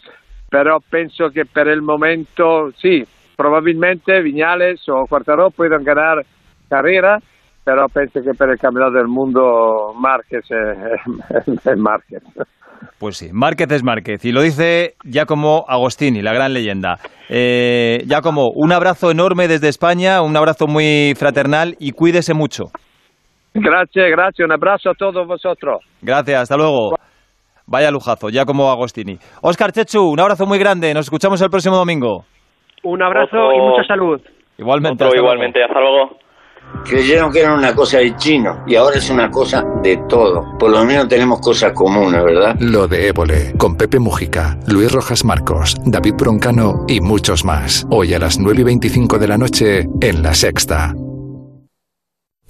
pero 0.48 0.80
pienso 0.80 1.30
que 1.30 1.44
por 1.44 1.68
el 1.68 1.82
momento, 1.82 2.72
sí, 2.72 3.06
probablemente 3.36 4.20
Viñales 4.22 4.88
o 4.88 5.06
Quartararo 5.06 5.50
puedan 5.50 5.84
ganar 5.84 6.24
carrera, 6.70 7.18
pero 7.64 7.86
pienso 7.92 8.20
que 8.22 8.32
por 8.38 8.50
el 8.50 8.58
campeonato 8.58 8.94
del 8.96 9.08
mundo 9.08 9.92
Márquez 9.98 10.44
es, 10.50 11.56
es 11.66 11.76
Márquez. 11.78 12.22
Pues 12.98 13.18
sí, 13.18 13.28
Márquez 13.32 13.70
es 13.72 13.82
Márquez. 13.84 14.24
Y 14.24 14.32
lo 14.32 14.40
dice 14.40 14.94
Giacomo 15.04 15.64
Agostini, 15.68 16.22
la 16.22 16.32
gran 16.32 16.54
leyenda. 16.54 16.96
Eh, 17.28 17.98
Giacomo, 18.06 18.48
un 18.54 18.72
abrazo 18.72 19.10
enorme 19.10 19.48
desde 19.48 19.68
España, 19.68 20.22
un 20.22 20.34
abrazo 20.36 20.66
muy 20.66 21.12
fraternal 21.16 21.74
y 21.78 21.92
cuídese 21.92 22.32
mucho. 22.32 22.64
Gracias, 23.52 24.06
gracias. 24.10 24.46
Un 24.46 24.52
abrazo 24.52 24.90
a 24.90 24.94
todos 24.94 25.26
vosotros. 25.26 25.82
Gracias, 26.00 26.40
hasta 26.42 26.56
luego. 26.56 26.94
Vaya 27.66 27.90
lujazo, 27.90 28.28
Giacomo 28.30 28.70
Agostini. 28.70 29.18
Oscar 29.42 29.72
Chechu, 29.72 30.00
un 30.10 30.20
abrazo 30.20 30.46
muy 30.46 30.58
grande. 30.58 30.92
Nos 30.94 31.06
escuchamos 31.06 31.40
el 31.42 31.50
próximo 31.50 31.76
domingo. 31.76 32.24
Un 32.82 33.02
abrazo 33.02 33.36
Otro- 33.36 33.54
y 33.54 33.58
mucha 33.60 33.84
salud. 33.86 34.20
Igualmente. 34.58 35.04
Otro 35.04 35.08
hasta 35.08 35.20
luego. 35.20 35.26
igualmente, 35.34 35.62
hasta 35.62 35.80
luego. 35.80 36.16
Creyeron 36.84 37.32
que 37.32 37.40
era 37.40 37.54
una 37.54 37.74
cosa 37.74 37.98
de 37.98 38.16
chino 38.16 38.64
y 38.66 38.74
ahora 38.74 38.98
es 38.98 39.10
una 39.10 39.30
cosa 39.30 39.64
de 39.82 39.96
todo. 40.08 40.56
Por 40.58 40.70
lo 40.70 40.84
menos 40.84 41.08
tenemos 41.08 41.40
cosas 41.40 41.72
comunes, 41.72 42.22
¿verdad? 42.24 42.56
Lo 42.58 42.88
de 42.88 43.08
Évole, 43.08 43.54
con 43.56 43.76
Pepe 43.76 43.98
Mujica, 43.98 44.58
Luis 44.66 44.90
Rojas 44.90 45.24
Marcos, 45.24 45.76
David 45.84 46.14
Broncano 46.14 46.84
y 46.88 47.00
muchos 47.00 47.44
más. 47.44 47.86
Hoy 47.90 48.14
a 48.14 48.18
las 48.18 48.38
9 48.38 48.60
y 48.60 48.64
25 48.64 49.18
de 49.18 49.28
la 49.28 49.38
noche 49.38 49.88
en 50.00 50.22
La 50.22 50.34
Sexta. 50.34 50.94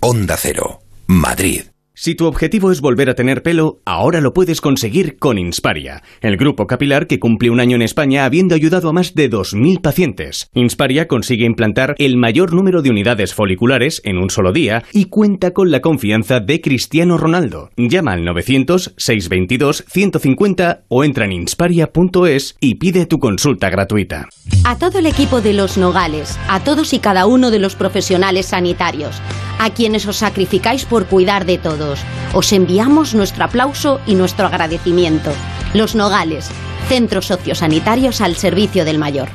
Onda 0.00 0.36
Cero, 0.38 0.80
Madrid. 1.06 1.69
Si 2.02 2.14
tu 2.14 2.24
objetivo 2.24 2.72
es 2.72 2.80
volver 2.80 3.10
a 3.10 3.14
tener 3.14 3.42
pelo, 3.42 3.82
ahora 3.84 4.22
lo 4.22 4.32
puedes 4.32 4.62
conseguir 4.62 5.18
con 5.18 5.36
Insparia, 5.36 6.02
el 6.22 6.38
grupo 6.38 6.66
capilar 6.66 7.06
que 7.06 7.20
cumple 7.20 7.50
un 7.50 7.60
año 7.60 7.76
en 7.76 7.82
España 7.82 8.24
habiendo 8.24 8.54
ayudado 8.54 8.88
a 8.88 8.94
más 8.94 9.14
de 9.14 9.30
2.000 9.30 9.82
pacientes. 9.82 10.48
Insparia 10.54 11.08
consigue 11.08 11.44
implantar 11.44 11.94
el 11.98 12.16
mayor 12.16 12.54
número 12.54 12.80
de 12.80 12.88
unidades 12.88 13.34
foliculares 13.34 14.00
en 14.06 14.16
un 14.16 14.30
solo 14.30 14.54
día 14.54 14.82
y 14.94 15.10
cuenta 15.10 15.50
con 15.50 15.70
la 15.70 15.82
confianza 15.82 16.40
de 16.40 16.62
Cristiano 16.62 17.18
Ronaldo. 17.18 17.68
Llama 17.76 18.14
al 18.14 18.24
900-622-150 18.24 20.84
o 20.88 21.04
entra 21.04 21.26
en 21.26 21.32
insparia.es 21.32 22.56
y 22.60 22.76
pide 22.76 23.04
tu 23.04 23.18
consulta 23.18 23.68
gratuita. 23.68 24.26
A 24.64 24.78
todo 24.78 25.00
el 25.00 25.06
equipo 25.06 25.42
de 25.42 25.52
Los 25.52 25.76
Nogales, 25.76 26.38
a 26.48 26.60
todos 26.60 26.94
y 26.94 26.98
cada 26.98 27.26
uno 27.26 27.50
de 27.50 27.58
los 27.58 27.74
profesionales 27.74 28.46
sanitarios, 28.46 29.20
a 29.58 29.68
quienes 29.68 30.06
os 30.06 30.16
sacrificáis 30.16 30.86
por 30.86 31.04
cuidar 31.04 31.44
de 31.44 31.58
todos, 31.58 31.89
os 32.32 32.52
enviamos 32.52 33.14
nuestro 33.14 33.44
aplauso 33.44 34.00
y 34.06 34.14
nuestro 34.14 34.46
agradecimiento. 34.46 35.32
Los 35.74 35.94
Nogales, 35.94 36.48
centros 36.88 37.26
sociosanitarios 37.26 38.20
al 38.20 38.36
servicio 38.36 38.84
del 38.84 38.98
mayor. 38.98 39.28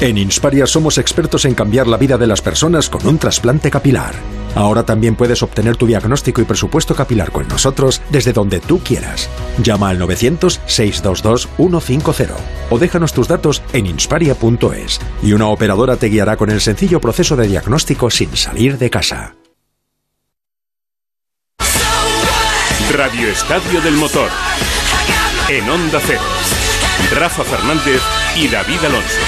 En 0.00 0.18
Insparia 0.18 0.66
somos 0.66 0.98
expertos 0.98 1.46
en 1.46 1.54
cambiar 1.54 1.86
la 1.86 1.96
vida 1.96 2.18
de 2.18 2.26
las 2.26 2.42
personas 2.42 2.90
con 2.90 3.06
un 3.06 3.16
trasplante 3.16 3.70
capilar. 3.70 4.14
Ahora 4.54 4.84
también 4.84 5.16
puedes 5.16 5.42
obtener 5.42 5.78
tu 5.78 5.86
diagnóstico 5.86 6.42
y 6.42 6.44
presupuesto 6.44 6.94
capilar 6.94 7.30
con 7.30 7.48
nosotros 7.48 8.02
desde 8.10 8.34
donde 8.34 8.60
tú 8.60 8.80
quieras. 8.80 9.30
Llama 9.62 9.88
al 9.88 9.98
900-622-150 10.00 12.34
o 12.68 12.78
déjanos 12.78 13.14
tus 13.14 13.28
datos 13.28 13.62
en 13.72 13.86
insparia.es 13.86 15.00
y 15.22 15.32
una 15.32 15.48
operadora 15.48 15.96
te 15.96 16.08
guiará 16.08 16.36
con 16.36 16.50
el 16.50 16.60
sencillo 16.60 17.00
proceso 17.00 17.34
de 17.36 17.48
diagnóstico 17.48 18.10
sin 18.10 18.36
salir 18.36 18.76
de 18.76 18.90
casa. 18.90 19.36
Radio 22.92 23.28
Estadio 23.28 23.80
del 23.80 23.94
Motor. 23.94 24.30
En 25.48 25.68
Onda 25.68 26.00
Cero. 26.00 26.20
Rafa 27.12 27.44
Fernández 27.44 28.00
y 28.36 28.48
David 28.48 28.84
Alonso. 28.84 29.20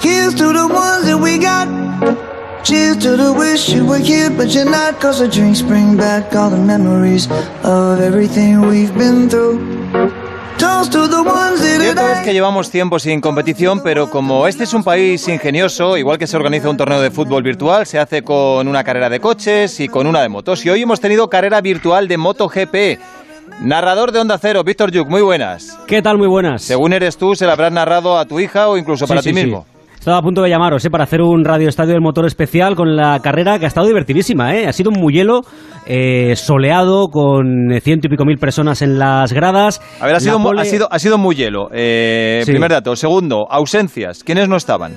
Here's 0.00 0.34
to 0.34 0.52
the 0.52 0.68
ones 0.68 1.06
that 1.06 1.18
we 1.20 1.38
got. 1.38 2.31
Cheers 2.64 2.98
to 3.00 3.16
the 3.16 3.32
wish 3.32 3.68
you 3.74 3.84
were 3.84 3.98
here, 4.02 4.30
but 4.30 4.48
you're 4.54 4.64
not. 4.68 5.00
Cause 5.00 5.18
the 5.18 5.28
drinks 5.28 5.62
bring 5.62 5.96
back 5.96 6.34
all 6.34 6.48
the 6.50 6.56
memories 6.56 7.28
of 7.64 8.00
everything 8.00 8.60
we've 8.68 8.92
been 8.96 9.28
through. 9.28 9.60
Cierto 10.58 12.08
es 12.12 12.18
que 12.24 12.32
llevamos 12.32 12.70
tiempo 12.70 12.98
sin 13.00 13.20
competición, 13.20 13.82
pero 13.82 14.08
como 14.10 14.46
este 14.46 14.62
es 14.64 14.74
un 14.74 14.84
país 14.84 15.26
ingenioso, 15.26 15.96
igual 15.96 16.18
que 16.18 16.26
se 16.28 16.36
organiza 16.36 16.70
un 16.70 16.76
torneo 16.76 17.00
de 17.00 17.10
fútbol 17.10 17.42
virtual, 17.42 17.84
se 17.86 17.98
hace 17.98 18.22
con 18.22 18.68
una 18.68 18.84
carrera 18.84 19.08
de 19.08 19.18
coches 19.18 19.80
y 19.80 19.88
con 19.88 20.06
una 20.06 20.22
de 20.22 20.28
motos. 20.28 20.64
Y 20.64 20.70
hoy 20.70 20.82
hemos 20.82 21.00
tenido 21.00 21.28
carrera 21.28 21.60
virtual 21.60 22.06
de 22.06 22.16
MotoGP. 22.16 22.76
Narrador 23.62 24.12
de 24.12 24.20
Onda 24.20 24.38
Cero, 24.38 24.62
Víctor 24.62 24.92
Yuk, 24.92 25.08
muy 25.08 25.22
buenas. 25.22 25.76
¿Qué 25.88 26.00
tal? 26.00 26.16
Muy 26.16 26.28
buenas. 26.28 26.62
Según 26.62 26.92
eres 26.92 27.16
tú, 27.16 27.34
se 27.34 27.44
la 27.46 27.52
habrás 27.54 27.72
narrado 27.72 28.16
a 28.18 28.24
tu 28.24 28.38
hija 28.38 28.68
o 28.68 28.76
incluso 28.76 29.06
para 29.08 29.20
Sí, 29.20 29.30
ti 29.32 29.34
sí, 29.40 29.44
mismo. 29.44 29.66
sí. 29.68 29.81
Estaba 30.02 30.18
a 30.18 30.22
punto 30.22 30.42
de 30.42 30.50
llamaros 30.50 30.84
¿eh? 30.84 30.90
para 30.90 31.04
hacer 31.04 31.22
un 31.22 31.44
radio 31.44 31.68
estadio 31.68 31.92
del 31.92 32.00
motor 32.00 32.26
especial 32.26 32.74
con 32.74 32.96
la 32.96 33.20
carrera 33.20 33.60
que 33.60 33.66
ha 33.66 33.68
estado 33.68 33.86
divertidísima. 33.86 34.52
¿eh? 34.52 34.66
Ha 34.66 34.72
sido 34.72 34.90
un 34.90 35.00
muyelo 35.00 35.42
eh, 35.86 36.34
soleado 36.34 37.06
con 37.06 37.68
ciento 37.80 38.08
y 38.08 38.10
pico 38.10 38.24
mil 38.24 38.36
personas 38.36 38.82
en 38.82 38.98
las 38.98 39.32
gradas. 39.32 39.80
A 40.00 40.06
ver, 40.06 40.16
ha 40.16 40.18
sido, 40.18 40.40
ha 40.58 40.64
sido, 40.64 40.88
ha 40.90 40.98
sido 40.98 41.18
muy 41.18 41.36
hielo. 41.36 41.68
Eh, 41.72 42.42
Sí. 42.44 42.50
Primer 42.50 42.72
dato. 42.72 42.96
Segundo, 42.96 43.46
ausencias. 43.48 44.24
¿Quiénes 44.24 44.48
no 44.48 44.56
estaban? 44.56 44.96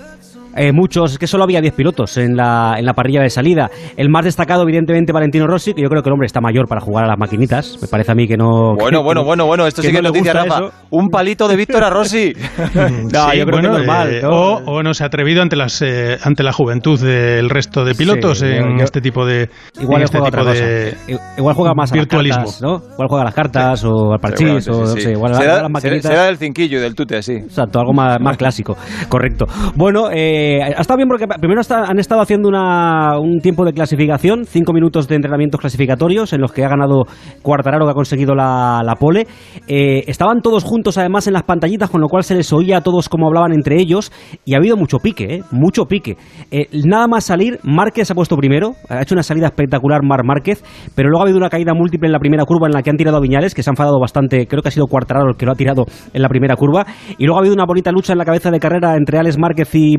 Eh, 0.56 0.72
muchos, 0.72 1.12
es 1.14 1.18
que 1.20 1.28
solo 1.28 1.44
había 1.44 1.62
10 1.62 1.74
pilotos 1.74 2.18
en 2.18 2.36
la, 2.36 2.76
en 2.78 2.86
la 2.86 2.94
parrilla 2.94 3.22
de 3.22 3.30
salida. 3.30 3.70
El 3.98 4.10
más 4.10 4.26
destacado, 4.26 4.64
evidentemente, 4.64 5.12
Valentino 5.12 5.48
Rossi, 5.48 5.74
que 5.74 5.82
yo 5.82 5.90
creo 5.90 6.02
que 6.02 6.10
el 6.10 6.14
hombre 6.14 6.26
está 6.28 6.40
mayor 6.42 6.68
para 6.68 6.82
jugar 6.82 7.06
a 7.06 7.08
las 7.08 7.18
maquinitas. 7.18 7.78
Me 7.82 7.88
parece 7.88 8.12
a 8.12 8.16
mí 8.16 8.28
que 8.28 8.38
no. 8.38 8.76
Bueno, 8.76 9.00
que- 9.00 9.04
bueno, 9.04 9.22
que- 9.22 9.26
bueno, 9.26 9.46
bueno. 9.46 9.68
Esto 9.68 9.82
sí 9.82 9.90
que 9.92 9.98
es 9.98 10.04
no 10.04 10.10
noticia, 10.10 10.32
gusta 10.34 10.46
Rafa. 10.46 10.66
eso. 10.68 10.74
Un 10.92 11.10
palito 11.10 11.48
de 11.48 11.56
Víctor 11.56 11.84
a 11.84 11.90
Rossi. 11.90 12.34
No, 12.76 13.32
Sí, 13.32 13.38
yo 13.38 13.46
creo 13.46 13.46
que 13.46 13.52
bueno, 13.68 13.72
es 13.78 13.78
normal, 13.86 14.14
eh, 14.14 14.20
¿no? 14.22 14.30
o, 14.30 14.78
o 14.78 14.84
no 14.84 14.94
se 14.94 15.04
ha 15.04 15.08
atrevido 15.08 15.42
ante 15.42 15.56
las 15.56 15.82
eh, 15.82 16.18
ante 16.24 16.44
la 16.44 16.52
juventud 16.54 17.00
del 17.00 17.50
resto 17.50 17.84
de 17.86 17.96
pilotos 17.96 18.40
Sí, 18.40 18.46
en 18.48 18.78
yo- 18.78 18.84
este 18.84 19.02
tipo 19.02 19.26
de 19.26 19.50
Igual 19.82 20.04
este 20.04 20.18
juega 20.20 20.32
tipo 20.38 20.50
de 20.52 20.96
Igual 21.38 21.56
juega 21.56 21.74
más 21.74 21.92
a 21.92 21.96
las 21.96 22.04
virtualismo. 22.06 22.44
cartas, 22.44 22.62
¿no? 22.62 22.82
Igual 22.94 23.08
juega 23.10 23.22
a 23.22 23.26
las 23.26 23.34
cartas 23.34 23.84
o 23.84 24.14
al 24.14 24.20
parchís 24.20 24.68
o 24.68 24.74
sí, 24.74 24.80
no 24.82 24.88
sí. 24.88 25.02
sé, 25.02 25.12
igual 25.12 25.34
a- 25.34 25.38
será, 25.38 25.60
a 25.60 25.62
las 25.64 25.72
maquinitas. 25.72 26.12
será 26.12 26.24
del 26.26 26.38
cinquillo 26.38 26.78
y 26.78 26.82
del 26.82 26.96
tute, 26.96 27.22
sí. 27.22 27.34
Exacto, 27.34 27.80
algo 27.80 27.94
más, 27.94 28.20
más 28.20 28.38
clásico, 28.38 28.78
correcto. 29.10 29.46
Bueno, 29.76 30.10
eh, 30.12 30.45
ha 30.62 30.82
estado 30.82 30.98
bien 30.98 31.08
porque 31.08 31.28
primero 31.28 31.62
han 31.70 32.00
estado 32.00 32.22
haciendo 32.22 32.50
una, 32.50 33.20
un 33.20 33.40
tiempo 33.40 33.66
de 33.66 33.74
clasificación, 33.74 34.46
cinco 34.46 34.74
minutos 34.74 35.08
de 35.08 35.16
entrenamientos 35.16 35.60
clasificatorios 35.60 36.34
en 36.34 36.42
los 36.42 36.52
que 36.52 36.64
ha 36.64 36.70
ganado 36.70 37.04
Cuartararo 37.42 37.86
que 37.86 37.92
ha 37.92 37.94
conseguido 37.94 38.36
la, 38.36 38.96
pole. 39.00 39.28
Eh, 39.68 40.04
estaban 40.08 40.42
todos 40.42 40.64
juntos 40.64 40.98
además 40.98 41.28
en 41.28 41.34
las 41.34 41.44
pantallitas, 41.44 41.90
con 41.90 42.02
lo 42.02 42.08
cual 42.08 42.24
se 42.24 42.36
les 42.36 42.52
oía 42.54 42.78
a 42.78 42.82
todos 42.82 43.10
cómo 43.10 43.28
hablaban 43.28 43.54
entre 43.54 43.80
ellos 43.80 44.12
y 44.46 44.54
ha 44.54 44.58
habido 44.58 44.78
mucho 44.78 45.00
pique, 45.00 45.36
¿eh? 45.36 45.44
mucho 45.52 45.86
pique. 45.86 46.18
Eh, 46.52 46.68
nada 46.86 47.08
más 47.08 47.26
salir, 47.26 47.60
Márquez 47.64 48.12
ha 48.12 48.16
puesto 48.16 48.38
primero, 48.38 48.74
ha 48.90 49.02
hecho 49.02 49.16
una 49.16 49.24
salida 49.24 49.48
espectacular 49.48 50.02
Mar 50.04 50.24
Márquez, 50.24 50.64
pero 50.96 51.10
luego 51.10 51.22
ha 51.22 51.26
habido 51.26 51.38
una 51.38 51.50
caída 51.50 51.74
múltiple 51.74 52.08
en 52.08 52.14
la 52.14 52.20
primera 52.20 52.46
curva 52.46 52.68
en 52.68 52.74
la 52.74 52.82
que 52.82 52.90
han 52.90 52.98
tirado 52.98 53.18
a 53.18 53.20
Viñales, 53.20 53.54
que 53.54 53.64
se 53.64 53.70
ha 53.70 53.74
enfadado 53.74 54.00
bastante, 54.00 54.48
creo 54.48 54.62
que 54.62 54.70
ha 54.70 54.72
sido 54.72 54.88
Cuartararo 54.88 55.30
el 55.30 55.38
que 55.38 55.46
lo 55.46 55.52
ha 55.52 55.56
tirado 55.56 55.86
en 56.14 56.22
la 56.22 56.30
primera 56.30 56.56
curva, 56.56 56.86
y 57.18 57.26
luego 57.26 57.38
ha 57.38 57.42
habido 57.42 57.56
una 57.56 57.66
bonita 57.66 57.92
lucha 57.92 58.14
en 58.14 58.20
la 58.20 58.26
cabeza 58.26 58.52
de 58.52 58.60
carrera 58.60 58.96
entre 58.96 59.20
Alex 59.20 59.38
Márquez 59.38 59.70
y 59.74 59.98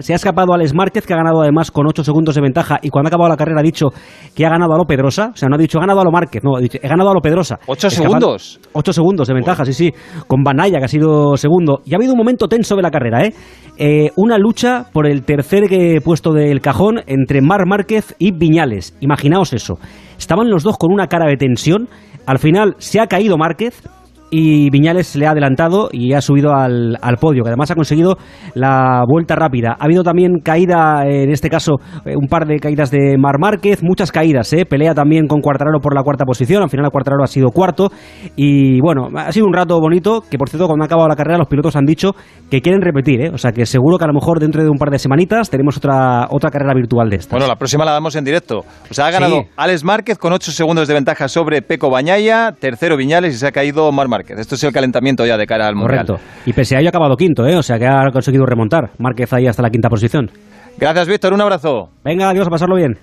Se 0.00 0.12
ha 0.12 0.16
escapado 0.16 0.52
Alex 0.54 0.74
Márquez, 0.74 1.06
que 1.06 1.12
ha 1.12 1.16
ganado 1.16 1.42
además 1.42 1.70
con 1.70 1.86
8 1.86 2.04
segundos 2.04 2.34
de 2.34 2.40
ventaja, 2.40 2.78
y 2.82 2.88
cuando 2.90 3.08
ha 3.08 3.10
acabado 3.10 3.28
la 3.30 3.36
carrera 3.36 3.60
ha 3.60 3.62
dicho 3.62 3.88
que 4.34 4.46
ha 4.46 4.50
ganado 4.50 4.74
a 4.74 4.78
lo 4.78 4.84
Pedrosa, 4.84 5.30
o 5.32 5.36
sea, 5.36 5.48
no 5.48 5.56
ha 5.56 5.58
dicho 5.58 5.78
he 5.78 5.80
ganado 5.80 6.00
a 6.00 6.04
lo 6.04 6.10
Márquez, 6.10 6.42
no, 6.44 6.56
ha 6.56 6.60
dicho 6.60 6.78
he 6.80 6.88
ganado 6.88 7.10
a 7.10 7.14
lo 7.14 7.20
Pedrosa. 7.20 7.58
¿Ocho 7.66 7.88
Escapando- 7.88 8.38
segundos? 8.38 8.60
Ocho 8.72 8.92
segundos 8.92 9.28
de 9.28 9.34
ventaja, 9.34 9.64
sí, 9.64 9.72
sí, 9.72 9.92
con 10.26 10.42
Banaya, 10.42 10.78
que 10.78 10.84
ha 10.84 10.88
sido 10.88 11.36
segundo, 11.36 11.80
y 11.84 11.94
ha 11.94 11.96
habido 11.96 12.12
un 12.12 12.18
momento 12.18 12.48
tenso 12.48 12.76
de 12.76 12.82
la 12.82 12.90
carrera, 12.90 13.24
¿eh? 13.24 13.34
Eh, 13.76 14.10
una 14.16 14.38
lucha 14.38 14.86
por 14.92 15.06
el 15.06 15.24
tercer 15.24 15.64
eh, 15.72 16.00
puesto 16.02 16.32
del 16.32 16.60
cajón 16.60 17.00
entre 17.06 17.40
Mar 17.42 17.66
Márquez 17.66 18.14
y 18.18 18.30
Viñales. 18.32 18.96
Imaginaos 19.00 19.52
eso. 19.52 19.78
Estaban 20.16 20.48
los 20.48 20.62
dos 20.62 20.78
con 20.78 20.92
una 20.92 21.08
cara 21.08 21.26
de 21.28 21.36
tensión. 21.36 21.88
Al 22.26 22.38
final 22.38 22.76
se 22.78 23.00
ha 23.00 23.06
caído 23.08 23.36
Márquez 23.36 23.82
y 24.30 24.70
Viñales 24.70 25.14
le 25.16 25.26
ha 25.26 25.30
adelantado 25.30 25.88
y 25.92 26.12
ha 26.12 26.20
subido 26.20 26.54
al, 26.54 26.98
al 27.00 27.16
podio, 27.16 27.42
que 27.42 27.50
además 27.50 27.70
ha 27.70 27.74
conseguido 27.74 28.16
la 28.54 29.04
vuelta 29.06 29.36
rápida. 29.36 29.76
Ha 29.78 29.84
habido 29.84 30.02
también 30.02 30.40
caída, 30.42 31.04
en 31.06 31.30
este 31.30 31.48
caso, 31.50 31.76
eh, 32.04 32.14
un 32.16 32.26
par 32.26 32.46
de 32.46 32.58
caídas 32.58 32.90
de 32.90 33.16
Mar 33.18 33.38
Márquez, 33.38 33.82
muchas 33.82 34.10
caídas, 34.10 34.52
¿eh? 34.52 34.64
pelea 34.66 34.94
también 34.94 35.26
con 35.26 35.40
Cuartararo 35.40 35.80
por 35.80 35.94
la 35.94 36.02
cuarta 36.02 36.24
posición, 36.24 36.62
al 36.62 36.70
final 36.70 36.90
Cuartararo 36.90 37.22
ha 37.22 37.28
sido 37.28 37.50
cuarto 37.50 37.90
y 38.36 38.80
bueno, 38.80 39.08
ha 39.16 39.32
sido 39.32 39.46
un 39.46 39.52
rato 39.52 39.78
bonito, 39.80 40.22
que 40.28 40.38
por 40.38 40.48
cierto 40.48 40.66
cuando 40.66 40.84
ha 40.84 40.86
acabado 40.86 41.08
la 41.08 41.16
carrera 41.16 41.38
los 41.38 41.48
pilotos 41.48 41.76
han 41.76 41.84
dicho 41.84 42.12
que 42.50 42.60
quieren 42.60 42.82
repetir, 42.82 43.20
¿eh? 43.20 43.30
o 43.32 43.38
sea 43.38 43.52
que 43.52 43.66
seguro 43.66 43.98
que 43.98 44.04
a 44.04 44.08
lo 44.08 44.14
mejor 44.14 44.40
dentro 44.40 44.62
de 44.62 44.68
un 44.68 44.78
par 44.78 44.90
de 44.90 44.98
semanitas 44.98 45.50
tenemos 45.50 45.76
otra, 45.76 46.26
otra 46.30 46.50
carrera 46.50 46.74
virtual 46.74 47.08
de 47.10 47.16
esta. 47.16 47.36
Bueno, 47.36 47.46
la 47.46 47.56
próxima 47.56 47.84
la 47.84 47.92
damos 47.92 48.16
en 48.16 48.24
directo. 48.24 48.64
O 48.90 48.94
sea, 48.94 49.06
ha 49.06 49.10
ganado 49.10 49.34
Sí. 49.34 49.48
Alex 49.56 49.84
Márquez 49.84 50.18
con 50.18 50.32
8 50.32 50.52
segundos 50.52 50.86
de 50.86 50.94
ventaja 50.94 51.28
sobre 51.28 51.62
Peco 51.62 51.90
Bañaya, 51.90 52.52
tercero 52.52 52.96
Viñales 52.96 53.34
y 53.34 53.38
se 53.38 53.46
ha 53.46 53.52
caído 53.52 53.90
Mar 53.90 54.08
Márquez. 54.08 54.23
Esto 54.28 54.54
es 54.54 54.64
el 54.64 54.72
calentamiento 54.72 55.24
ya 55.26 55.36
de 55.36 55.46
cara 55.46 55.68
al 55.68 55.74
Mundial. 55.74 56.06
Correcto. 56.06 56.24
Y 56.46 56.52
pese 56.52 56.76
a 56.76 56.80
ello 56.80 56.88
ha 56.88 56.90
acabado 56.90 57.16
quinto, 57.16 57.46
¿eh? 57.46 57.56
o 57.56 57.62
sea 57.62 57.78
que 57.78 57.86
ha 57.86 58.10
conseguido 58.12 58.46
remontar. 58.46 58.90
Márquez 58.98 59.32
ahí 59.32 59.46
hasta 59.46 59.62
la 59.62 59.70
quinta 59.70 59.88
posición. 59.88 60.30
Gracias, 60.78 61.08
Víctor. 61.08 61.32
Un 61.32 61.40
abrazo. 61.40 61.90
Venga, 62.04 62.30
adiós, 62.30 62.46
a 62.46 62.50
pasarlo 62.50 62.76
bien. 62.76 62.98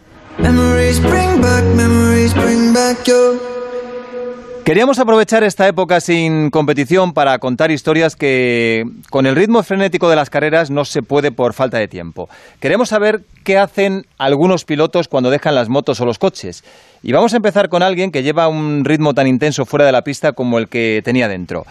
Queríamos 4.64 5.00
aprovechar 5.00 5.44
esta 5.44 5.68
época 5.68 6.00
sin 6.00 6.52
competición 6.52 7.14
para 7.14 7.40
contar 7.40 7.72
historias 7.72 8.16
que 8.16 8.84
con 9.10 9.26
el 9.26 9.36
ritmo 9.36 9.64
frenético 9.64 10.08
de 10.08 10.16
las 10.16 10.30
carreras 10.30 10.70
no 10.70 10.86
se 10.86 11.02
puede 11.02 11.32
por 11.32 11.54
falta 11.54 11.80
de 11.80 11.88
tiempo. 11.88 12.30
Queremos 12.60 12.90
saber 12.90 13.22
qué 13.44 13.58
hacen 13.58 14.06
algunos 14.20 14.64
pilotos 14.64 15.08
cuando 15.08 15.32
dejan 15.32 15.56
las 15.56 15.68
motos 15.68 16.00
o 16.00 16.06
los 16.06 16.20
coches. 16.20 16.64
Y 17.02 17.12
vamos 17.12 17.34
a 17.34 17.38
empezar 17.38 17.70
con 17.70 17.82
alguien 17.82 18.12
que 18.12 18.22
lleva 18.22 18.48
un 18.48 18.86
ritmo 18.86 19.16
tan 19.16 19.26
intenso 19.26 19.66
fuera 19.66 19.86
de 19.86 19.94
la 19.94 20.04
pista 20.04 20.34
como 20.34 20.60
el 20.60 20.70
que 20.70 21.02
tenía 21.04 21.28
dentro. 21.28 21.66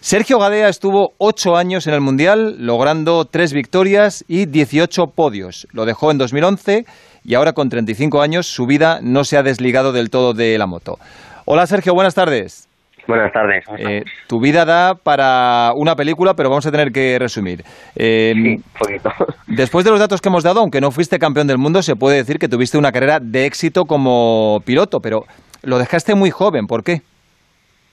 Sergio 0.00 0.40
Gadea 0.40 0.68
estuvo 0.68 1.12
ocho 1.18 1.54
años 1.54 1.86
en 1.86 1.94
el 1.94 2.00
Mundial, 2.00 2.56
logrando 2.58 3.24
tres 3.24 3.52
victorias 3.52 4.24
y 4.26 4.46
18 4.46 5.12
podios. 5.14 5.68
Lo 5.70 5.84
dejó 5.84 6.10
en 6.10 6.18
2011 6.18 6.86
y 7.24 7.34
ahora 7.34 7.52
con 7.52 7.68
35 7.68 8.20
años 8.20 8.48
su 8.48 8.66
vida 8.66 8.98
no 9.00 9.22
se 9.22 9.36
ha 9.36 9.44
desligado 9.44 9.92
del 9.92 10.10
todo 10.10 10.34
de 10.34 10.58
la 10.58 10.66
moto. 10.66 10.98
Hola 11.44 11.66
Sergio, 11.66 11.92
buenas 11.94 12.14
tardes. 12.14 12.68
Buenas 13.08 13.32
tardes. 13.32 13.64
Eh, 13.78 14.04
tu 14.28 14.40
vida 14.40 14.64
da 14.64 14.94
para 14.94 15.72
una 15.74 15.96
película, 15.96 16.34
pero 16.34 16.50
vamos 16.50 16.64
a 16.66 16.70
tener 16.70 16.92
que 16.92 17.18
resumir. 17.18 17.64
Eh, 17.96 18.58
poquito. 18.78 19.10
Después 19.48 19.84
de 19.84 19.90
los 19.90 19.98
datos 19.98 20.20
que 20.20 20.28
hemos 20.28 20.44
dado, 20.44 20.60
aunque 20.60 20.80
no 20.80 20.92
fuiste 20.92 21.18
campeón 21.18 21.48
del 21.48 21.58
mundo, 21.58 21.82
se 21.82 21.96
puede 21.96 22.18
decir 22.18 22.38
que 22.38 22.48
tuviste 22.48 22.78
una 22.78 22.92
carrera 22.92 23.18
de 23.20 23.46
éxito 23.46 23.86
como 23.86 24.62
piloto, 24.64 25.00
pero 25.00 25.24
lo 25.62 25.78
dejaste 25.78 26.14
muy 26.14 26.30
joven. 26.30 26.68
¿Por 26.68 26.84
qué? 26.84 27.02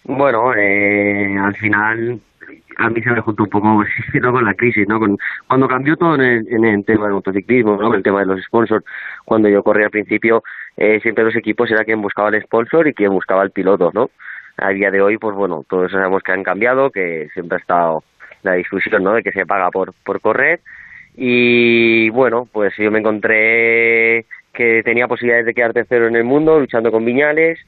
Bueno, 0.04 0.54
eh, 0.56 1.36
al 1.44 1.56
final 1.56 2.20
a 2.78 2.90
mí 2.90 3.02
se 3.02 3.12
me 3.12 3.22
juntó 3.22 3.44
un 3.44 3.50
poco 3.50 3.84
con 4.22 4.46
la 4.46 4.54
crisis, 4.54 4.88
¿no? 4.88 5.00
Con, 5.00 5.18
cuando 5.48 5.68
cambió 5.68 5.96
todo 5.98 6.16
en 6.16 6.22
el, 6.22 6.48
en 6.54 6.66
el 6.66 6.86
tema 6.86 7.06
del 7.06 7.16
motociclismo, 7.16 7.78
¿no? 7.78 7.94
el 7.94 8.04
tema 8.04 8.20
de 8.22 8.28
los 8.28 8.42
sponsors, 8.44 8.86
cuando 9.26 9.50
yo 9.50 9.64
corría 9.64 9.86
al 9.86 9.92
principio, 9.92 10.44
eh, 10.78 11.00
siempre 11.02 11.24
los 11.24 11.36
equipos 11.36 11.70
era 11.72 11.84
quien 11.84 12.02
buscaba 12.02 12.30
el 12.30 12.42
sponsor 12.44 12.88
y 12.88 12.94
quien 12.94 13.12
buscaba 13.12 13.44
el 13.44 13.52
piloto, 13.52 13.92
¿no? 13.94 14.10
A 14.58 14.70
día 14.70 14.92
de 14.92 15.02
hoy, 15.02 15.18
pues 15.18 15.36
bueno, 15.36 15.64
todos 15.70 15.92
sabemos 15.92 16.22
que 16.24 16.32
han 16.32 16.44
cambiado, 16.44 16.92
que 16.92 17.30
siempre 17.34 17.58
ha 17.58 17.62
estado 17.62 18.04
la 18.44 18.54
discusión, 18.54 19.04
¿no? 19.04 19.14
De 19.14 19.24
que 19.24 19.32
se 19.32 19.46
paga 19.46 19.72
por, 19.72 19.94
por 20.04 20.22
correr 20.22 20.60
y 21.22 22.10
bueno, 22.12 22.48
pues 22.50 22.74
yo 22.78 22.92
me 22.92 23.00
encontré 23.00 24.26
que 24.54 24.82
tenía 24.84 25.08
posibilidades 25.08 25.46
de 25.46 25.54
quedar 25.54 25.74
tercero 25.74 26.08
en 26.08 26.16
el 26.16 26.24
mundo 26.24 26.58
luchando 26.60 26.92
con 26.92 27.04
Viñales 27.04 27.60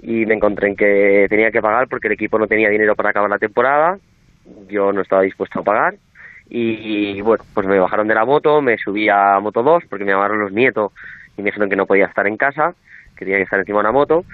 y 0.00 0.26
me 0.26 0.34
encontré 0.34 0.68
en 0.68 0.76
que 0.76 1.26
tenía 1.28 1.52
que 1.52 1.60
pagar 1.60 1.86
porque 1.86 2.08
el 2.08 2.14
equipo 2.14 2.40
no 2.40 2.48
tenía 2.48 2.68
dinero 2.68 2.96
para 2.96 3.10
acabar 3.10 3.30
la 3.30 3.38
temporada, 3.38 3.98
yo 4.68 4.92
no 4.92 5.02
estaba 5.02 5.22
dispuesto 5.22 5.60
a 5.60 5.64
pagar. 5.64 5.94
Y 6.50 7.20
bueno, 7.20 7.44
pues 7.52 7.66
me 7.66 7.78
bajaron 7.78 8.08
de 8.08 8.14
la 8.14 8.24
moto, 8.24 8.62
me 8.62 8.78
subí 8.78 9.08
a 9.08 9.38
Moto 9.38 9.62
2 9.62 9.84
porque 9.88 10.04
me 10.04 10.12
llamaron 10.12 10.40
los 10.40 10.52
nietos 10.52 10.92
y 11.36 11.42
me 11.42 11.46
dijeron 11.46 11.68
que 11.68 11.76
no 11.76 11.84
podía 11.84 12.06
estar 12.06 12.26
en 12.26 12.38
casa, 12.38 12.74
que 13.16 13.24
tenía 13.24 13.36
que 13.36 13.44
estar 13.44 13.58
encima 13.58 13.78
de 13.78 13.80
una 13.80 13.92
moto. 13.92 14.24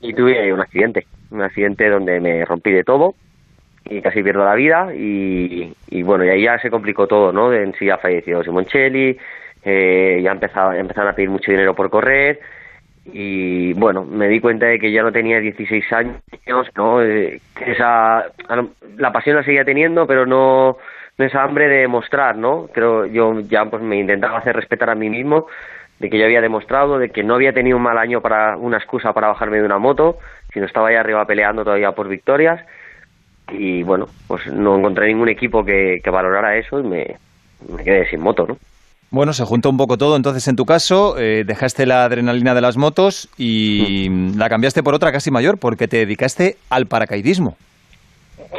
Y 0.00 0.14
tuve 0.14 0.52
un 0.52 0.60
accidente, 0.60 1.06
un 1.30 1.42
accidente 1.42 1.88
donde 1.88 2.20
me 2.20 2.44
rompí 2.44 2.70
de 2.70 2.84
todo 2.84 3.14
y 3.84 4.00
casi 4.00 4.22
pierdo 4.22 4.44
la 4.44 4.54
vida. 4.54 4.94
Y, 4.94 5.74
y 5.88 6.02
bueno, 6.02 6.24
y 6.24 6.28
ahí 6.28 6.42
ya 6.44 6.58
se 6.60 6.70
complicó 6.70 7.08
todo, 7.08 7.32
¿no? 7.32 7.52
En 7.52 7.74
sí 7.74 7.86
ya 7.86 7.98
falleció 7.98 8.44
Simoncelli, 8.44 9.18
eh, 9.64 10.20
ya 10.22 10.30
empezaba, 10.30 10.78
empezaron 10.78 11.10
a 11.10 11.14
pedir 11.14 11.30
mucho 11.30 11.50
dinero 11.50 11.74
por 11.74 11.90
correr 11.90 12.38
y 13.12 13.72
bueno, 13.74 14.04
me 14.04 14.28
di 14.28 14.40
cuenta 14.40 14.66
de 14.66 14.78
que 14.78 14.92
ya 14.92 15.02
no 15.02 15.12
tenía 15.12 15.40
16 15.40 15.92
años, 15.92 16.20
¿no? 16.76 17.02
Eh, 17.02 17.40
esa, 17.64 18.26
la 18.96 19.12
pasión 19.12 19.36
la 19.36 19.44
seguía 19.44 19.64
teniendo, 19.64 20.06
pero 20.06 20.26
no, 20.26 20.76
no 21.16 21.24
esa 21.24 21.42
hambre 21.42 21.68
de 21.68 21.88
mostrar, 21.88 22.36
¿no? 22.36 22.68
Creo 22.72 23.06
yo 23.06 23.40
ya 23.40 23.64
pues 23.64 23.82
me 23.82 23.98
intentaba 23.98 24.38
hacer 24.38 24.56
respetar 24.56 24.90
a 24.90 24.94
mí 24.94 25.08
mismo 25.08 25.46
de 25.98 26.10
que 26.10 26.18
yo 26.18 26.26
había 26.26 26.40
demostrado 26.40 26.98
de 26.98 27.10
que 27.10 27.24
no 27.24 27.34
había 27.34 27.52
tenido 27.52 27.76
un 27.76 27.82
mal 27.82 27.98
año 27.98 28.20
para 28.20 28.56
una 28.56 28.76
excusa 28.76 29.12
para 29.12 29.28
bajarme 29.28 29.58
de 29.58 29.64
una 29.64 29.78
moto, 29.78 30.18
sino 30.52 30.66
estaba 30.66 30.88
ahí 30.88 30.94
arriba 30.94 31.24
peleando 31.24 31.64
todavía 31.64 31.92
por 31.92 32.08
victorias 32.08 32.64
y 33.50 33.82
bueno, 33.82 34.06
pues 34.26 34.46
no 34.46 34.76
encontré 34.76 35.06
ningún 35.08 35.28
equipo 35.28 35.64
que, 35.64 36.00
que 36.04 36.10
valorara 36.10 36.56
eso 36.56 36.78
y 36.78 36.82
me, 36.84 37.16
me 37.74 37.82
quedé 37.82 38.08
sin 38.10 38.20
moto, 38.20 38.46
¿no? 38.46 38.58
Bueno, 39.10 39.32
se 39.32 39.44
juntó 39.44 39.70
un 39.70 39.76
poco 39.76 39.96
todo. 39.96 40.16
Entonces, 40.16 40.46
en 40.48 40.56
tu 40.56 40.64
caso, 40.64 41.18
eh, 41.18 41.44
dejaste 41.46 41.86
la 41.86 42.04
adrenalina 42.04 42.54
de 42.54 42.60
las 42.60 42.76
motos 42.76 43.28
y 43.38 44.08
la 44.36 44.48
cambiaste 44.48 44.82
por 44.82 44.94
otra 44.94 45.12
casi 45.12 45.30
mayor, 45.30 45.58
porque 45.58 45.88
te 45.88 45.98
dedicaste 45.98 46.56
al 46.68 46.86
paracaidismo. 46.86 47.56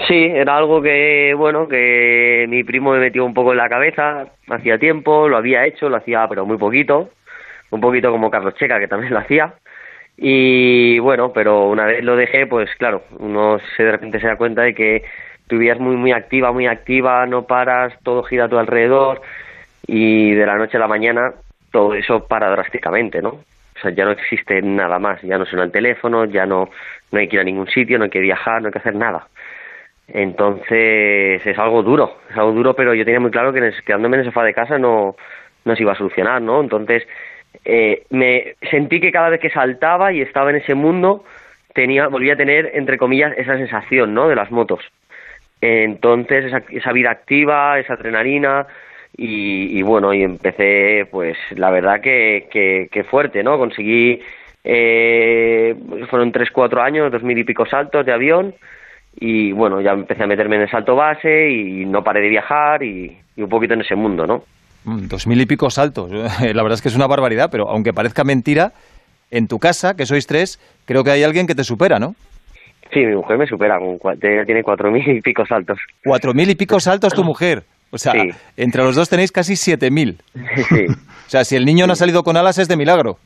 Sí, 0.08 0.16
era 0.16 0.58
algo 0.58 0.82
que, 0.82 1.34
bueno, 1.38 1.68
que 1.68 2.46
mi 2.50 2.64
primo 2.64 2.92
me 2.92 3.00
metió 3.00 3.26
un 3.26 3.34
poco 3.34 3.52
en 3.52 3.58
la 3.58 3.70
cabeza, 3.70 4.28
hacía 4.50 4.78
tiempo, 4.78 5.28
lo 5.28 5.38
había 5.38 5.66
hecho, 5.66 5.90
lo 5.90 5.98
hacía 5.98 6.28
pero 6.28 6.46
muy 6.46 6.58
poquito, 6.58 7.10
un 7.72 7.82
poquito 7.82 8.12
como 8.12 8.30
Carlos 8.30 8.56
Checa, 8.56 8.80
que 8.80 8.88
también 8.88 9.14
lo 9.14 9.20
hacía, 9.20 9.54
y 10.18 11.00
bueno, 11.00 11.32
pero 11.34 11.70
una 11.70 11.86
vez 11.86 12.04
lo 12.04 12.16
dejé, 12.18 12.46
pues 12.46 12.70
claro, 12.78 13.04
uno 13.20 13.58
se 13.78 13.84
de 13.84 13.92
repente 13.92 14.20
se 14.20 14.28
da 14.28 14.36
cuenta 14.36 14.64
de 14.64 14.76
que 14.76 15.04
tu 15.48 15.58
vida 15.58 15.74
es 15.74 15.80
muy, 15.80 15.96
muy 15.96 16.12
activa, 16.12 16.52
muy 16.52 16.68
activa, 16.68 17.26
no 17.26 17.48
paras, 17.48 17.94
todo 18.04 18.24
gira 18.24 18.46
a 18.46 18.50
tu 18.50 18.58
alrededor, 18.58 19.22
y 19.92 20.36
de 20.36 20.46
la 20.46 20.56
noche 20.56 20.78
a 20.78 20.80
la 20.80 20.88
mañana 20.88 21.34
todo 21.72 21.96
eso 21.96 22.28
para 22.28 22.50
drásticamente, 22.52 23.22
¿no? 23.22 23.30
O 23.30 23.82
sea, 23.82 23.92
ya 23.92 24.06
no 24.06 24.12
existe 24.12 24.62
nada 24.62 25.00
más, 25.00 25.20
ya 25.24 25.38
no 25.38 25.46
suena 25.46 25.64
el 25.64 25.72
teléfono, 25.72 26.26
ya 26.26 26.46
no, 26.46 26.70
no 27.12 27.20
hay 27.20 27.28
que 27.28 27.38
ir 27.38 27.40
a 27.40 27.44
ningún 27.46 27.68
sitio, 27.68 27.98
no 27.98 28.04
hay 28.04 28.10
que 28.12 28.20
viajar, 28.20 28.62
no 28.62 28.68
hay 28.68 28.72
que 28.72 28.80
hacer 28.80 28.94
nada. 28.94 29.28
Entonces 30.08 31.46
es 31.46 31.58
algo 31.58 31.82
duro, 31.82 32.18
es 32.30 32.38
algo 32.38 32.52
duro, 32.52 32.76
pero 32.76 32.94
yo 32.94 33.04
tenía 33.04 33.20
muy 33.20 33.32
claro 33.32 33.52
que 33.52 33.72
quedándome 33.84 34.18
en 34.18 34.22
el 34.22 34.26
sofá 34.28 34.44
de 34.44 34.54
casa 34.54 34.78
no, 34.78 35.16
no 35.66 35.76
se 35.76 35.82
iba 35.82 35.94
a 35.94 35.98
solucionar, 35.98 36.42
¿no? 36.42 36.62
Entonces 36.62 37.08
eh, 37.66 38.04
me 38.12 38.56
sentí 38.70 39.00
que 39.00 39.12
cada 39.12 39.30
vez 39.30 39.40
que 39.40 39.50
saltaba 39.50 40.14
y 40.14 40.22
estaba 40.22 40.52
en 40.52 40.58
ese 40.58 40.76
mundo 40.76 41.24
tenía, 41.74 42.08
volvía 42.08 42.34
a 42.34 42.38
tener, 42.38 42.72
entre 42.74 42.98
comillas, 43.00 43.34
esa 43.38 43.58
sensación, 43.58 44.14
¿no? 44.14 44.28
De 44.28 44.36
las 44.36 44.52
motos. 44.52 44.82
Entonces 45.62 46.46
esa, 46.46 46.62
esa 46.70 46.92
vida 46.92 47.10
activa, 47.10 47.80
esa 47.80 47.94
adrenalina, 47.94 48.68
y, 49.22 49.82
bueno, 49.82 50.14
y 50.14 50.24
empecé, 50.24 51.06
pues 51.12 51.38
la 51.52 51.70
verdad 51.72 52.00
que, 52.00 52.48
que, 52.50 53.04
fuerte, 53.04 53.44
¿no? 53.44 53.58
Conseguí, 53.58 54.22
eh, 54.64 55.76
fueron 56.10 56.32
tres, 56.32 56.50
cuatro 56.52 56.82
años, 56.82 57.12
dos 57.12 57.24
mil 57.24 57.38
y 57.38 57.44
pico 57.44 57.66
saltos 57.66 58.06
de 58.06 58.14
avión 58.14 58.54
y 59.20 59.52
bueno, 59.52 59.82
ya 59.82 59.92
empecé 59.92 60.24
a 60.24 60.28
meterme 60.28 60.56
en 60.56 60.62
el 60.62 60.70
salto 60.70 60.96
base 60.96 61.50
y 61.50 61.86
no 61.86 62.02
paré 62.02 62.22
de 62.22 62.30
viajar 62.30 62.82
y, 62.82 63.18
un 63.36 63.50
poquito 63.50 63.74
en 63.74 63.82
ese 63.82 63.96
mundo, 63.96 64.26
¿no? 64.26 64.44
Mm, 64.86 65.08
dos 65.08 65.28
mil 65.28 65.42
y 65.42 65.46
pico 65.46 65.70
saltos, 65.70 66.12
la 66.12 66.64
verdad 66.64 66.74
es 66.74 66.82
que 66.82 66.88
es 66.88 66.96
una 66.96 67.08
barbaridad, 67.08 67.50
pero 67.52 67.68
aunque 67.68 67.92
parezca 67.92 68.24
mentira, 68.24 68.72
en 69.32 69.48
tu 69.48 69.60
casa, 69.60 69.96
que 69.96 70.06
sois 70.06 70.28
tres, 70.28 70.60
creo 70.86 71.04
que 71.04 71.12
hay 71.12 71.24
alguien 71.24 71.46
que 71.46 71.56
te 71.56 71.66
supera, 71.66 72.00
¿no? 72.00 72.16
Sí, 72.94 73.06
mi 73.06 73.16
mujer 73.16 73.38
me 73.38 73.46
supera, 73.48 73.80
tiene 74.20 74.64
cuatro 74.64 74.90
mil 74.92 75.08
y 75.08 75.22
pico 75.22 75.46
saltos. 75.46 75.78
Cuatro 76.06 76.34
mil 76.34 76.50
y 76.50 76.56
pico 76.56 76.80
saltos 76.80 77.14
tu 77.14 77.24
mujer. 77.24 77.64
O 77.92 77.98
sea, 77.98 78.14
entre 78.56 78.84
los 78.84 78.96
dos 78.96 79.10
tenéis 79.10 79.32
casi 79.32 79.54
7.000. 79.54 80.18
Sí. 80.70 80.86
o 80.90 81.30
sea, 81.30 81.44
si 81.44 81.56
el 81.56 81.66
niño 81.66 81.88
no 81.88 81.94
ha 81.94 81.96
salido 81.96 82.24
con 82.24 82.38
alas 82.38 82.58
es 82.58 82.68
de 82.68 82.78
milagro. 82.78 83.18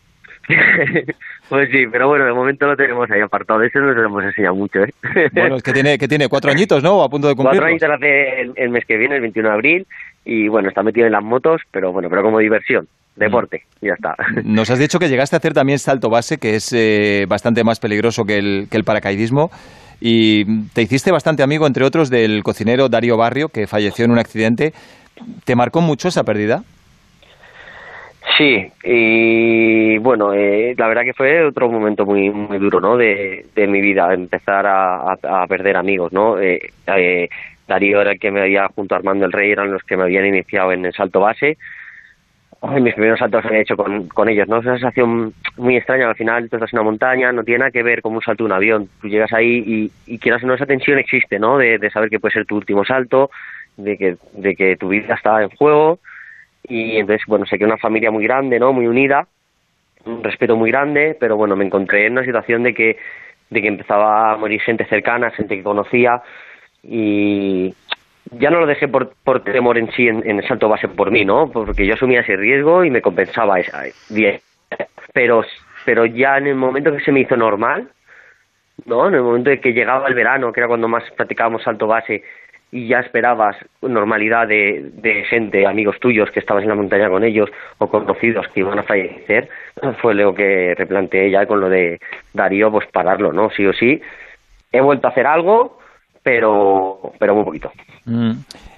pues 1.49 1.69
sí, 1.71 1.85
pero 1.91 2.07
bueno, 2.07 2.25
de 2.25 2.33
momento 2.33 2.67
lo 2.67 2.75
tenemos 2.75 3.09
ahí 3.11 3.21
apartado. 3.21 3.59
De 3.59 3.67
eso 3.67 3.79
no 3.79 3.91
lo 3.91 4.05
hemos 4.05 4.23
enseñado 4.23 4.55
mucho, 4.55 4.79
¿eh? 4.83 4.93
bueno, 5.33 5.55
es 5.55 5.63
que 5.63 5.71
tiene, 5.71 5.97
que 5.97 6.07
tiene 6.07 6.27
cuatro 6.27 6.51
añitos, 6.51 6.83
¿no? 6.83 7.01
A 7.01 7.09
punto 7.09 7.27
de 7.27 7.35
cumplir. 7.35 7.59
Cuatro 7.59 7.67
añitos 7.67 7.89
hace 7.89 8.41
el, 8.55 8.69
mes 8.69 8.85
que 8.85 8.97
viene, 8.97 9.15
el 9.15 9.21
21 9.21 9.49
de 9.49 9.53
abril. 9.53 9.87
Y 10.25 10.47
bueno, 10.47 10.69
está 10.69 10.83
metido 10.83 11.05
en 11.05 11.13
las 11.13 11.23
motos, 11.23 11.61
pero 11.71 11.91
bueno, 11.91 12.09
pero 12.09 12.23
como 12.23 12.39
diversión 12.39 12.87
deporte, 13.15 13.63
y 13.81 13.87
ya 13.87 13.93
está. 13.93 14.15
Nos 14.43 14.69
has 14.69 14.79
dicho 14.79 14.99
que 14.99 15.07
llegaste 15.07 15.35
a 15.35 15.37
hacer 15.37 15.53
también 15.53 15.79
salto 15.79 16.09
base, 16.09 16.37
que 16.37 16.55
es 16.55 16.73
eh, 16.73 17.25
bastante 17.27 17.63
más 17.63 17.79
peligroso 17.79 18.25
que 18.25 18.37
el, 18.37 18.67
que 18.69 18.77
el 18.77 18.83
paracaidismo. 18.83 19.51
Y 19.99 20.67
te 20.69 20.81
hiciste 20.81 21.11
bastante 21.11 21.43
amigo, 21.43 21.67
entre 21.67 21.85
otros, 21.85 22.09
del 22.09 22.43
cocinero 22.43 22.89
Darío 22.89 23.17
Barrio, 23.17 23.49
que 23.49 23.67
falleció 23.67 24.05
en 24.05 24.11
un 24.11 24.19
accidente. 24.19 24.73
¿Te 25.45 25.55
marcó 25.55 25.81
mucho 25.81 26.07
esa 26.07 26.23
pérdida? 26.23 26.63
Sí, 28.37 28.65
y 28.83 29.97
bueno, 29.99 30.33
eh, 30.33 30.73
la 30.77 30.87
verdad 30.87 31.03
que 31.03 31.13
fue 31.13 31.45
otro 31.45 31.69
momento 31.69 32.05
muy 32.05 32.29
muy 32.31 32.57
duro, 32.57 32.79
¿no? 32.79 32.97
De, 32.97 33.45
de 33.53 33.67
mi 33.67 33.79
vida, 33.79 34.13
empezar 34.13 34.65
a, 34.65 35.11
a, 35.11 35.47
perder 35.47 35.77
amigos, 35.77 36.11
¿no? 36.13 36.39
Eh, 36.39 36.59
eh, 36.87 37.29
Darío 37.67 38.01
era 38.01 38.13
el 38.13 38.19
que 38.19 38.31
me 38.31 38.41
había, 38.41 38.67
junto 38.69 38.95
a 38.95 38.97
Armando 38.97 39.25
el 39.25 39.31
Rey, 39.31 39.51
eran 39.51 39.71
los 39.71 39.83
que 39.83 39.97
me 39.97 40.03
habían 40.03 40.25
iniciado 40.25 40.71
en 40.71 40.85
el 40.85 40.93
salto 40.93 41.19
base 41.19 41.57
mis 42.71 42.93
primeros 42.93 43.19
saltos 43.19 43.43
había 43.45 43.59
hecho 43.59 43.75
con, 43.75 44.07
con 44.07 44.29
ellos, 44.29 44.47
¿no? 44.47 44.59
Es 44.59 44.65
una 44.65 44.75
sensación 44.75 45.33
muy 45.57 45.75
extraña, 45.75 46.07
al 46.07 46.15
final 46.15 46.49
tú 46.49 46.55
estás 46.55 46.71
en 46.71 46.79
una 46.79 46.89
montaña, 46.89 47.31
no 47.31 47.43
tiene 47.43 47.59
nada 47.59 47.71
que 47.71 47.83
ver 47.83 48.01
con 48.01 48.15
un 48.15 48.21
salto 48.21 48.43
de 48.43 48.47
un 48.47 48.53
avión, 48.53 48.89
tú 49.01 49.09
llegas 49.09 49.33
ahí 49.33 49.63
y, 49.65 49.91
y 50.13 50.17
quieras 50.17 50.43
o 50.43 50.47
no, 50.47 50.53
esa 50.53 50.65
tensión 50.65 50.97
existe, 50.97 51.39
¿no? 51.39 51.57
De, 51.57 51.77
de, 51.77 51.89
saber 51.89 52.09
que 52.09 52.19
puede 52.19 52.33
ser 52.33 52.45
tu 52.45 52.55
último 52.55 52.85
salto, 52.85 53.29
de 53.75 53.97
que, 53.97 54.17
de 54.33 54.55
que 54.55 54.77
tu 54.77 54.89
vida 54.89 55.15
está 55.15 55.43
en 55.43 55.49
juego, 55.49 55.99
y 56.63 56.97
entonces, 56.97 57.25
bueno, 57.27 57.45
sé 57.45 57.57
que 57.57 57.65
una 57.65 57.77
familia 57.77 58.11
muy 58.11 58.23
grande, 58.23 58.59
¿no? 58.59 58.71
Muy 58.71 58.87
unida, 58.87 59.27
un 60.05 60.23
respeto 60.23 60.55
muy 60.55 60.71
grande, 60.71 61.17
pero 61.19 61.35
bueno, 61.35 61.57
me 61.57 61.65
encontré 61.65 62.05
en 62.05 62.13
una 62.13 62.23
situación 62.23 62.63
de 62.63 62.73
que, 62.73 62.97
de 63.49 63.61
que 63.61 63.67
empezaba 63.67 64.31
a 64.31 64.37
morir 64.37 64.61
gente 64.61 64.85
cercana, 64.85 65.31
gente 65.31 65.57
que 65.57 65.63
conocía, 65.63 66.21
y, 66.83 67.73
ya 68.37 68.49
no 68.49 68.59
lo 68.59 68.65
dejé 68.65 68.87
por, 68.87 69.13
por 69.23 69.43
temor 69.43 69.77
en 69.77 69.91
sí 69.91 70.07
en, 70.07 70.23
el 70.25 70.47
salto 70.47 70.69
base 70.69 70.87
por 70.87 71.11
mí, 71.11 71.25
¿no? 71.25 71.51
Porque 71.51 71.85
yo 71.85 71.93
asumía 71.93 72.21
ese 72.21 72.35
riesgo 72.35 72.83
y 72.83 72.89
me 72.89 73.01
compensaba 73.01 73.59
esa, 73.59 73.83
bien. 74.09 74.39
Pero, 75.13 75.43
pero 75.85 76.05
ya 76.05 76.37
en 76.37 76.47
el 76.47 76.55
momento 76.55 76.91
que 76.91 77.03
se 77.03 77.11
me 77.11 77.21
hizo 77.21 77.37
normal, 77.37 77.87
¿no? 78.85 79.07
En 79.07 79.13
el 79.15 79.21
momento 79.21 79.49
de 79.49 79.59
que 79.59 79.73
llegaba 79.73 80.07
el 80.07 80.15
verano, 80.15 80.51
que 80.51 80.59
era 80.59 80.67
cuando 80.67 80.87
más 80.87 81.03
practicábamos 81.11 81.63
salto 81.63 81.87
base, 81.87 82.23
y 82.71 82.87
ya 82.87 83.01
esperabas 83.01 83.55
normalidad 83.83 84.47
de, 84.47 84.89
de 84.95 85.23
gente, 85.25 85.67
amigos 85.67 85.99
tuyos 85.99 86.31
que 86.31 86.39
estabas 86.39 86.63
en 86.63 86.69
la 86.69 86.75
montaña 86.75 87.07
con 87.07 87.23
ellos 87.23 87.51
o 87.77 87.87
conocidos 87.87 88.47
que 88.47 88.61
iban 88.61 88.79
a 88.79 88.83
fallecer, 88.83 89.47
fue 90.01 90.15
lo 90.15 90.33
que 90.33 90.73
replanteé 90.75 91.29
ya 91.29 91.45
con 91.45 91.61
lo 91.61 91.69
de 91.69 91.99
Darío, 92.33 92.71
pues 92.71 92.87
pararlo, 92.87 93.31
¿no? 93.31 93.51
Sí 93.51 93.63
o 93.67 93.73
sí. 93.73 94.01
He 94.71 94.81
vuelto 94.81 95.07
a 95.07 95.11
hacer 95.11 95.27
algo, 95.27 95.77
pero, 96.23 97.11
pero 97.19 97.35
muy 97.35 97.43
poquito. 97.43 97.71
Mm. 98.05 98.31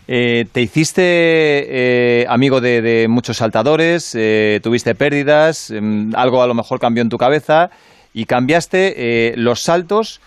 Eh, 0.07 0.45
te 0.51 0.61
hiciste 0.61 1.01
eh, 1.03 2.25
amigo 2.29 2.61
de, 2.61 3.07
muchos 3.09 3.37
saltadores, 3.37 4.15
eh, 4.17 4.59
tuviste 4.61 4.93
pérdidas, 4.93 5.71
em, 5.71 6.11
algo 6.15 6.43
a 6.43 6.47
lo 6.47 6.53
mejor 6.53 6.79
cambió 6.79 7.01
en 7.01 7.09
tu 7.09 7.17
cabeza 7.17 7.71
y 8.13 8.25
cambiaste 8.25 9.33
los 9.35 9.61
saltos 9.61 10.21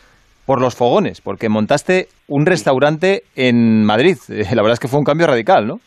por 0.47 0.61
los 0.61 0.75
fogones, 0.75 1.21
porque 1.21 1.49
montaste 1.49 2.09
un 2.27 2.45
restaurante 2.45 3.23
en 3.37 3.85
Madrid. 3.85 4.17
la 4.29 4.63
verdad 4.63 4.73
es 4.73 4.81
que 4.81 4.89
fue 4.89 4.99
un 4.99 5.05
cambio 5.05 5.27
radical, 5.27 5.67
¿no? 5.67 5.81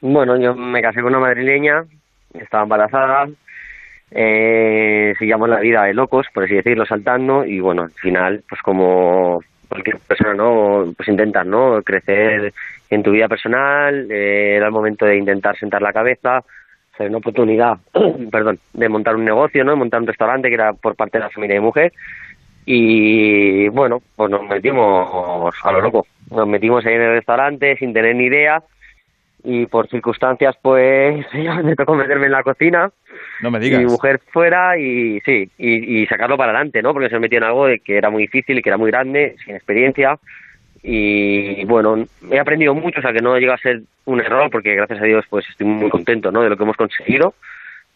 Bueno, 0.00 0.36
yo 0.36 0.54
me 0.54 0.82
casé 0.82 1.00
con 1.00 1.14
una 1.14 1.20
madrileña, 1.20 1.84
estaba 2.34 2.64
embarazada, 2.64 3.28
seguíamos 4.10 5.48
la 5.48 5.60
vida 5.60 5.84
de 5.84 5.94
locos, 5.94 6.26
por 6.34 6.44
así 6.44 6.54
decirlo, 6.54 6.84
saltando, 6.86 7.44
y 7.44 7.60
bueno, 7.60 7.82
al 7.82 7.92
final, 7.92 8.42
pues 8.48 8.60
como 8.62 9.40
cualquier 9.68 9.98
persona, 9.98 10.34
¿no? 10.34 10.92
Pues 10.96 11.08
intentar, 11.08 11.46
¿no? 11.46 11.82
Crecer 11.82 12.52
en 12.90 13.02
tu 13.02 13.10
vida 13.10 13.28
personal, 13.28 14.10
eh, 14.10 14.56
era 14.56 14.66
el 14.66 14.72
momento 14.72 15.04
de 15.04 15.16
intentar 15.16 15.56
sentar 15.58 15.82
la 15.82 15.92
cabeza, 15.92 16.42
hacer 16.94 17.08
una 17.08 17.18
oportunidad, 17.18 17.78
perdón, 18.30 18.58
de 18.72 18.88
montar 18.88 19.16
un 19.16 19.24
negocio, 19.24 19.64
¿no? 19.64 19.76
Montar 19.76 20.00
un 20.00 20.06
restaurante 20.06 20.48
que 20.48 20.54
era 20.54 20.72
por 20.72 20.96
parte 20.96 21.18
de 21.18 21.24
la 21.24 21.30
familia 21.30 21.56
de 21.56 21.60
mujer 21.60 21.92
y 22.70 23.66
bueno, 23.68 24.02
pues 24.14 24.30
nos 24.30 24.46
metimos 24.46 25.54
a 25.64 25.72
lo 25.72 25.80
loco, 25.80 26.06
nos 26.30 26.46
metimos 26.46 26.84
ahí 26.84 26.94
en 26.94 27.00
el 27.00 27.12
restaurante 27.12 27.76
sin 27.78 27.94
tener 27.94 28.14
ni 28.14 28.24
idea 28.24 28.62
y 29.44 29.66
por 29.66 29.88
circunstancias 29.88 30.56
pues 30.60 31.26
me 31.64 31.76
tocó 31.76 31.94
meterme 31.94 32.26
en 32.26 32.32
la 32.32 32.42
cocina. 32.42 32.90
No 33.40 33.50
me 33.50 33.60
digas. 33.60 33.80
mi 33.80 33.86
mujer 33.86 34.20
fuera 34.32 34.78
y 34.78 35.20
sí 35.20 35.50
y, 35.58 36.06
sacarlo 36.06 36.36
para 36.36 36.52
adelante 36.52 36.82
no 36.82 36.92
porque 36.92 37.08
se 37.08 37.18
metió 37.18 37.38
en 37.38 37.44
algo 37.44 37.66
de 37.66 37.80
que 37.80 37.96
era 37.96 38.10
muy 38.10 38.22
difícil 38.22 38.58
y 38.58 38.62
que 38.62 38.70
era 38.70 38.78
muy 38.78 38.90
grande 38.90 39.36
sin 39.44 39.54
experiencia. 39.54 40.18
Y 40.82 41.64
bueno 41.64 42.04
he 42.30 42.38
aprendido 42.38 42.74
mucho 42.74 43.00
o 43.00 43.02
sea 43.02 43.12
que 43.12 43.20
no 43.20 43.36
llega 43.38 43.54
a 43.54 43.58
ser 43.58 43.82
un 44.04 44.20
error 44.20 44.50
porque 44.50 44.74
gracias 44.74 45.00
a 45.00 45.04
Dios 45.04 45.24
pues 45.28 45.44
estoy 45.48 45.66
muy 45.66 45.90
contento 45.90 46.30
no 46.30 46.42
de 46.42 46.50
lo 46.50 46.56
que 46.56 46.62
hemos 46.62 46.76
conseguido 46.76 47.34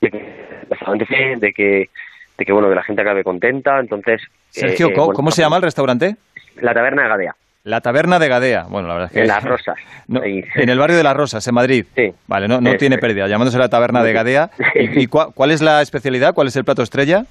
de 0.01 0.11
que 0.11 1.36
de 1.38 1.53
que 1.53 1.90
de 2.38 2.45
que 2.45 2.53
bueno 2.53 2.68
que 2.68 2.74
la 2.74 2.82
gente 2.82 3.03
acabe 3.03 3.24
contenta. 3.24 3.78
Entonces 3.78 4.22
Sergio 4.51 4.88
eh, 4.88 4.95
¿cómo, 4.95 5.30
se 5.30 5.43
llama 5.43 5.57
el 5.57 5.62
restaurante? 5.62 6.16
La 6.61 6.74
Taberna 6.74 7.03
de 7.03 7.09
Gadea 7.09 7.36
la 7.64 7.80
taberna 7.80 8.18
de 8.18 8.28
Gadea. 8.28 8.64
Bueno, 8.68 8.88
la 8.88 8.94
verdad 8.94 9.10
es 9.10 9.12
que. 9.12 9.20
En 9.20 9.28
Las 9.28 9.44
Rosas. 9.44 9.76
en 10.08 10.68
el 10.68 10.78
barrio 10.78 10.96
de 10.96 11.02
Las 11.02 11.16
Rosas, 11.16 11.46
en 11.46 11.54
Madrid. 11.54 11.86
Sí. 11.94 12.12
Vale, 12.26 12.48
no, 12.48 12.60
no 12.60 12.74
tiene 12.74 12.98
pérdida. 12.98 13.28
Llamándose 13.28 13.58
la 13.58 13.68
taberna 13.68 14.02
de 14.02 14.12
Gadea. 14.12 14.50
¿Y, 14.74 15.06
cuál 15.08 15.50
es 15.50 15.62
la 15.62 15.82
especialidad? 15.82 16.34
¿Cuál 16.34 16.48
es 16.48 16.56
el 16.56 16.64
plato 16.64 16.82
estrella? 16.82 17.24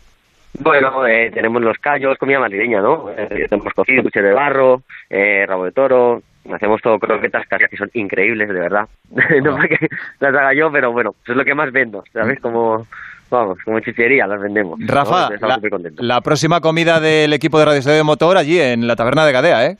Bueno, 0.59 1.07
eh, 1.07 1.31
tenemos 1.33 1.61
los 1.61 1.77
callos, 1.77 2.17
comida 2.17 2.39
madrileña, 2.39 2.81
¿no? 2.81 3.09
Eh, 3.09 3.47
tenemos 3.49 3.73
cocido, 3.73 4.03
cuchillo 4.03 4.25
de 4.25 4.33
barro, 4.33 4.81
eh, 5.09 5.45
rabo 5.47 5.63
de 5.63 5.71
toro, 5.71 6.21
hacemos 6.53 6.81
todo 6.81 6.99
croquetas 6.99 7.45
que 7.47 7.77
son 7.77 7.89
increíbles, 7.93 8.49
de 8.49 8.59
verdad. 8.59 8.87
no 9.43 9.55
porque 9.55 9.77
las 10.19 10.35
haga 10.35 10.53
yo, 10.53 10.69
pero 10.69 10.91
bueno, 10.91 11.15
eso 11.23 11.31
es 11.31 11.37
lo 11.37 11.45
que 11.45 11.55
más 11.55 11.71
vendo, 11.71 12.03
¿sabes? 12.11 12.41
Como, 12.41 12.85
vamos, 13.29 13.59
como 13.63 13.79
chichería 13.79 14.27
las 14.27 14.41
vendemos. 14.41 14.77
Rafa, 14.85 15.29
la, 15.39 15.59
la, 15.97 16.21
próxima 16.21 16.59
comida 16.59 16.99
del 16.99 17.31
equipo 17.31 17.57
de 17.57 17.65
Radio 17.65 17.79
Estadio 17.79 18.03
Motor 18.03 18.35
allí 18.35 18.59
en 18.59 18.87
la 18.87 18.97
taberna 18.97 19.25
de 19.25 19.31
Gadea, 19.31 19.65
¿eh? 19.67 19.77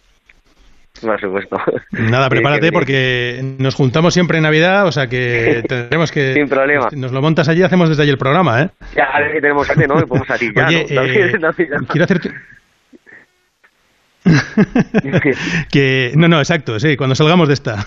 Por 1.02 1.20
supuesto. 1.20 1.58
Nada, 1.92 2.30
prepárate 2.30 2.72
porque 2.72 3.56
nos 3.58 3.76
juntamos 3.76 4.14
siempre 4.14 4.38
en 4.38 4.44
Navidad, 4.44 4.88
o 4.88 4.92
sea 4.92 5.08
que 5.08 5.64
tendremos 5.68 6.12
que... 6.12 6.34
Sin 6.34 6.48
problema. 6.48 6.90
Nos 6.92 7.12
lo 7.12 7.22
montas 7.22 7.48
allí, 7.50 7.64
hacemos 7.64 7.90
desde 7.90 8.04
allí 8.04 8.12
el 8.12 8.18
programa, 8.18 8.62
¿eh? 8.62 8.70
Ya, 8.96 9.06
a 9.06 9.20
ver 9.20 9.34
si 9.34 9.42
tenemos 9.42 9.70
arte, 9.70 9.88
¿no? 9.88 10.00
Y 10.00 10.06
podemos 10.06 10.28
salir 10.28 10.54
ya, 10.56 10.68
Oye, 10.68 10.86
¿no? 10.90 11.02
eh, 11.04 11.86
quiero 11.88 12.04
hacerte... 12.04 12.32
que 15.72 16.12
no, 16.16 16.28
no, 16.28 16.38
exacto, 16.38 16.80
sí, 16.80 16.96
cuando 16.96 17.16
salgamos 17.16 17.48
de 17.48 17.56
esta. 17.56 17.86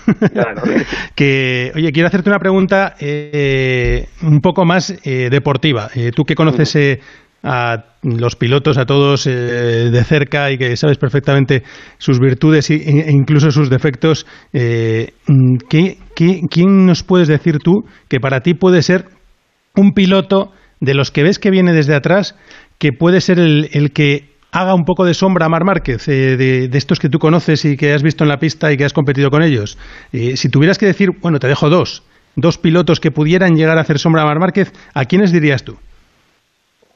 que, 1.15 1.71
oye, 1.75 1.91
quiero 1.93 2.07
hacerte 2.07 2.29
una 2.29 2.39
pregunta 2.39 2.95
eh, 2.99 4.07
un 4.21 4.41
poco 4.41 4.65
más 4.65 4.93
eh, 5.05 5.29
deportiva. 5.29 5.89
Eh, 5.95 6.11
tú 6.13 6.25
que 6.25 6.35
conoces 6.35 6.75
eh, 6.75 6.99
a 7.45 7.85
los 8.01 8.35
pilotos, 8.35 8.77
a 8.77 8.85
todos 8.85 9.27
eh, 9.27 9.31
de 9.31 10.03
cerca 10.03 10.51
y 10.51 10.57
que 10.57 10.75
sabes 10.75 10.97
perfectamente 10.97 11.63
sus 11.97 12.19
virtudes 12.19 12.69
e 12.71 13.11
incluso 13.11 13.51
sus 13.51 13.69
defectos, 13.69 14.25
eh, 14.51 15.13
¿qué, 15.69 15.97
qué, 16.15 16.41
quién 16.49 16.85
nos 16.85 17.03
puedes 17.03 17.27
decir 17.27 17.59
tú 17.59 17.85
que 18.09 18.19
para 18.19 18.41
ti 18.41 18.55
puede 18.55 18.81
ser 18.81 19.05
un 19.75 19.91
piloto 19.91 20.51
de 20.81 20.95
los 20.95 21.11
que 21.11 21.23
ves 21.23 21.39
que 21.39 21.51
viene 21.51 21.73
desde 21.73 21.95
atrás, 21.95 22.35
que 22.79 22.91
puede 22.91 23.21
ser 23.21 23.39
el, 23.39 23.69
el 23.73 23.91
que 23.91 24.35
haga 24.51 24.73
un 24.73 24.85
poco 24.85 25.05
de 25.05 25.13
sombra 25.13 25.45
a 25.45 25.49
Mar 25.49 25.65
Márquez, 25.65 26.07
eh, 26.07 26.37
de, 26.37 26.67
de, 26.67 26.77
estos 26.77 26.99
que 26.99 27.09
tú 27.09 27.19
conoces 27.19 27.65
y 27.65 27.75
que 27.77 27.93
has 27.93 28.03
visto 28.03 28.23
en 28.23 28.29
la 28.29 28.39
pista 28.39 28.71
y 28.71 28.77
que 28.77 28.85
has 28.85 28.93
competido 28.93 29.29
con 29.29 29.43
ellos. 29.43 29.77
Eh, 30.13 30.37
si 30.37 30.49
tuvieras 30.49 30.77
que 30.77 30.85
decir, 30.85 31.09
bueno, 31.21 31.39
te 31.39 31.47
dejo 31.47 31.69
dos, 31.69 32.03
dos 32.35 32.57
pilotos 32.57 32.99
que 32.99 33.11
pudieran 33.11 33.55
llegar 33.55 33.77
a 33.77 33.81
hacer 33.81 33.99
sombra 33.99 34.23
a 34.23 34.25
Mar 34.25 34.39
Márquez, 34.39 34.71
¿a 34.93 35.05
quiénes 35.05 35.31
dirías 35.31 35.63
tú? 35.63 35.77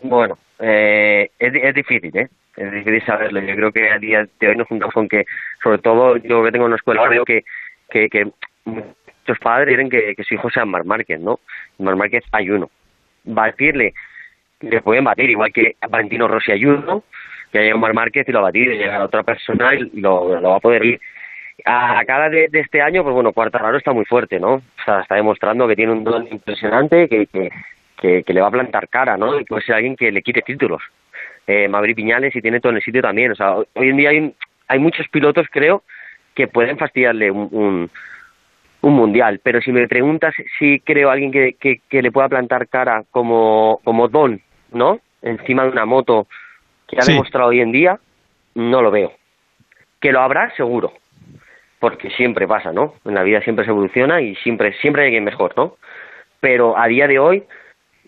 Bueno, 0.02 0.38
eh, 0.60 1.30
es, 1.40 1.54
es 1.56 1.74
difícil, 1.76 2.16
¿eh? 2.18 2.30
Es 2.56 2.72
difícil 2.72 3.06
saberlo. 3.06 3.40
Yo 3.42 3.56
creo 3.56 3.72
que 3.72 3.90
a 3.90 4.00
día 4.00 4.28
de 4.40 4.48
hoy 4.48 4.56
nos 4.56 4.68
juntamos 4.68 4.94
con 4.94 5.08
que, 5.08 5.26
sobre 5.64 5.78
todo, 5.80 6.18
yo 6.18 6.44
que 6.44 6.52
tengo 6.52 6.66
una 6.66 6.76
escuela, 6.76 7.08
veo 7.08 7.26
que, 7.26 7.44
que, 7.90 8.10
que 8.10 8.28
muchos 8.66 9.40
padres 9.42 9.68
quieren 9.68 9.90
que, 9.90 10.16
que 10.16 10.24
su 10.24 10.34
hijo 10.34 10.50
sea 10.50 10.66
Mar 10.66 10.86
Márquez, 10.86 11.20
¿no? 11.20 11.40
Mar 11.78 11.96
Márquez 11.96 12.24
hay 12.32 12.50
uno. 12.50 12.70
Batirle, 13.24 13.94
le 14.62 14.82
pueden 14.82 15.04
batir, 15.04 15.30
igual 15.30 15.54
que 15.54 15.76
Valentino 15.90 16.28
Rossi 16.28 16.52
hay 16.52 16.66
uno, 16.66 17.04
que 17.52 17.60
haya 17.60 17.76
un 17.76 17.82
Mar 17.82 17.94
Márquez 17.94 18.28
y 18.28 18.32
lo 18.32 18.42
batir, 18.42 18.72
y 18.72 18.78
llegar 18.78 19.02
a 19.02 19.06
otra 19.06 19.24
persona 19.24 19.74
y 19.76 19.90
lo, 20.00 20.40
lo 20.40 20.50
va 20.50 20.58
a 20.58 20.62
poder 20.62 20.86
ir. 20.86 21.00
A 21.66 22.04
cara 22.06 22.30
de, 22.30 22.48
de, 22.48 22.62
este 22.62 22.82
año, 22.82 23.04
pues 23.04 23.14
bueno, 23.14 23.34
Cuartararo 23.34 23.78
está 23.78 23.92
muy 23.92 24.06
fuerte, 24.06 24.40
¿no? 24.40 24.56
O 24.56 24.84
sea, 24.86 25.02
está 25.02 25.16
demostrando 25.16 25.68
que 25.68 25.76
tiene 25.76 25.92
un 25.92 26.06
don 26.06 26.28
impresionante, 26.32 27.10
que, 27.10 27.28
que, 27.28 27.50
que, 28.00 28.24
que 28.24 28.34
le 28.34 28.42
va 28.42 28.48
a 28.48 28.52
plantar 28.52 28.88
cara, 28.90 29.18
¿no? 29.18 29.40
Y 29.40 29.46
puede 29.46 29.64
ser 29.64 29.76
alguien 29.76 29.96
que 29.96 30.12
le 30.12 30.22
quite 30.22 30.42
títulos. 30.42 30.82
Eh, 31.46 31.68
Maverick 31.68 31.98
Piñales 31.98 32.36
y 32.36 32.42
tiene 32.42 32.60
todo 32.60 32.72
en 32.72 32.78
el 32.78 32.84
sitio 32.84 33.02
también. 33.02 33.32
O 33.32 33.36
sea, 33.36 33.56
hoy 33.56 33.90
en 33.90 33.98
día 33.98 34.10
hay, 34.10 34.34
hay 34.68 34.80
muchos 34.80 35.08
pilotos, 35.10 35.48
creo, 35.52 35.84
que 36.34 36.48
pueden 36.48 36.78
fastidiarle 36.78 37.32
un, 37.32 37.50
un, 37.52 37.90
un 38.82 38.94
mundial. 38.94 39.42
Pero 39.44 39.62
si 39.62 39.72
me 39.72 39.88
preguntas 39.88 40.34
si 40.58 40.80
creo 40.80 41.10
a 41.10 41.14
alguien 41.14 41.32
que, 41.32 41.54
que, 41.60 41.82
que 41.90 42.02
le 42.02 42.12
pueda 42.12 42.30
plantar 42.30 42.68
cara 42.68 43.04
como, 43.12 43.82
como 43.84 44.08
don, 44.08 44.42
¿no? 44.72 45.00
Encima 45.22 45.64
de 45.64 45.70
una 45.70 45.86
moto 45.86 46.28
que 46.88 46.98
ha 46.98 47.02
sí. 47.02 47.12
demostrado 47.12 47.50
hoy 47.50 47.62
en 47.62 47.72
día, 47.72 48.00
no 48.56 48.82
lo 48.82 48.92
veo. 48.92 49.14
Que 50.00 50.12
lo 50.12 50.22
habrá, 50.22 50.56
seguro. 50.56 50.94
Porque 51.80 52.10
siempre 52.12 52.48
pasa, 52.48 52.72
¿no? 52.72 52.96
En 53.06 53.16
la 53.16 53.24
vida 53.24 53.42
siempre 53.42 53.66
se 53.66 53.72
evoluciona 53.72 54.22
y 54.22 54.36
siempre, 54.36 54.74
siempre 54.80 55.02
hay 55.02 55.08
alguien 55.08 55.24
mejor, 55.24 55.54
¿no? 55.58 55.76
Pero 56.40 56.78
a 56.78 56.88
día 56.88 57.08
de 57.08 57.20
hoy 57.20 57.44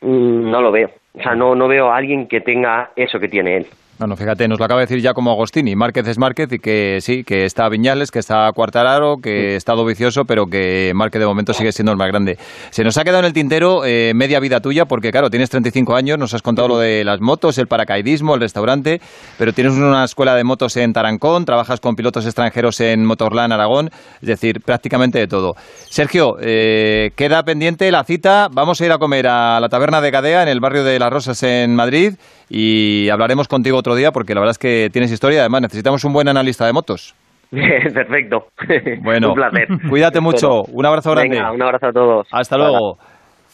no 0.01 0.61
lo 0.61 0.71
veo. 0.71 0.91
O 1.13 1.21
sea, 1.21 1.35
no, 1.35 1.55
no 1.55 1.67
veo 1.67 1.91
a 1.91 1.97
alguien 1.97 2.27
que 2.27 2.41
tenga 2.41 2.91
eso 2.95 3.19
que 3.19 3.27
tiene 3.27 3.57
él. 3.57 3.67
Bueno, 3.99 4.15
fíjate, 4.15 4.47
nos 4.47 4.57
lo 4.57 4.65
acaba 4.65 4.79
de 4.79 4.87
decir 4.87 4.99
ya 4.99 5.13
como 5.13 5.31
Agostini. 5.31 5.75
Márquez 5.75 6.07
es 6.07 6.17
Márquez 6.17 6.51
y 6.53 6.57
que 6.57 6.97
sí, 7.01 7.23
que 7.23 7.45
está 7.45 7.69
Viñales, 7.69 8.09
que 8.09 8.17
está 8.17 8.49
Cuartararo, 8.51 9.17
que 9.21 9.55
está 9.55 9.73
Dovicioso, 9.73 10.23
pero 10.25 10.47
que 10.47 10.91
Márquez 10.95 11.19
de 11.19 11.27
momento 11.27 11.53
sigue 11.53 11.71
siendo 11.71 11.91
el 11.91 11.99
más 11.99 12.07
grande. 12.07 12.37
Se 12.71 12.83
nos 12.83 12.97
ha 12.97 13.03
quedado 13.03 13.19
en 13.19 13.25
el 13.25 13.33
tintero 13.33 13.85
eh, 13.85 14.13
media 14.15 14.39
vida 14.39 14.59
tuya, 14.59 14.85
porque 14.85 15.11
claro, 15.11 15.29
tienes 15.29 15.51
35 15.51 15.95
años, 15.95 16.17
nos 16.17 16.33
has 16.33 16.41
contado 16.41 16.67
lo 16.67 16.79
de 16.79 17.03
las 17.03 17.21
motos, 17.21 17.59
el 17.59 17.67
paracaidismo, 17.67 18.33
el 18.33 18.41
restaurante, 18.41 19.01
pero 19.37 19.53
tienes 19.53 19.73
una 19.73 20.03
escuela 20.03 20.33
de 20.33 20.43
motos 20.43 20.77
en 20.77 20.93
Tarancón, 20.93 21.45
trabajas 21.45 21.79
con 21.79 21.95
pilotos 21.95 22.25
extranjeros 22.25 22.79
en 22.81 23.05
Motorland, 23.05 23.53
Aragón, 23.53 23.89
es 24.21 24.27
decir, 24.27 24.61
prácticamente 24.65 25.19
de 25.19 25.27
todo. 25.27 25.53
Sergio, 25.89 26.37
eh, 26.41 27.11
queda 27.15 27.43
pendiente 27.43 27.91
la 27.91 28.03
cita, 28.03 28.47
vamos 28.51 28.81
a 28.81 28.85
ir 28.85 28.91
a 28.91 28.97
comer 28.97 29.27
a 29.27 29.59
la 29.59 29.69
taberna 29.69 30.01
de 30.01 30.09
Gadea 30.09 30.41
en 30.41 30.49
el 30.49 30.59
barrio 30.59 30.83
de 30.83 30.97
Las 30.97 31.11
Rosas 31.11 31.43
en 31.43 31.75
Madrid 31.75 32.15
y 32.49 33.09
hablaremos 33.09 33.47
contigo 33.47 33.77
otro 33.77 33.90
día 33.95 34.11
porque 34.11 34.33
la 34.33 34.41
verdad 34.41 34.51
es 34.51 34.57
que 34.57 34.89
tienes 34.91 35.11
historia. 35.11 35.41
Además, 35.41 35.61
necesitamos 35.61 36.03
un 36.03 36.13
buen 36.13 36.27
analista 36.27 36.65
de 36.65 36.73
motos. 36.73 37.15
Perfecto. 37.51 38.47
Bueno, 39.03 39.29
un 39.29 39.35
placer. 39.35 39.67
Cuídate 39.89 40.19
mucho. 40.21 40.63
Un 40.63 40.85
abrazo 40.85 41.11
grande. 41.11 41.35
Venga, 41.35 41.51
un 41.51 41.61
abrazo 41.61 41.87
a 41.87 41.91
todos. 41.91 42.27
Hasta 42.31 42.57
luego. 42.57 42.97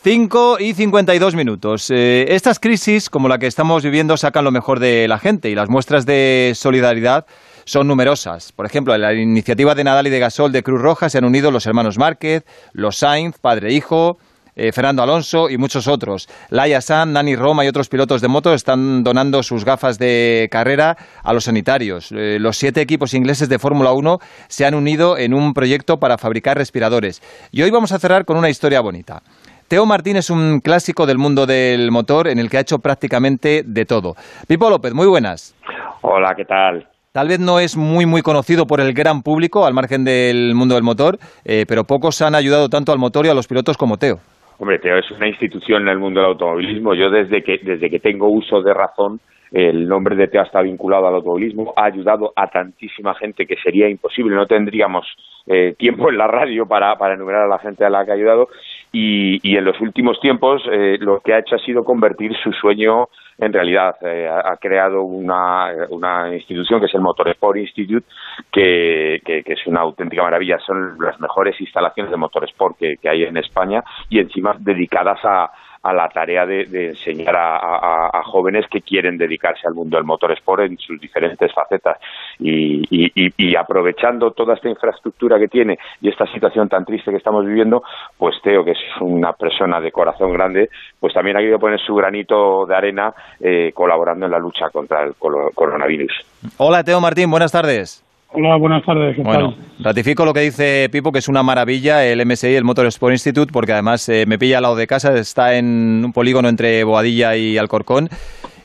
5 0.04 0.58
y 0.60 0.74
52 0.74 1.36
minutos. 1.36 1.90
Eh, 1.90 2.26
estas 2.30 2.60
crisis, 2.60 3.10
como 3.10 3.28
la 3.28 3.40
que 3.40 3.48
estamos 3.48 3.84
viviendo, 3.84 4.16
sacan 4.16 4.46
lo 4.46 4.52
mejor 4.52 4.80
de 4.80 5.08
la 5.08 5.18
gente 5.18 5.50
y 5.50 5.56
las 5.56 5.70
muestras 5.70 6.06
de 6.06 6.52
solidaridad 6.56 7.26
son 7.66 7.88
numerosas. 7.88 8.54
Por 8.54 8.66
ejemplo, 8.66 8.94
en 8.96 9.02
la 9.02 9.14
iniciativa 9.14 9.76
de 9.76 9.84
Nadal 9.84 10.08
y 10.08 10.10
de 10.10 10.20
Gasol 10.20 10.52
de 10.52 10.64
Cruz 10.64 10.82
Roja 10.82 11.10
se 11.10 11.18
han 11.18 11.26
unido 11.26 11.52
los 11.52 11.66
hermanos 11.66 11.98
Márquez, 11.98 12.46
los 12.74 12.98
Sainz, 12.98 13.40
padre 13.40 13.70
e 13.70 13.74
hijo, 13.74 14.18
eh, 14.58 14.72
Fernando 14.72 15.04
Alonso 15.04 15.50
y 15.50 15.58
muchos 15.58 15.88
otros. 15.88 16.28
Laia 16.50 16.82
San, 16.82 17.14
Nani 17.14 17.36
Roma 17.36 17.64
y 17.64 17.68
otros 17.68 17.88
pilotos 17.88 18.22
de 18.22 18.28
moto 18.28 18.54
están 18.54 19.04
donando 19.04 19.44
sus 19.44 19.64
gafas 19.64 20.00
de 20.00 20.50
carrera 20.52 20.98
a 21.24 21.32
los 21.32 21.44
sanitarios. 21.44 22.12
Eh, 22.12 22.40
los 22.40 22.58
siete 22.58 22.82
equipos 22.82 23.14
ingleses 23.14 23.50
de 23.50 23.60
Fórmula 23.60 23.94
1 23.94 24.18
se 24.48 24.66
han 24.66 24.74
unido 24.74 25.18
en 25.18 25.34
un 25.34 25.54
proyecto 25.54 25.98
para 25.98 26.18
fabricar 26.18 26.58
respiradores. 26.58 27.22
Y 27.52 27.62
hoy 27.62 27.70
vamos 27.70 27.92
a 27.92 28.00
cerrar 28.00 28.26
con 28.26 28.36
una 28.36 28.50
historia 28.50 28.82
bonita. 28.82 29.22
Teo 29.68 29.86
Martín 29.86 30.16
es 30.16 30.30
un 30.30 30.60
clásico 30.60 31.06
del 31.06 31.18
mundo 31.18 31.46
del 31.46 31.92
motor 31.92 32.28
en 32.28 32.40
el 32.40 32.50
que 32.50 32.58
ha 32.58 32.62
hecho 32.62 32.80
prácticamente 32.80 33.64
de 33.66 33.86
todo. 33.86 34.16
Pipo 34.48 34.70
López, 34.70 34.94
muy 34.94 35.08
buenas. 35.08 35.54
Hola, 36.02 36.34
¿qué 36.36 36.46
tal? 36.46 36.88
Tal 37.12 37.28
vez 37.28 37.40
no 37.40 37.60
es 37.60 37.76
muy 37.76 38.06
muy 38.06 38.22
conocido 38.22 38.66
por 38.66 38.80
el 38.80 38.94
gran 38.94 39.24
público 39.24 39.66
al 39.66 39.74
margen 39.74 40.04
del 40.04 40.56
mundo 40.56 40.76
del 40.76 40.84
motor, 40.84 41.20
eh, 41.44 41.66
pero 41.68 41.84
pocos 41.84 42.22
han 42.22 42.36
ayudado 42.36 42.70
tanto 42.70 42.92
al 42.92 43.00
motor 43.00 43.26
y 43.26 43.30
a 43.30 43.34
los 43.34 43.48
pilotos 43.48 43.76
como 43.76 43.98
Teo. 43.98 44.20
Hombre, 44.60 44.80
Teo 44.80 44.98
es 44.98 45.10
una 45.12 45.28
institución 45.28 45.84
en 45.84 45.90
el 45.90 46.00
mundo 46.00 46.20
del 46.20 46.30
automovilismo. 46.30 46.94
Yo 46.96 47.10
desde 47.10 47.44
que, 47.44 47.60
desde 47.60 47.90
que 47.90 48.00
tengo 48.00 48.28
uso 48.28 48.62
de 48.62 48.74
razón, 48.74 49.20
el 49.52 49.88
nombre 49.88 50.16
de 50.16 50.28
Teo 50.28 50.42
está 50.42 50.62
vinculado 50.62 51.08
al 51.08 51.16
automovilismo, 51.16 51.74
ha 51.76 51.86
ayudado 51.86 52.34
a 52.36 52.48
tantísima 52.48 53.14
gente 53.16 53.46
que 53.46 53.56
sería 53.58 53.88
imposible, 53.88 54.36
no 54.36 54.46
tendríamos 54.46 55.06
eh, 55.46 55.76
tiempo 55.78 56.10
en 56.10 56.18
la 56.18 56.28
radio 56.28 56.66
para, 56.66 56.98
para 56.98 57.14
enumerar 57.14 57.44
a 57.44 57.48
la 57.48 57.60
gente 57.60 57.86
a 57.86 57.90
la 57.90 58.04
que 58.04 58.12
ha 58.12 58.16
ayudado. 58.16 58.50
Y, 58.92 59.56
en 59.56 59.64
los 59.64 59.80
últimos 59.80 60.20
tiempos 60.20 60.64
eh, 60.72 60.98
lo 61.00 61.20
que 61.20 61.34
ha 61.34 61.40
hecho 61.40 61.56
ha 61.56 61.60
sido 61.60 61.84
convertir 61.84 62.36
su 62.44 62.52
sueño 62.52 63.10
en 63.38 63.54
realidad. 63.54 63.96
Eh, 64.02 64.28
ha 64.28 64.58
creado 64.58 65.04
una, 65.04 65.74
una 65.90 66.34
institución 66.34 66.80
que 66.80 66.88
es 66.88 66.96
el 66.96 67.02
Motorsport 67.02 67.58
Institute, 67.58 68.08
que, 68.52 69.22
que, 69.26 69.44
es 69.46 69.68
una 69.68 69.82
auténtica 69.82 70.24
maravilla. 70.24 70.60
Son 70.60 70.98
las 71.00 71.20
mejores 71.20 71.60
instalaciones 71.60 72.12
de 72.12 72.18
motorsport 72.18 72.78
que, 72.78 72.98
que 72.98 73.10
hay 73.10 73.24
en 73.24 73.38
España 73.38 73.84
y 74.10 74.20
encima 74.20 74.56
dedicadas 74.60 75.20
a, 75.24 75.52
a 75.84 75.94
la 75.94 76.10
tarea 76.10 76.46
de, 76.46 76.90
enseñar 76.90 77.36
a, 77.38 78.22
jóvenes 78.24 78.66
que 78.70 78.82
quieren 78.82 79.18
dedicarse 79.18 79.68
al 79.68 79.74
mundo 79.74 79.98
del 79.98 80.06
motorsport 80.06 80.64
en 80.64 80.78
sus 80.78 81.00
diferentes 81.00 81.52
facetas. 81.54 81.98
Y, 82.40 83.56
aprovechando 83.56 84.32
toda 84.32 84.54
esta 84.54 84.70
infraestructura 84.70 85.40
que 85.40 85.48
tiene 85.48 85.78
y 86.02 86.10
esta 86.10 86.26
situación 86.28 86.70
tan 86.70 86.86
triste 86.86 87.12
que 87.12 87.18
estamos 87.18 87.46
viviendo, 87.46 87.84
pues 88.18 88.36
Teo, 88.44 88.64
que 88.64 88.72
es 88.72 88.78
una 89.02 89.34
persona 89.34 89.80
de 89.80 89.92
corazón 89.92 90.34
grande, 90.34 90.70
pues 91.00 91.14
también 91.14 91.38
ha 91.38 91.40
querido 91.40 91.60
poner 91.60 91.80
su 91.80 91.96
granito 91.96 92.66
de 92.66 92.76
arena 92.76 93.14
eh, 93.40 93.72
colaborando 93.74 94.26
en 94.26 94.32
la 94.32 94.40
lucha 94.40 94.70
contra 94.70 95.04
el 95.04 95.16
coronavirus. 95.16 96.14
Hola 96.58 96.84
Teo 96.84 97.02
Martín, 97.02 97.32
buenas 97.32 97.52
tardes. 97.52 98.07
Hola, 98.34 98.56
buenas 98.58 98.84
tardes. 98.84 99.16
¿qué 99.16 99.22
bueno, 99.22 99.54
tal? 99.54 99.86
ratifico 99.86 100.26
lo 100.26 100.34
que 100.34 100.42
dice 100.42 100.90
Pipo, 100.92 101.12
que 101.12 101.20
es 101.20 101.28
una 101.28 101.44
maravilla 101.44 102.06
el 102.06 102.26
MSI, 102.26 102.56
el 102.56 102.64
Motorsport 102.64 103.14
Institute, 103.14 103.52
porque 103.52 103.72
además 103.72 104.08
eh, 104.10 104.26
me 104.28 104.38
pilla 104.38 104.58
al 104.58 104.64
lado 104.64 104.76
de 104.76 104.86
casa, 104.86 105.18
está 105.18 105.58
en 105.58 106.04
un 106.04 106.14
polígono 106.14 106.50
entre 106.50 106.84
Boadilla 106.84 107.36
y 107.36 107.58
Alcorcón. 107.58 108.10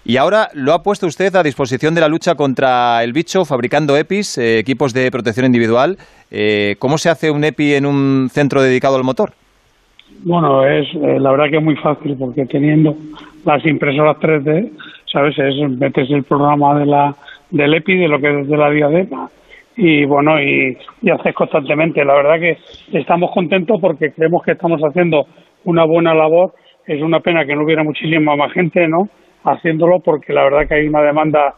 Y 0.04 0.16
ahora 0.16 0.48
lo 0.54 0.72
ha 0.72 0.82
puesto 0.82 1.06
usted 1.06 1.34
a 1.36 1.44
disposición 1.44 1.94
de 1.94 2.00
la 2.00 2.08
lucha 2.08 2.34
contra 2.34 3.04
el 3.04 3.12
bicho, 3.12 3.44
fabricando 3.44 3.96
EPIs, 3.96 4.38
eh, 4.38 4.58
equipos 4.58 4.92
de 4.92 5.10
protección 5.12 5.46
individual. 5.46 5.96
Eh, 6.30 6.74
¿Cómo 6.80 6.98
se 6.98 7.08
hace 7.08 7.30
un 7.30 7.44
EPI 7.44 7.74
en 7.74 7.86
un 7.86 8.28
centro 8.28 8.62
dedicado 8.62 8.96
al 8.96 9.04
motor? 9.04 9.30
Bueno, 10.24 10.66
es 10.66 10.88
eh, 10.94 11.20
la 11.20 11.30
verdad 11.30 11.50
que 11.50 11.58
es 11.58 11.62
muy 11.62 11.76
fácil, 11.76 12.16
porque 12.18 12.46
teniendo 12.46 12.96
las 13.44 13.64
impresoras 13.64 14.16
3D, 14.18 14.70
¿sabes? 15.10 15.38
Es, 15.38 15.70
metes 15.70 16.10
el 16.10 16.24
programa 16.24 16.80
de 16.80 16.86
la, 16.86 17.14
del 17.50 17.72
EPI, 17.74 17.98
de 17.98 18.08
lo 18.08 18.18
que 18.18 18.40
es 18.40 18.48
de 18.48 18.56
la 18.56 18.70
diadema, 18.70 19.30
y 19.76 20.04
bueno, 20.04 20.40
y, 20.40 20.76
y 21.00 21.10
haces 21.10 21.34
constantemente. 21.34 22.04
La 22.04 22.14
verdad 22.14 22.40
que 22.40 22.58
estamos 22.98 23.30
contentos 23.32 23.80
porque 23.80 24.12
creemos 24.12 24.42
que 24.42 24.52
estamos 24.52 24.80
haciendo 24.82 25.26
una 25.64 25.84
buena 25.84 26.14
labor. 26.14 26.52
Es 26.86 27.00
una 27.02 27.20
pena 27.20 27.44
que 27.44 27.54
no 27.54 27.64
hubiera 27.64 27.84
muchísima 27.84 28.36
más 28.36 28.52
gente, 28.52 28.86
¿no? 28.88 29.08
Haciéndolo 29.44 30.00
porque 30.00 30.32
la 30.32 30.44
verdad 30.44 30.68
que 30.68 30.74
hay 30.74 30.88
una 30.88 31.02
demanda 31.02 31.54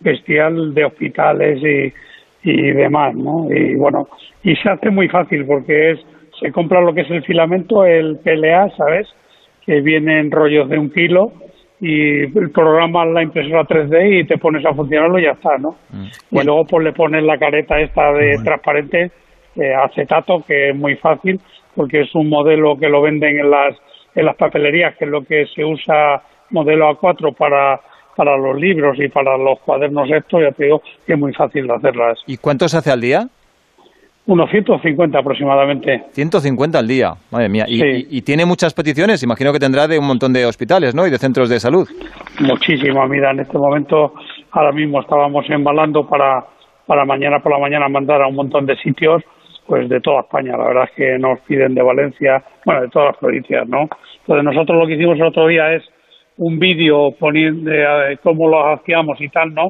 bestial 0.00 0.74
de 0.74 0.84
hospitales 0.84 1.62
y, 1.62 2.50
y 2.50 2.72
demás, 2.72 3.14
¿no? 3.14 3.48
Y 3.50 3.74
bueno, 3.76 4.08
y 4.42 4.54
se 4.56 4.68
hace 4.68 4.90
muy 4.90 5.08
fácil 5.08 5.44
porque 5.46 5.92
es 5.92 6.00
se 6.40 6.50
compra 6.52 6.80
lo 6.80 6.92
que 6.92 7.02
es 7.02 7.10
el 7.10 7.24
filamento, 7.24 7.84
el 7.84 8.18
PLA, 8.18 8.68
¿sabes? 8.76 9.08
Que 9.64 9.80
viene 9.80 10.18
en 10.18 10.30
rollos 10.30 10.68
de 10.68 10.78
un 10.78 10.90
kilo 10.90 11.32
y 11.80 12.26
programas 12.26 13.08
la 13.08 13.22
impresora 13.22 13.64
3D 13.64 14.20
y 14.20 14.24
te 14.26 14.38
pones 14.38 14.64
a 14.64 14.74
funcionarlo 14.74 15.18
y 15.18 15.24
ya 15.24 15.32
está, 15.32 15.58
¿no? 15.58 15.76
Y 16.30 16.42
luego 16.42 16.64
pues 16.66 16.84
le 16.84 16.92
pones 16.92 17.22
la 17.24 17.38
careta 17.38 17.80
esta 17.80 18.12
de 18.12 18.38
transparente 18.42 19.10
eh, 19.56 19.74
acetato 19.74 20.42
que 20.46 20.70
es 20.70 20.76
muy 20.76 20.96
fácil 20.96 21.40
porque 21.74 22.02
es 22.02 22.14
un 22.14 22.28
modelo 22.28 22.78
que 22.78 22.88
lo 22.88 23.02
venden 23.02 23.38
en 23.38 23.50
las 23.50 23.76
en 24.14 24.26
las 24.26 24.36
papelerías 24.36 24.96
que 24.96 25.04
es 25.04 25.10
lo 25.10 25.24
que 25.24 25.46
se 25.46 25.64
usa 25.64 26.22
modelo 26.50 26.90
A4 26.98 27.34
para 27.34 27.80
para 28.16 28.36
los 28.36 28.58
libros 28.58 28.98
y 28.98 29.08
para 29.08 29.36
los 29.36 29.58
cuadernos 29.60 30.08
estos, 30.10 30.40
ya 30.40 30.52
te 30.52 30.64
digo 30.64 30.82
que 31.06 31.14
es 31.14 31.18
muy 31.18 31.32
fácil 31.32 31.66
de 31.66 31.74
hacerlas. 31.74 32.20
¿Y 32.26 32.36
cuánto 32.36 32.68
se 32.68 32.78
hace 32.78 32.90
al 32.90 33.00
día? 33.00 33.28
Unos 34.26 34.50
150 34.50 35.18
aproximadamente. 35.18 36.04
150 36.12 36.78
al 36.78 36.88
día, 36.88 37.12
madre 37.30 37.48
mía. 37.50 37.66
¿Y, 37.68 37.76
Sí. 37.78 37.84
y- 38.10 38.18
y 38.18 38.22
tiene 38.22 38.46
muchas 38.46 38.72
peticiones? 38.72 39.22
Imagino 39.22 39.52
que 39.52 39.58
tendrá 39.58 39.86
de 39.86 39.98
un 39.98 40.06
montón 40.06 40.32
de 40.32 40.46
hospitales, 40.46 40.94
¿no? 40.94 41.06
Y 41.06 41.10
de 41.10 41.18
centros 41.18 41.50
de 41.50 41.60
salud. 41.60 41.86
Muchísimo, 42.40 43.06
mira, 43.06 43.32
en 43.32 43.40
este 43.40 43.58
momento 43.58 44.14
ahora 44.52 44.72
mismo 44.72 45.00
estábamos 45.00 45.44
embalando 45.50 46.06
para, 46.08 46.42
para 46.86 47.04
mañana 47.04 47.40
por 47.40 47.52
la 47.52 47.58
mañana 47.58 47.86
mandar 47.90 48.22
a 48.22 48.28
un 48.28 48.34
montón 48.36 48.64
de 48.64 48.76
sitios, 48.78 49.22
pues 49.66 49.88
de 49.90 50.00
toda 50.00 50.20
España. 50.20 50.56
La 50.56 50.64
verdad 50.68 50.84
es 50.84 50.96
que 50.96 51.18
nos 51.18 51.38
piden 51.40 51.74
de 51.74 51.82
Valencia, 51.82 52.42
bueno, 52.64 52.80
de 52.82 52.88
todas 52.88 53.08
las 53.08 53.16
provincias, 53.18 53.68
¿no? 53.68 53.88
Entonces 54.20 54.44
nosotros 54.44 54.78
lo 54.80 54.86
que 54.86 54.94
hicimos 54.94 55.16
el 55.16 55.24
otro 55.26 55.46
día 55.48 55.70
es 55.74 55.82
un 56.38 56.58
vídeo 56.58 57.10
poniendo 57.18 57.70
de 57.70 58.18
cómo 58.22 58.48
lo 58.48 58.72
hacíamos 58.72 59.20
y 59.20 59.28
tal, 59.28 59.52
¿no? 59.54 59.68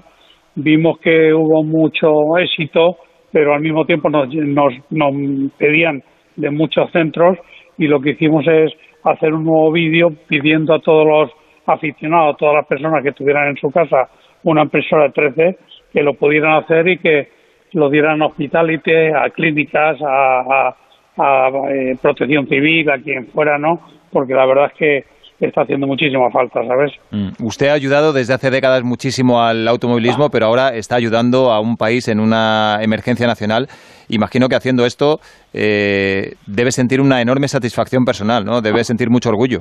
Vimos 0.54 0.98
que 1.00 1.34
hubo 1.34 1.64
mucho 1.64 2.38
éxito, 2.38 2.98
pero 3.34 3.52
al 3.52 3.60
mismo 3.60 3.84
tiempo 3.84 4.08
nos, 4.08 4.32
nos, 4.32 4.72
nos 4.90 5.12
pedían 5.58 6.02
de 6.36 6.50
muchos 6.50 6.90
centros 6.92 7.36
y 7.78 7.88
lo 7.88 8.00
que 8.00 8.10
hicimos 8.10 8.46
es 8.46 8.72
hacer 9.02 9.34
un 9.34 9.44
nuevo 9.44 9.72
vídeo 9.72 10.12
pidiendo 10.28 10.72
a 10.72 10.78
todos 10.78 11.04
los 11.06 11.30
aficionados, 11.66 12.34
a 12.34 12.38
todas 12.38 12.54
las 12.54 12.66
personas 12.66 13.02
que 13.02 13.10
tuvieran 13.10 13.48
en 13.48 13.56
su 13.56 13.72
casa 13.72 14.08
una 14.44 14.62
impresora 14.62 15.12
3D, 15.12 15.56
que 15.92 16.02
lo 16.04 16.14
pudieran 16.14 16.52
hacer 16.62 16.86
y 16.86 16.98
que 16.98 17.28
lo 17.72 17.90
dieran 17.90 18.22
a 18.22 18.26
hospitality, 18.26 18.92
a 18.92 19.30
clínicas, 19.30 20.00
a, 20.00 20.40
a- 20.40 20.76
a, 21.16 21.48
eh, 21.72 21.96
protección 22.00 22.46
civil, 22.48 22.88
a 22.90 22.98
quien 22.98 23.26
fuera, 23.28 23.58
¿no? 23.58 23.80
Porque 24.12 24.34
la 24.34 24.46
verdad 24.46 24.66
es 24.66 24.72
que 24.74 25.04
está 25.46 25.62
haciendo 25.62 25.86
muchísima 25.86 26.30
falta, 26.30 26.60
¿sabes? 26.66 26.92
Mm. 27.10 27.44
Usted 27.44 27.68
ha 27.68 27.74
ayudado 27.74 28.12
desde 28.12 28.34
hace 28.34 28.50
décadas 28.50 28.82
muchísimo 28.84 29.42
al 29.42 29.66
automovilismo, 29.68 30.30
pero 30.30 30.46
ahora 30.46 30.74
está 30.74 30.96
ayudando 30.96 31.50
a 31.50 31.60
un 31.60 31.76
país 31.76 32.08
en 32.08 32.20
una 32.20 32.78
emergencia 32.82 33.26
nacional. 33.26 33.66
Imagino 34.08 34.48
que 34.48 34.56
haciendo 34.56 34.84
esto 34.84 35.18
eh, 35.52 36.34
debe 36.46 36.70
sentir 36.70 37.00
una 37.00 37.20
enorme 37.20 37.48
satisfacción 37.48 38.04
personal, 38.04 38.44
¿no? 38.44 38.60
Debe 38.60 38.84
sentir 38.84 39.10
mucho 39.10 39.30
orgullo. 39.30 39.60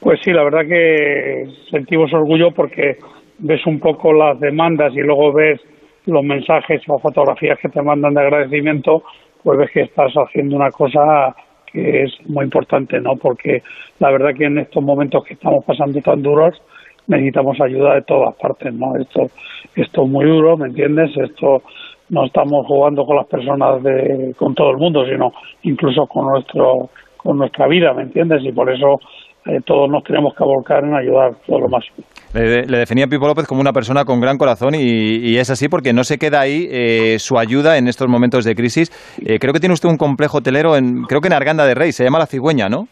Pues 0.00 0.20
sí, 0.24 0.32
la 0.32 0.44
verdad 0.44 0.66
que 0.66 1.44
sentimos 1.70 2.12
orgullo 2.12 2.52
porque 2.52 2.96
ves 3.38 3.66
un 3.66 3.78
poco 3.78 4.12
las 4.12 4.40
demandas 4.40 4.92
y 4.94 5.00
luego 5.00 5.32
ves 5.32 5.60
los 6.06 6.24
mensajes 6.24 6.82
o 6.88 6.98
fotografías 6.98 7.58
que 7.60 7.68
te 7.68 7.82
mandan 7.82 8.14
de 8.14 8.20
agradecimiento, 8.20 9.02
pues 9.42 9.58
ves 9.58 9.70
que 9.72 9.82
estás 9.82 10.12
haciendo 10.14 10.56
una 10.56 10.70
cosa 10.70 11.34
que 11.72 12.02
es 12.04 12.12
muy 12.26 12.44
importante, 12.44 13.00
¿no? 13.00 13.16
Porque 13.16 13.62
la 13.98 14.10
verdad 14.10 14.34
que 14.36 14.44
en 14.44 14.58
estos 14.58 14.82
momentos 14.82 15.24
que 15.24 15.34
estamos 15.34 15.64
pasando 15.64 16.00
tan 16.00 16.22
duros 16.22 16.60
necesitamos 17.06 17.60
ayuda 17.60 17.94
de 17.94 18.02
todas 18.02 18.34
partes, 18.36 18.72
¿no? 18.74 18.96
Esto, 18.96 19.26
esto 19.74 20.04
es 20.04 20.08
muy 20.08 20.24
duro, 20.26 20.56
¿me 20.56 20.68
entiendes? 20.68 21.16
Esto 21.16 21.62
no 22.08 22.26
estamos 22.26 22.66
jugando 22.66 23.04
con 23.04 23.16
las 23.16 23.26
personas 23.26 23.82
de, 23.82 24.34
con 24.36 24.54
todo 24.54 24.70
el 24.70 24.78
mundo, 24.78 25.04
sino 25.06 25.32
incluso 25.62 26.06
con 26.06 26.26
nuestro, 26.26 26.90
con 27.16 27.38
nuestra 27.38 27.66
vida, 27.66 27.92
¿me 27.94 28.02
entiendes? 28.02 28.42
Y 28.44 28.52
por 28.52 28.70
eso 28.70 29.00
eh, 29.46 29.58
todos 29.64 29.90
nos 29.90 30.04
tenemos 30.04 30.34
que 30.34 30.44
volcar 30.44 30.84
en 30.84 30.94
ayudar 30.94 31.32
todo 31.46 31.60
lo 31.60 31.68
máximo. 31.68 32.04
Le, 32.34 32.64
le 32.66 32.78
definía 32.78 33.06
Pipo 33.06 33.26
López 33.26 33.46
como 33.46 33.60
una 33.60 33.72
persona 33.72 34.04
con 34.04 34.20
gran 34.20 34.36
corazón 34.38 34.74
y, 34.74 35.16
y 35.30 35.36
es 35.38 35.50
así 35.50 35.68
porque 35.68 35.92
no 35.92 36.04
se 36.04 36.18
queda 36.18 36.40
ahí 36.40 36.68
eh, 36.70 37.18
su 37.18 37.38
ayuda 37.38 37.78
en 37.78 37.88
estos 37.88 38.06
momentos 38.08 38.44
de 38.44 38.54
crisis. 38.54 38.90
Eh, 39.26 39.38
creo 39.40 39.52
que 39.52 39.60
tiene 39.60 39.72
usted 39.72 39.88
un 39.88 39.96
complejo 39.96 40.38
hotelero, 40.38 40.76
en, 40.76 41.02
creo 41.08 41.20
que 41.20 41.28
en 41.28 41.34
Arganda 41.34 41.66
de 41.66 41.74
Rey, 41.74 41.92
se 41.92 42.04
llama 42.04 42.18
La 42.18 42.26
Cigüeña, 42.26 42.68
¿no? 42.68 42.84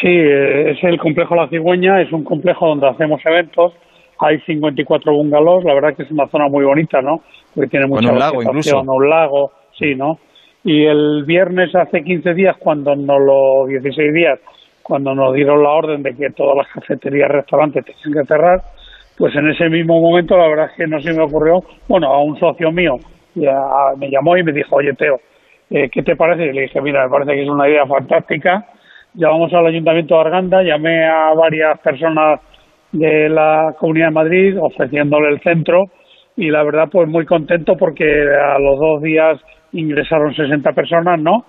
Sí, 0.00 0.08
eh, 0.08 0.72
es 0.72 0.82
el 0.82 0.98
complejo 0.98 1.36
La 1.36 1.48
Cigüeña, 1.48 2.00
es 2.00 2.12
un 2.12 2.24
complejo 2.24 2.66
donde 2.66 2.88
hacemos 2.88 3.20
eventos, 3.24 3.74
hay 4.18 4.40
54 4.40 5.12
bungalows, 5.12 5.64
la 5.64 5.74
verdad 5.74 5.96
que 5.96 6.02
es 6.02 6.10
una 6.10 6.26
zona 6.28 6.48
muy 6.48 6.64
bonita, 6.64 7.00
¿no? 7.00 7.18
Porque 7.54 7.68
tiene 7.70 7.86
mucha 7.86 8.08
Con 8.08 8.14
un 8.14 8.18
lago 8.18 8.42
incluso. 8.42 8.80
un 8.80 9.08
lago, 9.08 9.52
sí, 9.78 9.94
¿no? 9.94 10.18
Y 10.64 10.84
el 10.84 11.24
viernes 11.26 11.74
hace 11.74 12.02
15 12.02 12.34
días, 12.34 12.56
cuando 12.58 12.96
nos 12.96 13.20
lo, 13.20 13.66
16 13.68 14.14
días, 14.14 14.40
cuando 14.84 15.14
nos 15.14 15.34
dieron 15.34 15.62
la 15.62 15.70
orden 15.70 16.02
de 16.02 16.14
que 16.14 16.30
todas 16.30 16.56
las 16.56 16.68
cafeterías, 16.68 17.28
restaurantes 17.28 17.84
tenían 17.84 18.22
que 18.22 18.28
cerrar, 18.28 18.60
pues 19.18 19.34
en 19.34 19.48
ese 19.48 19.68
mismo 19.68 20.00
momento 20.00 20.36
la 20.36 20.46
verdad 20.46 20.66
es 20.70 20.76
que 20.76 20.86
no 20.86 21.00
se 21.00 21.12
me 21.12 21.22
ocurrió, 21.22 21.64
bueno, 21.88 22.12
a 22.12 22.22
un 22.22 22.38
socio 22.38 22.70
mío 22.70 22.96
ya 23.34 23.56
me 23.96 24.10
llamó 24.10 24.36
y 24.36 24.44
me 24.44 24.52
dijo, 24.52 24.76
oye 24.76 24.92
Teo, 24.92 25.18
eh, 25.70 25.88
¿qué 25.90 26.02
te 26.02 26.16
parece? 26.16 26.46
Y 26.46 26.52
le 26.52 26.62
dije, 26.62 26.80
mira, 26.80 27.04
me 27.04 27.10
parece 27.10 27.32
que 27.32 27.42
es 27.42 27.48
una 27.48 27.68
idea 27.68 27.86
fantástica. 27.86 28.66
Llamamos 29.14 29.52
al 29.54 29.66
Ayuntamiento 29.66 30.14
de 30.14 30.20
Arganda, 30.20 30.62
llamé 30.62 31.04
a 31.04 31.32
varias 31.34 31.78
personas 31.80 32.40
de 32.92 33.28
la 33.28 33.74
Comunidad 33.78 34.08
de 34.08 34.12
Madrid 34.12 34.56
ofreciéndole 34.60 35.28
el 35.28 35.40
centro 35.40 35.84
y 36.36 36.50
la 36.50 36.62
verdad 36.62 36.88
pues 36.90 37.08
muy 37.08 37.24
contento 37.24 37.76
porque 37.76 38.04
a 38.04 38.58
los 38.58 38.78
dos 38.78 39.02
días 39.02 39.40
ingresaron 39.72 40.34
60 40.34 40.72
personas, 40.72 41.20
¿no? 41.20 41.44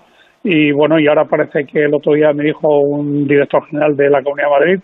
Y 0.47 0.71
bueno, 0.71 0.99
y 0.99 1.07
ahora 1.07 1.25
parece 1.25 1.65
que 1.65 1.85
el 1.85 1.93
otro 1.95 2.13
día 2.13 2.31
me 2.31 2.43
dijo 2.43 2.77
un 2.77 3.27
director 3.27 3.65
general 3.65 3.97
de 3.97 4.11
la 4.11 4.21
Comunidad 4.21 4.45
de 4.45 4.51
Madrid 4.51 4.79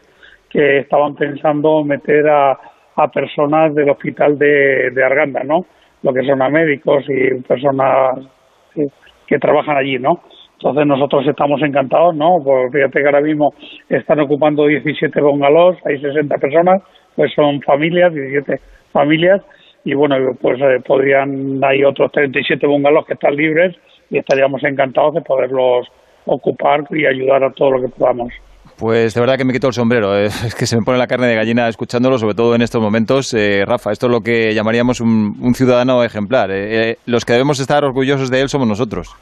que 0.49 0.79
estaban 0.79 1.13
pensando 1.13 1.83
meter 1.83 2.27
a, 2.27 2.57
a 2.95 3.07
personas 3.09 3.75
del 3.75 3.91
hospital 3.91 4.39
de, 4.39 4.89
de 4.89 5.03
Arganda, 5.03 5.43
¿no? 5.43 5.67
Lo 6.01 6.13
que 6.13 6.25
son 6.25 6.41
a 6.41 6.49
médicos 6.49 7.05
y 7.07 7.39
personas 7.43 8.25
que 9.27 9.37
trabajan 9.37 9.77
allí, 9.77 9.99
¿no? 9.99 10.23
Entonces 10.53 10.87
nosotros 10.87 11.27
estamos 11.27 11.61
encantados, 11.61 12.15
¿no? 12.15 12.37
Pues 12.43 12.71
fíjate 12.73 12.99
que 12.99 13.05
ahora 13.05 13.21
mismo 13.21 13.53
están 13.87 14.19
ocupando 14.19 14.65
17 14.65 15.21
bungalows, 15.21 15.77
hay 15.85 16.01
60 16.01 16.39
personas, 16.39 16.81
pues 17.15 17.31
son 17.35 17.61
familias, 17.61 18.11
17 18.11 18.59
familias, 18.91 19.43
y 19.85 19.93
bueno, 19.93 20.15
pues 20.41 20.59
eh, 20.59 20.79
podrían, 20.83 21.63
hay 21.63 21.83
otros 21.83 22.11
37 22.13 22.65
bungalows 22.65 23.05
que 23.05 23.13
están 23.13 23.35
libres 23.35 23.75
y 24.11 24.17
estaríamos 24.19 24.63
encantados 24.63 25.15
de 25.15 25.21
poderlos 25.21 25.87
ocupar 26.25 26.81
y 26.91 27.05
ayudar 27.05 27.43
a 27.43 27.51
todo 27.51 27.71
lo 27.71 27.81
que 27.81 27.87
podamos. 27.87 28.31
Pues 28.77 29.13
de 29.13 29.19
verdad 29.19 29.37
que 29.37 29.45
me 29.45 29.53
quito 29.53 29.67
el 29.67 29.73
sombrero. 29.73 30.15
eh, 30.17 30.25
Es 30.45 30.53
que 30.55 30.65
se 30.65 30.75
me 30.75 30.83
pone 30.83 30.97
la 30.97 31.07
carne 31.07 31.27
de 31.27 31.35
gallina 31.35 31.67
escuchándolo, 31.67 32.17
sobre 32.17 32.35
todo 32.35 32.53
en 32.55 32.61
estos 32.61 32.81
momentos. 32.81 33.33
Eh, 33.33 33.63
Rafa, 33.65 33.91
esto 33.91 34.07
es 34.07 34.11
lo 34.11 34.21
que 34.21 34.53
llamaríamos 34.53 35.01
un, 35.01 35.37
un 35.39 35.53
ciudadano 35.55 36.03
ejemplar. 36.03 36.51
Eh, 36.51 36.91
eh, 36.91 36.97
los 37.05 37.25
que 37.25 37.33
debemos 37.33 37.59
estar 37.59 37.83
orgullosos 37.83 38.29
de 38.29 38.41
él 38.41 38.49
somos 38.49 38.67
nosotros. 38.67 39.15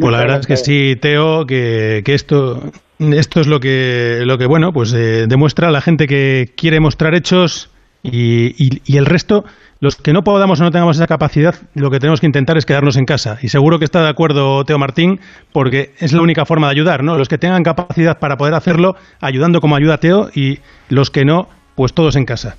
Pues 0.00 0.12
la 0.12 0.18
verdad 0.18 0.40
es 0.40 0.46
que 0.46 0.56
sí, 0.56 0.96
Teo, 1.00 1.44
que, 1.46 2.02
que 2.04 2.14
esto, 2.14 2.62
esto 2.98 3.40
es 3.40 3.46
lo 3.46 3.60
que, 3.60 4.22
lo 4.24 4.38
que 4.38 4.46
bueno, 4.46 4.72
pues 4.72 4.92
eh, 4.94 5.26
demuestra 5.28 5.68
a 5.68 5.70
la 5.70 5.80
gente 5.80 6.06
que 6.06 6.46
quiere 6.56 6.80
mostrar 6.80 7.14
hechos 7.14 7.70
y, 8.02 8.52
y- 8.58 8.96
el 8.96 9.06
resto, 9.06 9.44
los 9.80 9.96
que 9.96 10.12
no 10.12 10.22
podamos 10.22 10.60
o 10.60 10.64
no 10.64 10.70
tengamos 10.70 10.96
esa 10.96 11.06
capacidad, 11.06 11.54
lo 11.74 11.90
que 11.90 11.98
tenemos 11.98 12.20
que 12.20 12.26
intentar 12.26 12.56
es 12.56 12.66
quedarnos 12.66 12.96
en 12.96 13.04
casa. 13.04 13.38
Y 13.42 13.48
seguro 13.48 13.78
que 13.78 13.84
está 13.84 14.02
de 14.02 14.08
acuerdo 14.10 14.64
Teo 14.64 14.78
Martín, 14.78 15.20
porque 15.52 15.90
es 15.98 16.12
la 16.12 16.22
única 16.22 16.44
forma 16.44 16.66
de 16.68 16.72
ayudar, 16.72 17.02
¿no? 17.04 17.16
Los 17.16 17.28
que 17.28 17.38
tengan 17.38 17.62
capacidad 17.62 18.18
para 18.18 18.36
poder 18.36 18.54
hacerlo, 18.54 18.94
ayudando 19.20 19.60
como 19.60 19.76
ayuda 19.76 19.98
Teo, 19.98 20.28
y 20.34 20.58
los 20.88 21.10
que 21.10 21.24
no, 21.24 21.48
pues 21.76 21.92
todos 21.94 22.16
en 22.16 22.24
casa. 22.24 22.56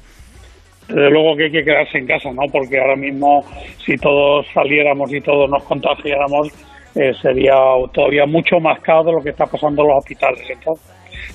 Desde 0.87 1.09
luego 1.09 1.35
que 1.37 1.45
hay 1.45 1.51
que 1.51 1.63
quedarse 1.63 1.97
en 1.97 2.07
casa, 2.07 2.29
¿no? 2.31 2.41
Porque 2.51 2.79
ahora 2.79 2.95
mismo, 2.95 3.43
si 3.85 3.95
todos 3.97 4.45
saliéramos 4.53 5.13
y 5.13 5.21
todos 5.21 5.49
nos 5.49 5.63
contagiáramos, 5.63 6.49
eh, 6.95 7.13
sería 7.21 7.53
todavía 7.93 8.25
mucho 8.25 8.59
más 8.59 8.79
caro 8.81 9.03
de 9.05 9.11
lo 9.13 9.21
que 9.21 9.29
está 9.29 9.45
pasando 9.45 9.81
en 9.81 9.87
los 9.89 9.97
hospitales. 9.99 10.43
Entonces, 10.49 10.85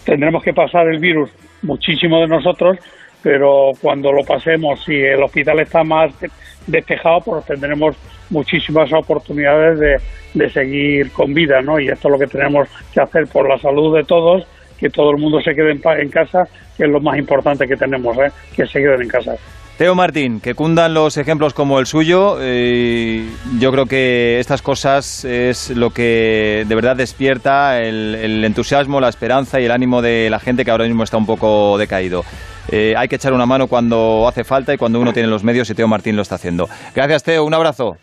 tendremos 0.04 0.42
que 0.42 0.52
pasar 0.52 0.86
el 0.88 0.98
virus 1.00 1.30
muchísimo 1.62 2.20
de 2.20 2.28
nosotros, 2.28 2.76
pero 3.22 3.72
cuando 3.80 4.12
lo 4.12 4.24
pasemos, 4.24 4.82
si 4.84 4.94
el 4.94 5.22
hospital 5.22 5.60
está 5.60 5.82
más 5.84 6.18
de- 6.20 6.30
despejado, 6.66 7.20
pues 7.22 7.44
tendremos 7.46 7.96
muchísimas 8.30 8.92
oportunidades 8.92 9.78
de, 9.78 9.96
de 10.34 10.50
seguir 10.50 11.10
con 11.12 11.32
vida, 11.34 11.60
¿no? 11.62 11.80
Y 11.80 11.88
esto 11.88 12.08
es 12.08 12.12
lo 12.12 12.18
que 12.18 12.26
tenemos 12.26 12.68
que 12.92 13.00
hacer 13.00 13.26
por 13.26 13.48
la 13.48 13.58
salud 13.58 13.96
de 13.96 14.04
todos, 14.04 14.46
que 14.78 14.90
todo 14.90 15.10
el 15.10 15.16
mundo 15.16 15.40
se 15.40 15.54
quede 15.54 15.72
en, 15.72 15.80
en 15.98 16.08
casa, 16.10 16.46
que 16.76 16.84
es 16.84 16.88
lo 16.90 17.00
más 17.00 17.18
importante 17.18 17.66
que 17.66 17.76
tenemos, 17.76 18.16
¿eh? 18.18 18.30
Que 18.54 18.66
se 18.66 18.78
queden 18.80 19.02
en 19.02 19.08
casa. 19.08 19.34
Teo 19.78 19.94
Martín, 19.94 20.40
que 20.40 20.54
cundan 20.54 20.92
los 20.92 21.16
ejemplos 21.18 21.54
como 21.54 21.78
el 21.78 21.86
suyo. 21.86 22.38
eh, 22.40 23.24
yo 23.60 23.70
creo 23.70 23.86
que 23.86 24.40
estas 24.40 24.60
cosas 24.60 25.24
es 25.24 25.70
lo 25.70 25.90
que 25.90 26.64
de 26.66 26.74
verdad 26.74 26.96
despierta 26.96 27.80
el, 27.80 28.16
el 28.16 28.44
entusiasmo, 28.44 29.00
la 29.00 29.08
esperanza 29.08 29.60
y 29.60 29.66
el 29.66 29.70
ánimo 29.70 30.02
de 30.02 30.30
la 30.30 30.40
gente 30.40 30.64
que 30.64 30.72
ahora 30.72 30.84
mismo 30.84 31.04
está 31.04 31.16
un 31.16 31.26
poco 31.26 31.78
decaído. 31.78 32.24
Eh, 32.72 32.94
hay 32.96 33.06
que 33.06 33.14
echar 33.14 33.32
una 33.32 33.46
mano 33.46 33.68
cuando 33.68 34.26
hace 34.28 34.42
falta 34.42 34.74
y 34.74 34.78
cuando 34.78 34.98
uno 34.98 35.12
tiene 35.12 35.28
los 35.28 35.44
medios 35.44 35.70
y 35.70 35.76
Teo 35.76 35.86
Martín 35.86 36.16
lo 36.16 36.22
está 36.22 36.34
haciendo. 36.34 36.66
Gracias, 36.92 37.22
Teo. 37.22 37.44
Un 37.44 37.54
abrazo. 37.54 37.96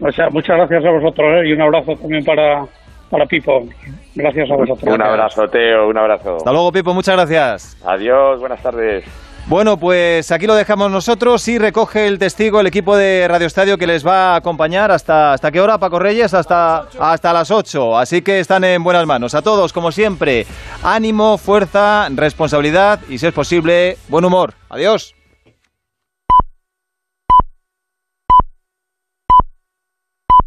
O 0.00 0.10
sea, 0.12 0.30
muchas 0.30 0.56
gracias 0.56 0.82
a 0.82 0.90
vosotros 0.90 1.26
¿eh? 1.44 1.48
y 1.48 1.52
un 1.52 1.60
abrazo 1.60 1.92
también 2.00 2.24
para, 2.24 2.64
Hola, 3.10 3.26
Pipo. 3.26 3.66
Gracias 4.14 4.50
a 4.50 4.56
vosotros. 4.56 4.94
Un 4.94 5.02
abrazo, 5.02 5.46
Teo, 5.48 5.88
un 5.88 5.98
abrazo. 5.98 6.36
Hasta 6.36 6.52
luego, 6.52 6.72
Pipo, 6.72 6.94
muchas 6.94 7.16
gracias. 7.16 7.76
Adiós, 7.84 8.40
buenas 8.40 8.62
tardes. 8.62 9.04
Bueno, 9.48 9.78
pues 9.78 10.30
aquí 10.30 10.46
lo 10.46 10.54
dejamos 10.54 10.90
nosotros 10.90 11.48
y 11.48 11.56
recoge 11.56 12.06
el 12.06 12.18
testigo 12.18 12.60
el 12.60 12.66
equipo 12.66 12.94
de 12.98 13.26
Radio 13.28 13.46
Estadio 13.46 13.78
que 13.78 13.86
les 13.86 14.06
va 14.06 14.34
a 14.34 14.36
acompañar 14.36 14.90
hasta 14.90 15.32
hasta 15.32 15.50
qué 15.50 15.58
hora, 15.58 15.78
Paco 15.78 15.98
Reyes, 15.98 16.34
hasta 16.34 16.86
hasta 17.00 17.32
las 17.32 17.50
8. 17.50 17.96
Así 17.96 18.20
que 18.20 18.40
están 18.40 18.62
en 18.64 18.84
buenas 18.84 19.06
manos. 19.06 19.34
A 19.34 19.40
todos, 19.40 19.72
como 19.72 19.90
siempre, 19.90 20.46
ánimo, 20.82 21.38
fuerza, 21.38 22.10
responsabilidad 22.10 23.00
y 23.08 23.16
si 23.16 23.26
es 23.26 23.32
posible, 23.32 23.96
buen 24.08 24.26
humor. 24.26 24.52
Adiós. 24.68 25.17